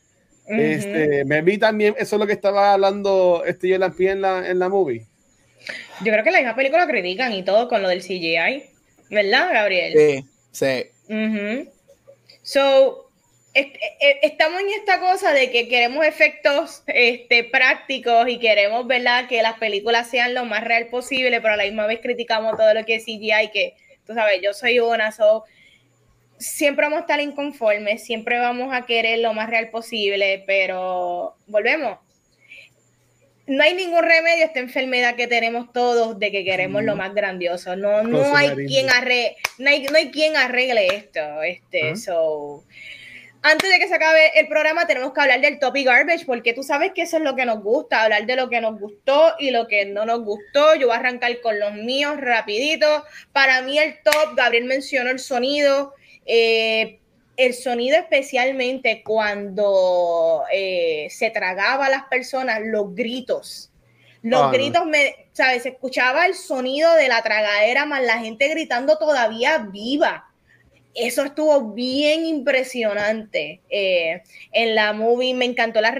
[0.47, 4.59] Este, me vi también, eso es lo que estaba hablando este yo en la, en
[4.59, 5.05] la movie.
[6.03, 8.63] Yo creo que la misma película critican y todo con lo del CGI,
[9.09, 9.93] ¿verdad, Gabriel?
[9.95, 11.69] Sí, sí.
[12.41, 13.02] So,
[13.53, 19.59] estamos en esta cosa de que queremos efectos este, prácticos y queremos, ¿verdad?, que las
[19.59, 22.95] películas sean lo más real posible, pero a la misma vez criticamos todo lo que
[22.95, 23.75] es CGI, que,
[24.05, 25.43] tú sabes, yo soy una, so,
[26.39, 31.99] siempre vamos a estar inconformes, siempre vamos a querer lo más real posible, pero volvemos.
[33.45, 37.13] No hay ningún remedio a esta enfermedad que tenemos todos de que queremos lo más
[37.13, 37.75] grandioso.
[37.75, 41.43] No, no hay quien arregle, no hay, no hay quien arregle esto.
[41.43, 42.63] Este, so,
[43.45, 46.53] antes de que se acabe el programa, tenemos que hablar del top y garbage, porque
[46.53, 49.33] tú sabes que eso es lo que nos gusta, hablar de lo que nos gustó
[49.37, 50.75] y lo que no nos gustó.
[50.75, 53.03] Yo voy a arrancar con los míos rapidito.
[53.33, 55.93] Para mí el top, Gabriel mencionó el sonido.
[56.25, 56.99] Eh,
[57.35, 63.71] el sonido especialmente cuando eh, se tragaba a las personas, los gritos.
[64.21, 65.63] Los ah, gritos, me, ¿sabes?
[65.63, 70.29] Se escuchaba el sonido de la tragadera, más la gente gritando todavía viva
[70.95, 74.21] eso estuvo bien impresionante eh,
[74.51, 75.33] en la movie.
[75.33, 75.95] Me encantó la,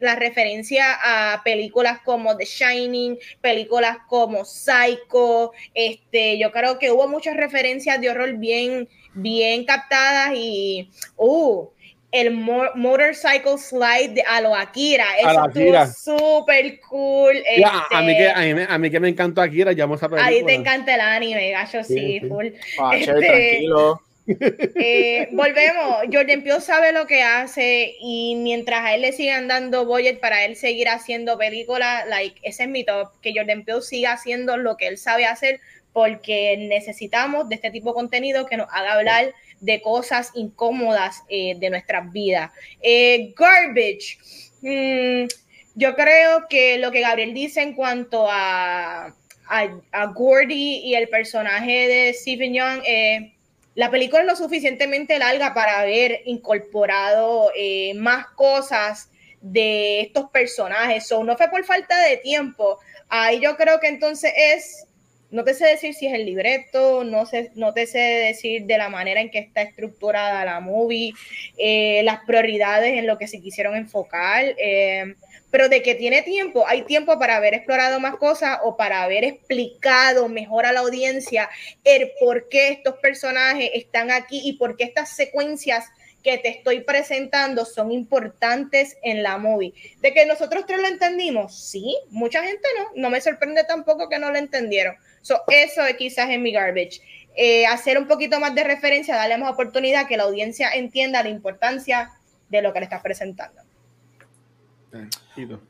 [0.00, 5.52] la referencia a películas como The Shining, películas como Psycho.
[5.72, 11.68] Este, yo creo que hubo muchas referencias de horror bien, bien captadas y uh,
[12.12, 15.06] el motorcycle slide de a lo Akira.
[15.18, 17.42] Eso estuvo súper cool.
[17.90, 20.94] a, mí que, a, mí, que me encantó Akira, ya vamos a Ahí te encanta
[20.94, 22.48] el anime, gacho, sí, full.
[22.78, 29.02] Ah, este, tranquilo eh, volvemos, Jordan Peele sabe lo que hace y mientras a él
[29.02, 33.32] le sigan dando budget para él seguir haciendo películas, like, ese es mi top, que
[33.36, 35.60] Jordan Peele siga haciendo lo que él sabe hacer
[35.92, 41.54] porque necesitamos de este tipo de contenido que nos haga hablar de cosas incómodas eh,
[41.56, 42.50] de nuestras vidas.
[42.82, 44.18] Eh, garbage.
[44.60, 45.28] Mm,
[45.76, 49.14] yo creo que lo que Gabriel dice en cuanto a,
[49.46, 53.33] a, a Gordy y el personaje de Stephen Young, eh,
[53.74, 59.10] la película es lo suficientemente larga para haber incorporado eh, más cosas
[59.40, 61.10] de estos personajes.
[61.12, 62.78] o no fue por falta de tiempo.
[63.08, 64.86] Ahí yo creo que entonces es,
[65.30, 68.78] no te sé decir si es el libreto, no, sé, no te sé decir de
[68.78, 71.12] la manera en que está estructurada la movie,
[71.58, 74.54] eh, las prioridades en lo que se quisieron enfocar.
[74.56, 75.14] Eh,
[75.54, 79.22] pero de que tiene tiempo, hay tiempo para haber explorado más cosas o para haber
[79.22, 81.48] explicado mejor a la audiencia
[81.84, 85.84] el por qué estos personajes están aquí y por qué estas secuencias
[86.24, 89.72] que te estoy presentando son importantes en la movie.
[90.00, 94.18] De que nosotros tres lo entendimos, sí, mucha gente no, no me sorprende tampoco que
[94.18, 94.96] no lo entendieron.
[95.22, 97.00] So, eso es quizás en mi garbage.
[97.36, 101.28] Eh, hacer un poquito más de referencia, darle más oportunidad que la audiencia entienda la
[101.28, 102.10] importancia
[102.48, 103.63] de lo que le estás presentando.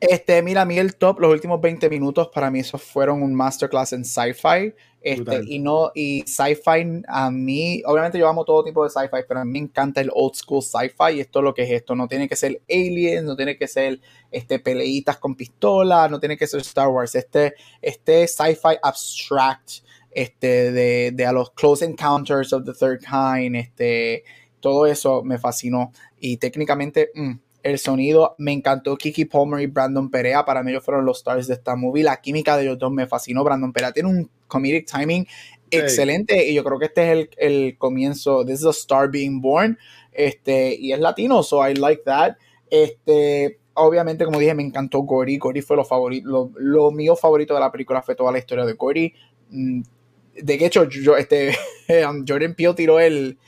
[0.00, 3.34] Este, mira, a mí el top, los últimos 20 minutos, para mí esos fueron un
[3.34, 4.74] masterclass en sci-fi.
[5.00, 9.40] Este, y no, y sci-fi a mí, obviamente yo amo todo tipo de sci-fi, pero
[9.40, 11.94] a mí me encanta el old school sci-fi y esto es lo que es esto.
[11.94, 16.38] No tiene que ser aliens, no tiene que ser este, peleitas con pistolas, no tiene
[16.38, 17.14] que ser Star Wars.
[17.14, 23.56] Este, este sci-fi abstract, este, de, de, a los Close Encounters of the Third Kind,
[23.56, 24.24] este,
[24.60, 25.92] todo eso me fascinó.
[26.18, 27.32] Y técnicamente, mm,
[27.64, 28.96] el sonido me encantó.
[28.96, 32.04] Kiki Palmer y Brandon Perea, para mí ellos fueron los stars de esta movie.
[32.04, 33.42] La química de ellos dos me fascinó.
[33.42, 35.26] Brandon Perea tiene un comedic timing
[35.70, 38.44] excelente y yo creo que este es el, comienzo.
[38.44, 39.78] This is a star being born.
[40.12, 42.36] Este, y es latino, so I like that.
[42.68, 45.38] Este, obviamente, como dije, me encantó Gory.
[45.38, 48.74] Gory fue lo, favorito, lo, mío favorito de la película, fue toda la historia de
[48.74, 49.14] Gory.
[49.48, 49.80] Mm,
[50.42, 51.56] de hecho, yo, este,
[52.28, 53.38] Jordan Peele tiró el,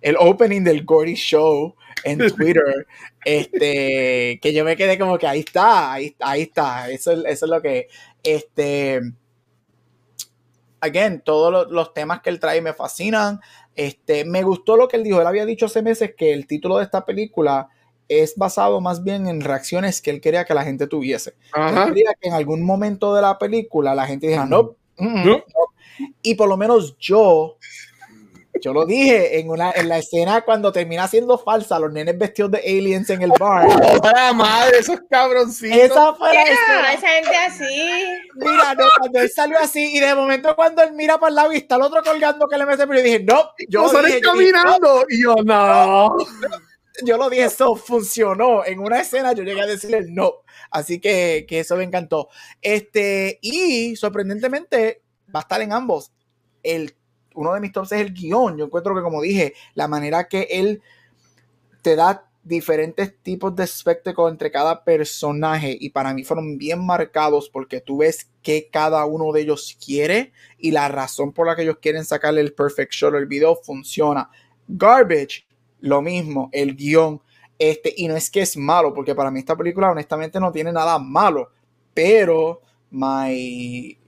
[0.00, 1.74] el opening del Gory Show
[2.04, 2.86] en Twitter,
[3.24, 7.50] este, que yo me quedé como que ahí está, ahí, ahí está, eso, eso es
[7.50, 7.88] lo que,
[8.22, 9.00] este,
[10.80, 13.40] again, todos los, temas que él trae me fascinan,
[13.74, 16.78] este, me gustó lo que él dijo, él había dicho hace meses que el título
[16.78, 17.68] de esta película
[18.08, 21.34] es basado más bien en reacciones que él quería que la gente tuviese.
[21.54, 25.44] Él quería que en algún momento de la película la gente dijera, no, no.
[26.20, 27.56] y por lo menos yo
[28.60, 32.50] yo lo dije en una en la escena cuando termina siendo falsa, los nenes vestidos
[32.50, 33.66] de aliens en el bar.
[34.30, 34.78] ¡Oh, madre!
[34.78, 35.78] Esos cabroncitos.
[35.78, 37.92] Esa fue la Esa gente así.
[38.34, 41.52] Mira, no, cuando él salió así y de momento cuando él mira para el lado
[41.52, 43.50] y está el otro colgando que le mete, pero yo dije, no.
[43.68, 45.04] Yo no, dije, caminando.
[45.08, 46.16] y yo, no.
[47.04, 48.64] Yo lo dije, eso funcionó.
[48.64, 50.42] En una escena yo llegué a decirle no.
[50.70, 52.28] Así que, que eso me encantó.
[52.60, 55.02] Este, y sorprendentemente
[55.34, 56.12] va a estar en ambos.
[56.62, 56.94] El
[57.34, 58.56] uno de mis tops es el guion.
[58.56, 60.82] Yo encuentro que, como dije, la manera que él
[61.82, 67.50] te da diferentes tipos de espectáculo entre cada personaje y para mí fueron bien marcados
[67.50, 71.62] porque tú ves que cada uno de ellos quiere y la razón por la que
[71.62, 74.30] ellos quieren sacarle el perfect shot el video funciona.
[74.66, 75.46] Garbage,
[75.80, 77.20] lo mismo, el guion.
[77.58, 80.72] Este, y no es que es malo, porque para mí esta película honestamente no tiene
[80.72, 81.50] nada malo,
[81.92, 83.98] pero my,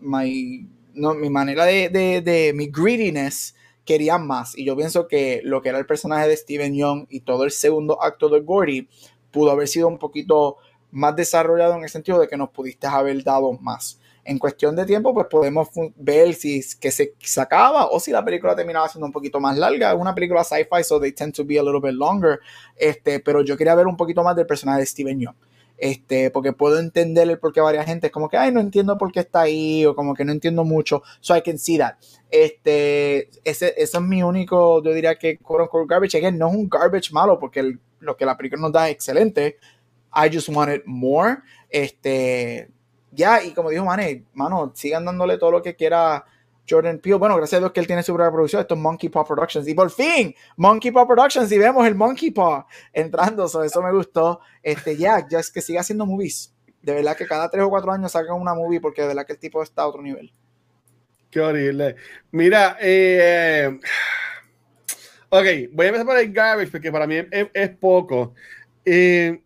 [0.00, 3.54] my no, mi manera de, de, mi greediness
[3.84, 4.56] quería más.
[4.56, 7.50] Y yo pienso que lo que era el personaje de Steven Young y todo el
[7.50, 8.88] segundo acto de Gordy
[9.30, 10.58] pudo haber sido un poquito
[10.90, 13.98] más desarrollado en el sentido de que nos pudiste haber dado más.
[14.24, 18.54] En cuestión de tiempo, pues podemos ver si que se, sacaba o si la película
[18.54, 19.92] terminaba siendo un poquito más larga.
[19.92, 22.38] Es una película sci-fi, so they tend to be a little bit longer.
[22.76, 25.34] Este, pero yo quería ver un poquito más del personaje de Steven Young.
[25.82, 28.96] Este, porque puedo entender el por qué varias gente es como que, ay, no entiendo
[28.96, 31.96] por qué está ahí, o como que no entiendo mucho, so I can see that.
[32.30, 36.54] Este, ese, eso es mi único, yo diría que quote unquote garbage, again, no es
[36.54, 39.56] un garbage malo, porque lo que la película nos da es excelente,
[40.14, 41.38] I just wanted more,
[41.68, 42.70] este,
[43.10, 46.24] ya, y como dijo Mane, mano, sigan dándole todo lo que quiera
[46.72, 47.18] Jordan Peele.
[47.18, 48.62] Bueno, gracias a Dios que él tiene su propia producción.
[48.62, 49.68] Esto es Monkey Paw Productions.
[49.68, 51.52] Y por fin, Monkey Paw Productions.
[51.52, 53.46] Y vemos el Monkey Paw entrando.
[53.46, 54.40] eso me gustó.
[54.62, 56.54] Este, ya, ya es que siga haciendo movies.
[56.80, 59.34] De verdad que cada tres o cuatro años sacan una movie porque de verdad que
[59.34, 60.32] el tipo está a otro nivel.
[61.30, 61.96] Qué horrible.
[62.30, 63.78] Mira, eh,
[65.30, 68.34] ok, voy a empezar por el garbage porque para mí es, poco.
[68.84, 69.40] Eh,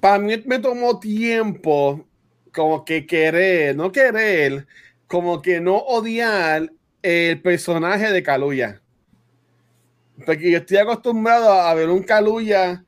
[0.00, 2.06] para mí me tomó tiempo
[2.52, 4.66] como que querer, no querer,
[5.08, 6.70] como que no odiar
[7.02, 8.80] el personaje de Kaluya.
[10.24, 12.84] Porque yo estoy acostumbrado a ver un Kaluya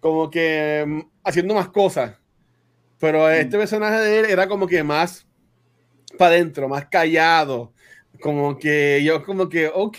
[0.00, 2.14] como que mm, haciendo más cosas.
[3.00, 3.32] Pero mm.
[3.32, 5.26] este personaje de él era como que más
[6.16, 7.72] para adentro, más callado.
[8.20, 9.98] Como que yo, como que, ok,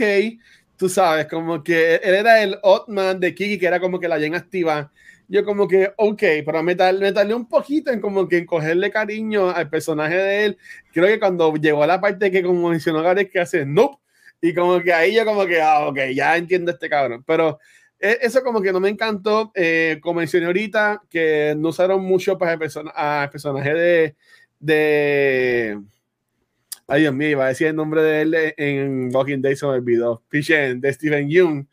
[0.77, 4.17] tú sabes, como que él era el Otman de Kiki, que era como que la
[4.17, 4.91] llena activa
[5.27, 9.69] yo como que, ok, pero me, tardé un poquito en como que cogerle cariño al
[9.69, 10.57] personaje de él.
[10.93, 13.97] Creo que cuando llegó a la parte que como mencionó Gary que hace nope,
[14.41, 17.23] y como que ahí yo como que, ah, ok, ya entiendo este cabrón.
[17.25, 17.59] Pero
[17.99, 19.51] e, eso como que no me encantó.
[19.55, 24.15] Eh, como mencioné ahorita, que no usaron mucho para el, personaje de,
[24.59, 25.81] de...
[26.87, 29.73] Ay, Dios mío, iba a decir el nombre de él en Walking Days se me
[29.73, 30.23] olvidó.
[30.29, 31.65] de Stephen Young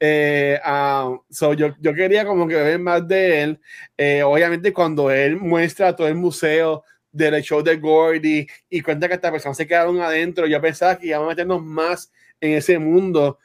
[0.00, 3.60] eh, ah, so yo, yo, quería como que ver más de él.
[3.96, 9.14] Eh, obviamente cuando él muestra todo el museo del show de Gordy y cuenta que
[9.14, 13.38] esta persona se quedaron adentro, yo pensaba que íbamos a meternos más en ese mundo.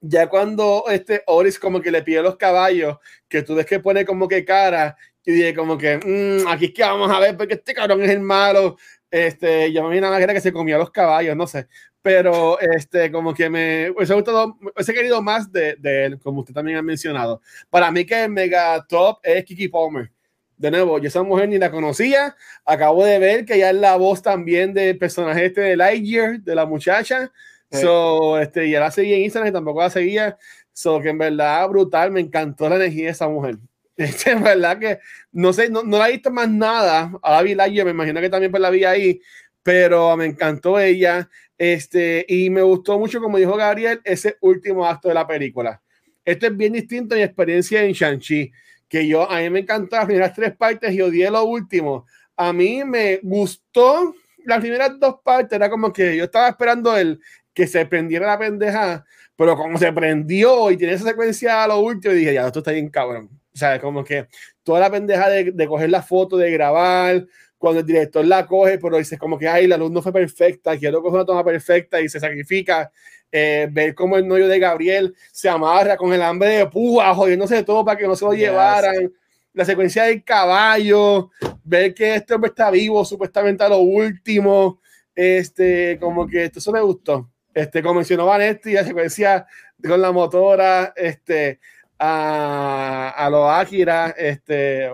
[0.00, 2.98] Ya cuando este Oris como que le pide los caballos,
[3.28, 6.72] que tú ves que pone como que cara y dije como que mm, aquí es
[6.72, 8.76] que vamos a ver porque este cabrón es el malo.
[9.10, 11.68] Este, yo me imaginaba que que se comía los caballos, no sé
[12.02, 16.54] pero este, como que me hubiese gustado, hubiese querido más de, de, él, como usted
[16.54, 17.40] también ha mencionado.
[17.70, 20.10] Para mí que el mega top es Kiki Palmer.
[20.56, 22.34] De nuevo, yo esa mujer ni la conocía,
[22.64, 26.54] acabo de ver que ya es la voz también del personaje este de Lightyear, de
[26.54, 27.32] la muchacha.
[27.70, 30.36] So, este, ya la seguía en Instagram y tampoco la seguía.
[30.72, 33.56] So, que en verdad, brutal, me encantó la energía de esa mujer.
[33.98, 35.00] Este, en verdad que
[35.32, 37.10] no sé, no, no la he visto más nada.
[37.20, 39.20] Ahora vi Lightyear, me imagino que también pues la vi ahí,
[39.68, 41.28] pero me encantó ella.
[41.58, 45.82] Este, y me gustó mucho, como dijo Gabriel, ese último acto de la película.
[46.24, 48.50] Esto es bien distinto a mi experiencia en Shang-Chi,
[48.88, 52.06] que yo, a mí me encantó las primeras tres partes y odié lo último.
[52.34, 54.14] A mí me gustó
[54.46, 57.20] las primeras dos partes, era como que yo estaba esperando el
[57.52, 59.04] que se prendiera la pendeja,
[59.36, 62.72] pero como se prendió y tiene esa secuencia a lo último, dije, ya, esto está
[62.72, 63.28] bien cabrón.
[63.52, 64.28] O sea, como que
[64.62, 67.26] toda la pendeja de, de coger la foto, de grabar,
[67.58, 70.78] cuando el director la coge, pero dice como que, ay, la luz no fue perfecta,
[70.78, 72.90] quiero coger una toma perfecta y se sacrifica.
[73.30, 77.56] Eh, ver cómo el novio de Gabriel se amarra con el hambre de púa, jodiéndose
[77.56, 79.12] de todo para que no se lo llevaran.
[79.52, 81.30] La secuencia del caballo,
[81.64, 84.80] ver que este hombre está vivo supuestamente a lo último.
[85.14, 87.28] Este, como que esto eso me gustó.
[87.52, 89.46] Este, como mencionó Vanetti, la secuencia
[89.82, 91.60] con la motora, este,
[91.98, 94.88] a, a los Akira, este,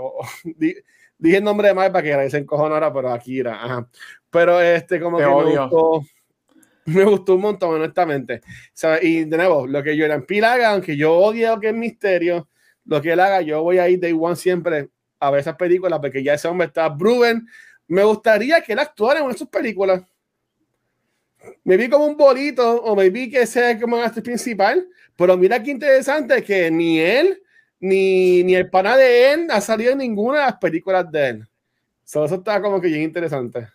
[1.18, 3.64] Dije el nombre de Mike para que se encojonara, pero Akira.
[3.64, 3.88] Ajá.
[4.30, 6.04] Pero este, como que me gustó,
[6.86, 8.42] me gustó un montón, honestamente.
[9.02, 12.48] y de nuevo, lo que Jordan Peele haga, aunque yo odio que es misterio,
[12.84, 15.98] lo que él haga, yo voy a ir day one siempre a ver esas películas,
[16.00, 17.46] porque ya ese hombre está Bruben.
[17.86, 20.02] Me gustaría que él actuara en una de sus películas.
[21.62, 24.86] Me vi como un bolito, o me vi que sea como el actor principal,
[25.16, 27.42] pero mira qué interesante que ni él
[27.84, 31.48] ni, ni el pana de él ha salido en ninguna de las películas de él.
[32.04, 33.68] eso está como que bien interesante.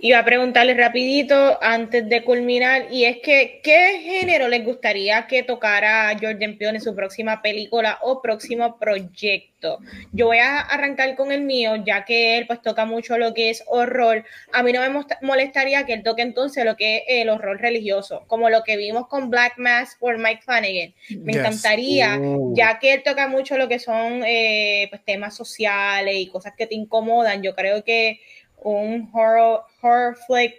[0.00, 5.42] Iba a preguntarle rapidito antes de culminar, y es que, ¿qué género les gustaría que
[5.42, 9.78] tocara Jordan Peele en su próxima película o próximo proyecto?
[10.12, 13.50] Yo voy a arrancar con el mío, ya que él pues toca mucho lo que
[13.50, 14.24] es horror.
[14.52, 18.24] A mí no me molestaría que él toque entonces lo que es el horror religioso,
[18.26, 20.94] como lo que vimos con Black Mass por Mike Flanagan.
[21.18, 22.20] Me encantaría,
[22.52, 26.66] ya que él toca mucho lo que son eh, pues, temas sociales y cosas que
[26.66, 27.42] te incomodan.
[27.42, 28.20] Yo creo que
[28.62, 30.54] un horror, horror flick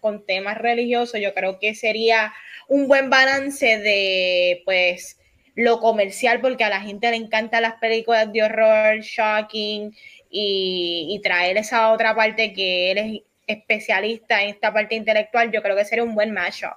[0.00, 2.32] con temas religiosos, yo creo que sería
[2.68, 5.18] un buen balance de pues
[5.54, 9.94] lo comercial, porque a la gente le encantan las películas de horror, shocking,
[10.30, 15.76] y, y traer esa otra parte que eres especialista en esta parte intelectual, yo creo
[15.76, 16.72] que sería un buen mashup.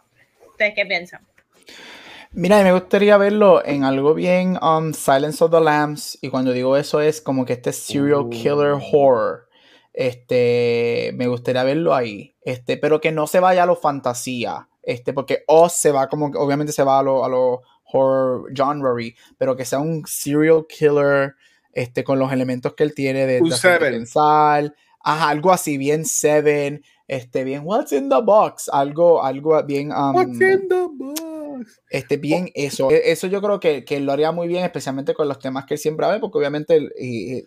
[0.48, 1.26] ¿Ustedes qué piensan?
[2.32, 6.20] Mira, me gustaría verlo en algo bien um, Silence of the Lambs.
[6.22, 8.30] Y cuando digo eso es como que este serial uh.
[8.30, 9.47] killer horror.
[10.00, 12.36] Este, me gustaría verlo ahí.
[12.44, 14.70] Este, pero que no se vaya a lo fantasía.
[14.84, 19.16] Este, porque Oz se va como, obviamente se va a lo, a lo horror genre,
[19.40, 21.34] pero que sea un serial killer,
[21.74, 24.76] este, con los elementos que él tiene de, de pensar.
[25.04, 29.92] Ajá, algo así, bien Seven, este, bien What's in the Box, algo, algo bien...
[29.92, 31.37] Um, What's in the Box?
[31.90, 32.92] Este, bien, eso.
[32.92, 35.76] E, eso yo creo que, que, lo haría muy bien, especialmente con los temas que
[35.76, 36.90] él siempre habla, porque obviamente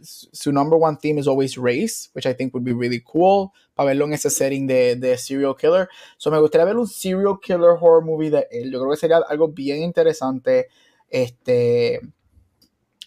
[0.02, 3.88] su number one theme is always race, which I think would be really cool para
[3.88, 5.88] verlo en ese setting de, de serial killer.
[6.16, 8.72] So me gustaría ver un serial killer horror movie de él.
[8.72, 10.68] Yo creo que sería algo bien interesante.
[11.09, 12.01] Este,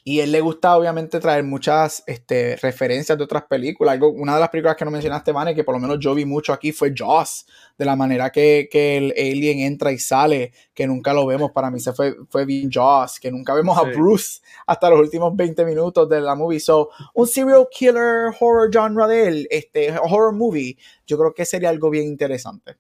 [0.05, 3.93] y él le gusta, obviamente, traer muchas este, referencias de otras películas.
[3.93, 6.25] Algo, una de las películas que no mencionaste, Vane, que por lo menos yo vi
[6.25, 7.45] mucho aquí fue Jaws.
[7.77, 11.51] De la manera que, que, el alien entra y sale, que nunca lo vemos.
[11.51, 15.33] Para mí se fue, fue bien Jaws, que nunca vemos a Bruce hasta los últimos
[15.37, 16.59] 20 minutos de la movie.
[16.59, 20.77] So, un serial killer horror genre de él, este, horror movie,
[21.07, 22.75] yo creo que sería algo bien interesante.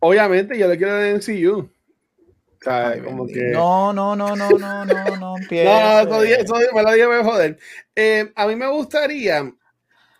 [0.00, 1.77] Obviamente, yo le quiero en MCU.
[3.52, 5.36] No, no, no, no, no, no, no, no,
[6.22, 7.58] eso, me lo dije, joder.
[7.94, 9.52] Eh, a mí me gustaría,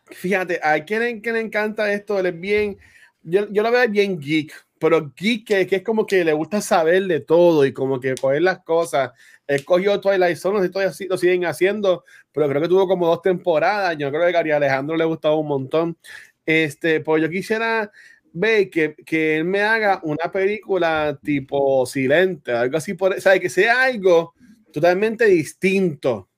[0.07, 2.79] fíjate, a quien, que le encanta esto, él es bien,
[3.23, 6.61] yo, yo lo veo bien geek, pero geek que, que, es como que le gusta
[6.61, 9.11] saber de todo y como que coger las cosas.
[9.47, 13.23] Él cogió Twilight Zone, y todavía lo siguen haciendo, pero creo que tuvo como dos
[13.23, 13.97] temporadas.
[13.99, 15.97] Yo creo que a Alejandro le gustaba un montón.
[16.45, 17.91] Este, pues yo quisiera
[18.33, 23.49] ve que, que él me haga una película tipo silente, algo así, por, o que
[23.49, 24.35] sea algo
[24.73, 26.29] totalmente distinto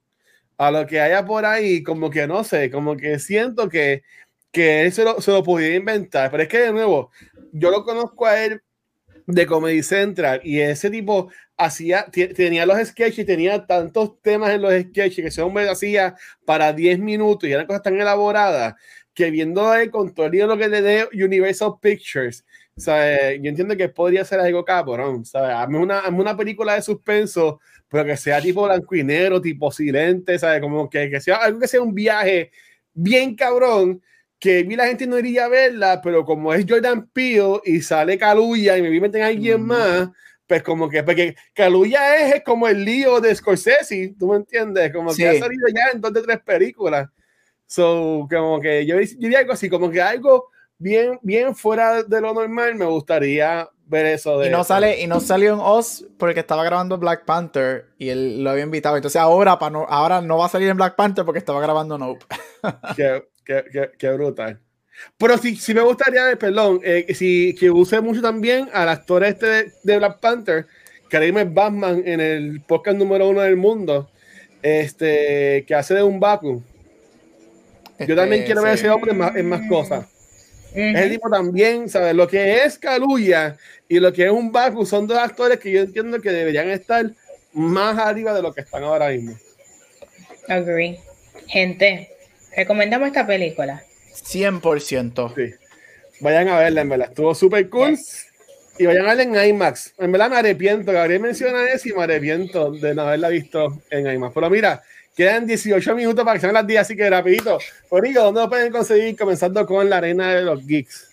[0.56, 4.02] a lo que haya por ahí, como que no sé, como que siento que,
[4.52, 7.10] que él se lo, se lo pudiera inventar, pero es que de nuevo,
[7.52, 8.60] yo lo conozco a él
[9.26, 14.72] de Comedy Central y ese tipo hacía, tenía los sketches, tenía tantos temas en los
[14.72, 16.14] sketches que ese hombre hacía
[16.44, 18.74] para 10 minutos y eran cosas tan elaboradas
[19.14, 22.44] que viendo el con todo lo que le dé Universal Pictures,
[22.76, 23.40] ¿sabes?
[23.42, 25.54] yo entiendo que podría ser algo cabrón, ¿sabes?
[25.54, 30.38] Hazme una, una película de suspenso, pero que sea tipo blanco y negro, tipo silente,
[30.38, 30.60] ¿sabes?
[30.60, 32.50] Como que, que sea algo que sea un viaje
[32.94, 34.02] bien cabrón,
[34.38, 38.16] que vi la gente no iría a verla, pero como es Jordan Peele y sale
[38.16, 40.08] Caluya y me vi meten a alguien más,
[40.46, 44.92] pues como que, porque Caluya es, como el lío de Scorsese, ¿tú me entiendes?
[44.92, 47.08] Como que ha salido ya en dos de tres películas.
[47.70, 52.34] So, como que yo, diría algo así, como que algo bien, bien fuera de lo
[52.34, 54.48] normal, me gustaría ver eso de...
[54.48, 58.42] Y no, sale, y no salió en Oz porque estaba grabando Black Panther y él
[58.42, 58.96] lo había invitado.
[58.96, 61.96] Entonces ahora, para no, ahora no va a salir en Black Panther porque estaba grabando
[61.96, 62.26] Nope.
[62.96, 64.58] qué, qué, qué, brutal.
[65.16, 69.22] Pero sí, sí me gustaría ver, perdón, eh, si que use mucho también al actor
[69.22, 70.66] este de, de Black Panther,
[71.08, 74.10] es Batman en el podcast número uno del mundo,
[74.60, 76.64] este, que hace de un Baku.
[78.06, 80.06] Yo también quiero ver a ese hombre en más, en más cosas.
[80.74, 82.14] El tipo también, ¿sabes?
[82.14, 83.56] Lo que es Caluya
[83.88, 87.10] y lo que es un Baku son dos actores que yo entiendo que deberían estar
[87.52, 89.36] más arriba de lo que están ahora mismo.
[90.48, 90.98] Agree.
[91.48, 92.08] Gente,
[92.56, 93.82] recomendamos esta película.
[94.14, 95.34] 100%.
[95.34, 95.54] Sí.
[96.20, 97.08] Vayan a verla, en verdad.
[97.08, 97.98] Estuvo súper cool.
[98.78, 99.94] Y vayan a verla en IMAX.
[99.98, 100.92] En verdad me arrepiento.
[100.92, 104.34] Gabriel menciona eso y me arrepiento de no haberla visto en IMAX.
[104.34, 104.82] Pero mira,
[105.20, 107.58] Quedan 18 minutos para que sean las 10, así que rapidito.
[107.90, 109.14] Corillo, ¿dónde lo pueden conseguir?
[109.18, 111.10] Comenzando con la arena de los geeks.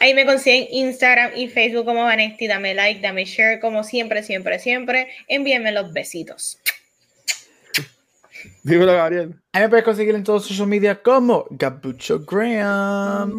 [0.00, 2.46] Ahí me consiguen Instagram y Facebook como Vanesti.
[2.46, 5.08] Dame like, dame share, como siempre, siempre, siempre.
[5.28, 6.58] Envíenme los besitos.
[8.62, 9.34] Dímelo, Gabriel.
[9.52, 13.38] Ahí me puedes conseguir en todos social media como Gabucho Graham.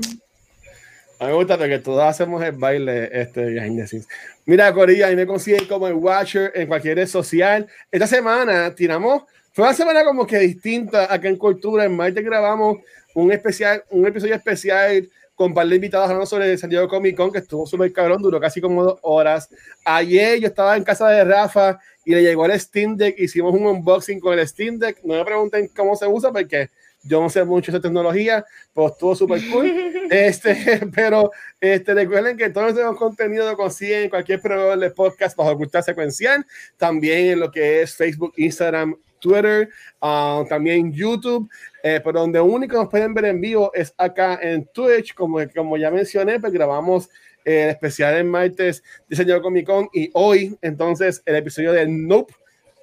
[1.19, 4.05] A mí me gusta porque todos hacemos el baile este behind
[4.45, 7.67] Mira, Corilla, ahí me consiguen como el Watcher en cualquier red social.
[7.91, 9.23] Esta semana tiramos
[9.57, 11.83] fue una semana como que distinta acá en Cultura.
[11.83, 12.77] En martes grabamos
[13.15, 17.17] un especial, un episodio especial con un par de invitados hablando sobre San Diego Comic
[17.17, 19.49] Con, que estuvo súper cabrón, duró casi como dos horas.
[19.83, 23.65] Ayer yo estaba en casa de Rafa y le llegó el Steam Deck, hicimos un
[23.65, 24.99] unboxing con el Steam Deck.
[25.03, 26.69] No me pregunten cómo se usa porque
[27.01, 29.73] yo no sé mucho de esa tecnología, pero estuvo súper cool.
[30.11, 35.35] este, pero este, recuerden que todo ese contenido lo consiguen en cualquier proveedor de podcast
[35.35, 36.45] bajo Cultura Secuencial,
[36.77, 38.95] también en lo que es Facebook, Instagram,
[39.27, 39.69] Twitter,
[40.01, 41.49] ah, también YouTube,
[41.83, 45.77] eh, pero donde único nos pueden ver en vivo es acá en Twitch, como, como
[45.77, 47.09] ya mencioné, pues grabamos
[47.43, 52.33] el especial en martes diseñado Comic Con y hoy entonces el episodio de Nope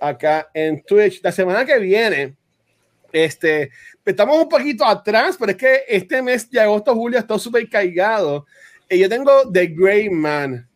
[0.00, 1.20] acá en Twitch.
[1.22, 2.34] La semana que viene,
[3.12, 3.70] este,
[4.04, 8.46] estamos un poquito atrás, pero es que este mes de agosto, julio, está súper cargado.
[8.88, 10.68] Y yo tengo The Grey Man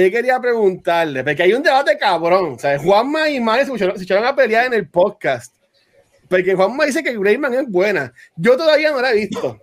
[0.00, 2.54] yo quería preguntarle, porque hay un debate cabrón.
[2.54, 5.54] O sea, Juanma y Mari se echaron, a pelear en el podcast.
[6.28, 8.12] Porque Juanma dice que Greyman es buena.
[8.34, 9.60] Yo todavía no la he visto.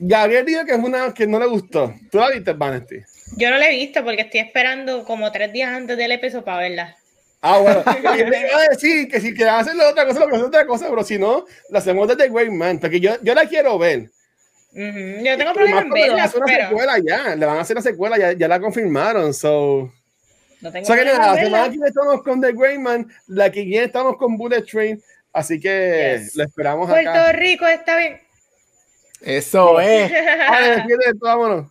[0.00, 1.94] Gabriel dijo que es una que no le gustó.
[2.10, 2.96] ¿Tú la viste, Vanity?
[3.36, 6.58] Yo no la he visto porque estoy esperando como tres días antes del episodio para
[6.58, 6.96] verla.
[7.42, 7.84] Ah, bueno.
[8.18, 10.88] yo le iba a decir que si quieres hacerlo otra cosa, lo que otra cosa,
[10.88, 14.10] pero si no, la hacemos desde Great Man, porque yo, yo la quiero ver.
[14.76, 17.60] Yo tengo problemas en verla, Le van a hacer una secuela ya, le van a
[17.60, 19.92] hacer la secuela, ya, ya la confirmaron, so...
[20.60, 23.86] No tengo que nada, la semana que estamos con The Great Man, la que viene
[23.86, 26.34] estamos con Bullet Train, así que yes.
[26.34, 27.22] lo esperamos Puerto acá.
[27.24, 28.20] Puerto Rico está bien.
[29.20, 30.10] Eso es.
[30.10, 30.84] Vale,
[31.20, 31.66] vámonos.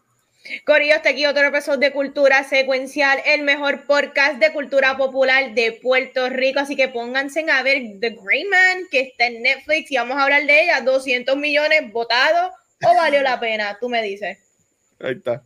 [0.64, 5.72] Corillo, hasta aquí otro episodio de Cultura Secuencial, el mejor podcast de cultura popular de
[5.82, 6.60] Puerto Rico.
[6.60, 10.24] Así que pónganse a ver The Grey Man, que está en Netflix, y vamos a
[10.24, 10.82] hablar de ella.
[10.82, 12.52] 200 millones votados,
[12.88, 14.38] o valió la pena, tú me dices.
[15.00, 15.44] Ahí está.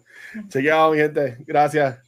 [0.50, 1.38] Chequeado, mi gente.
[1.40, 2.00] Gracias.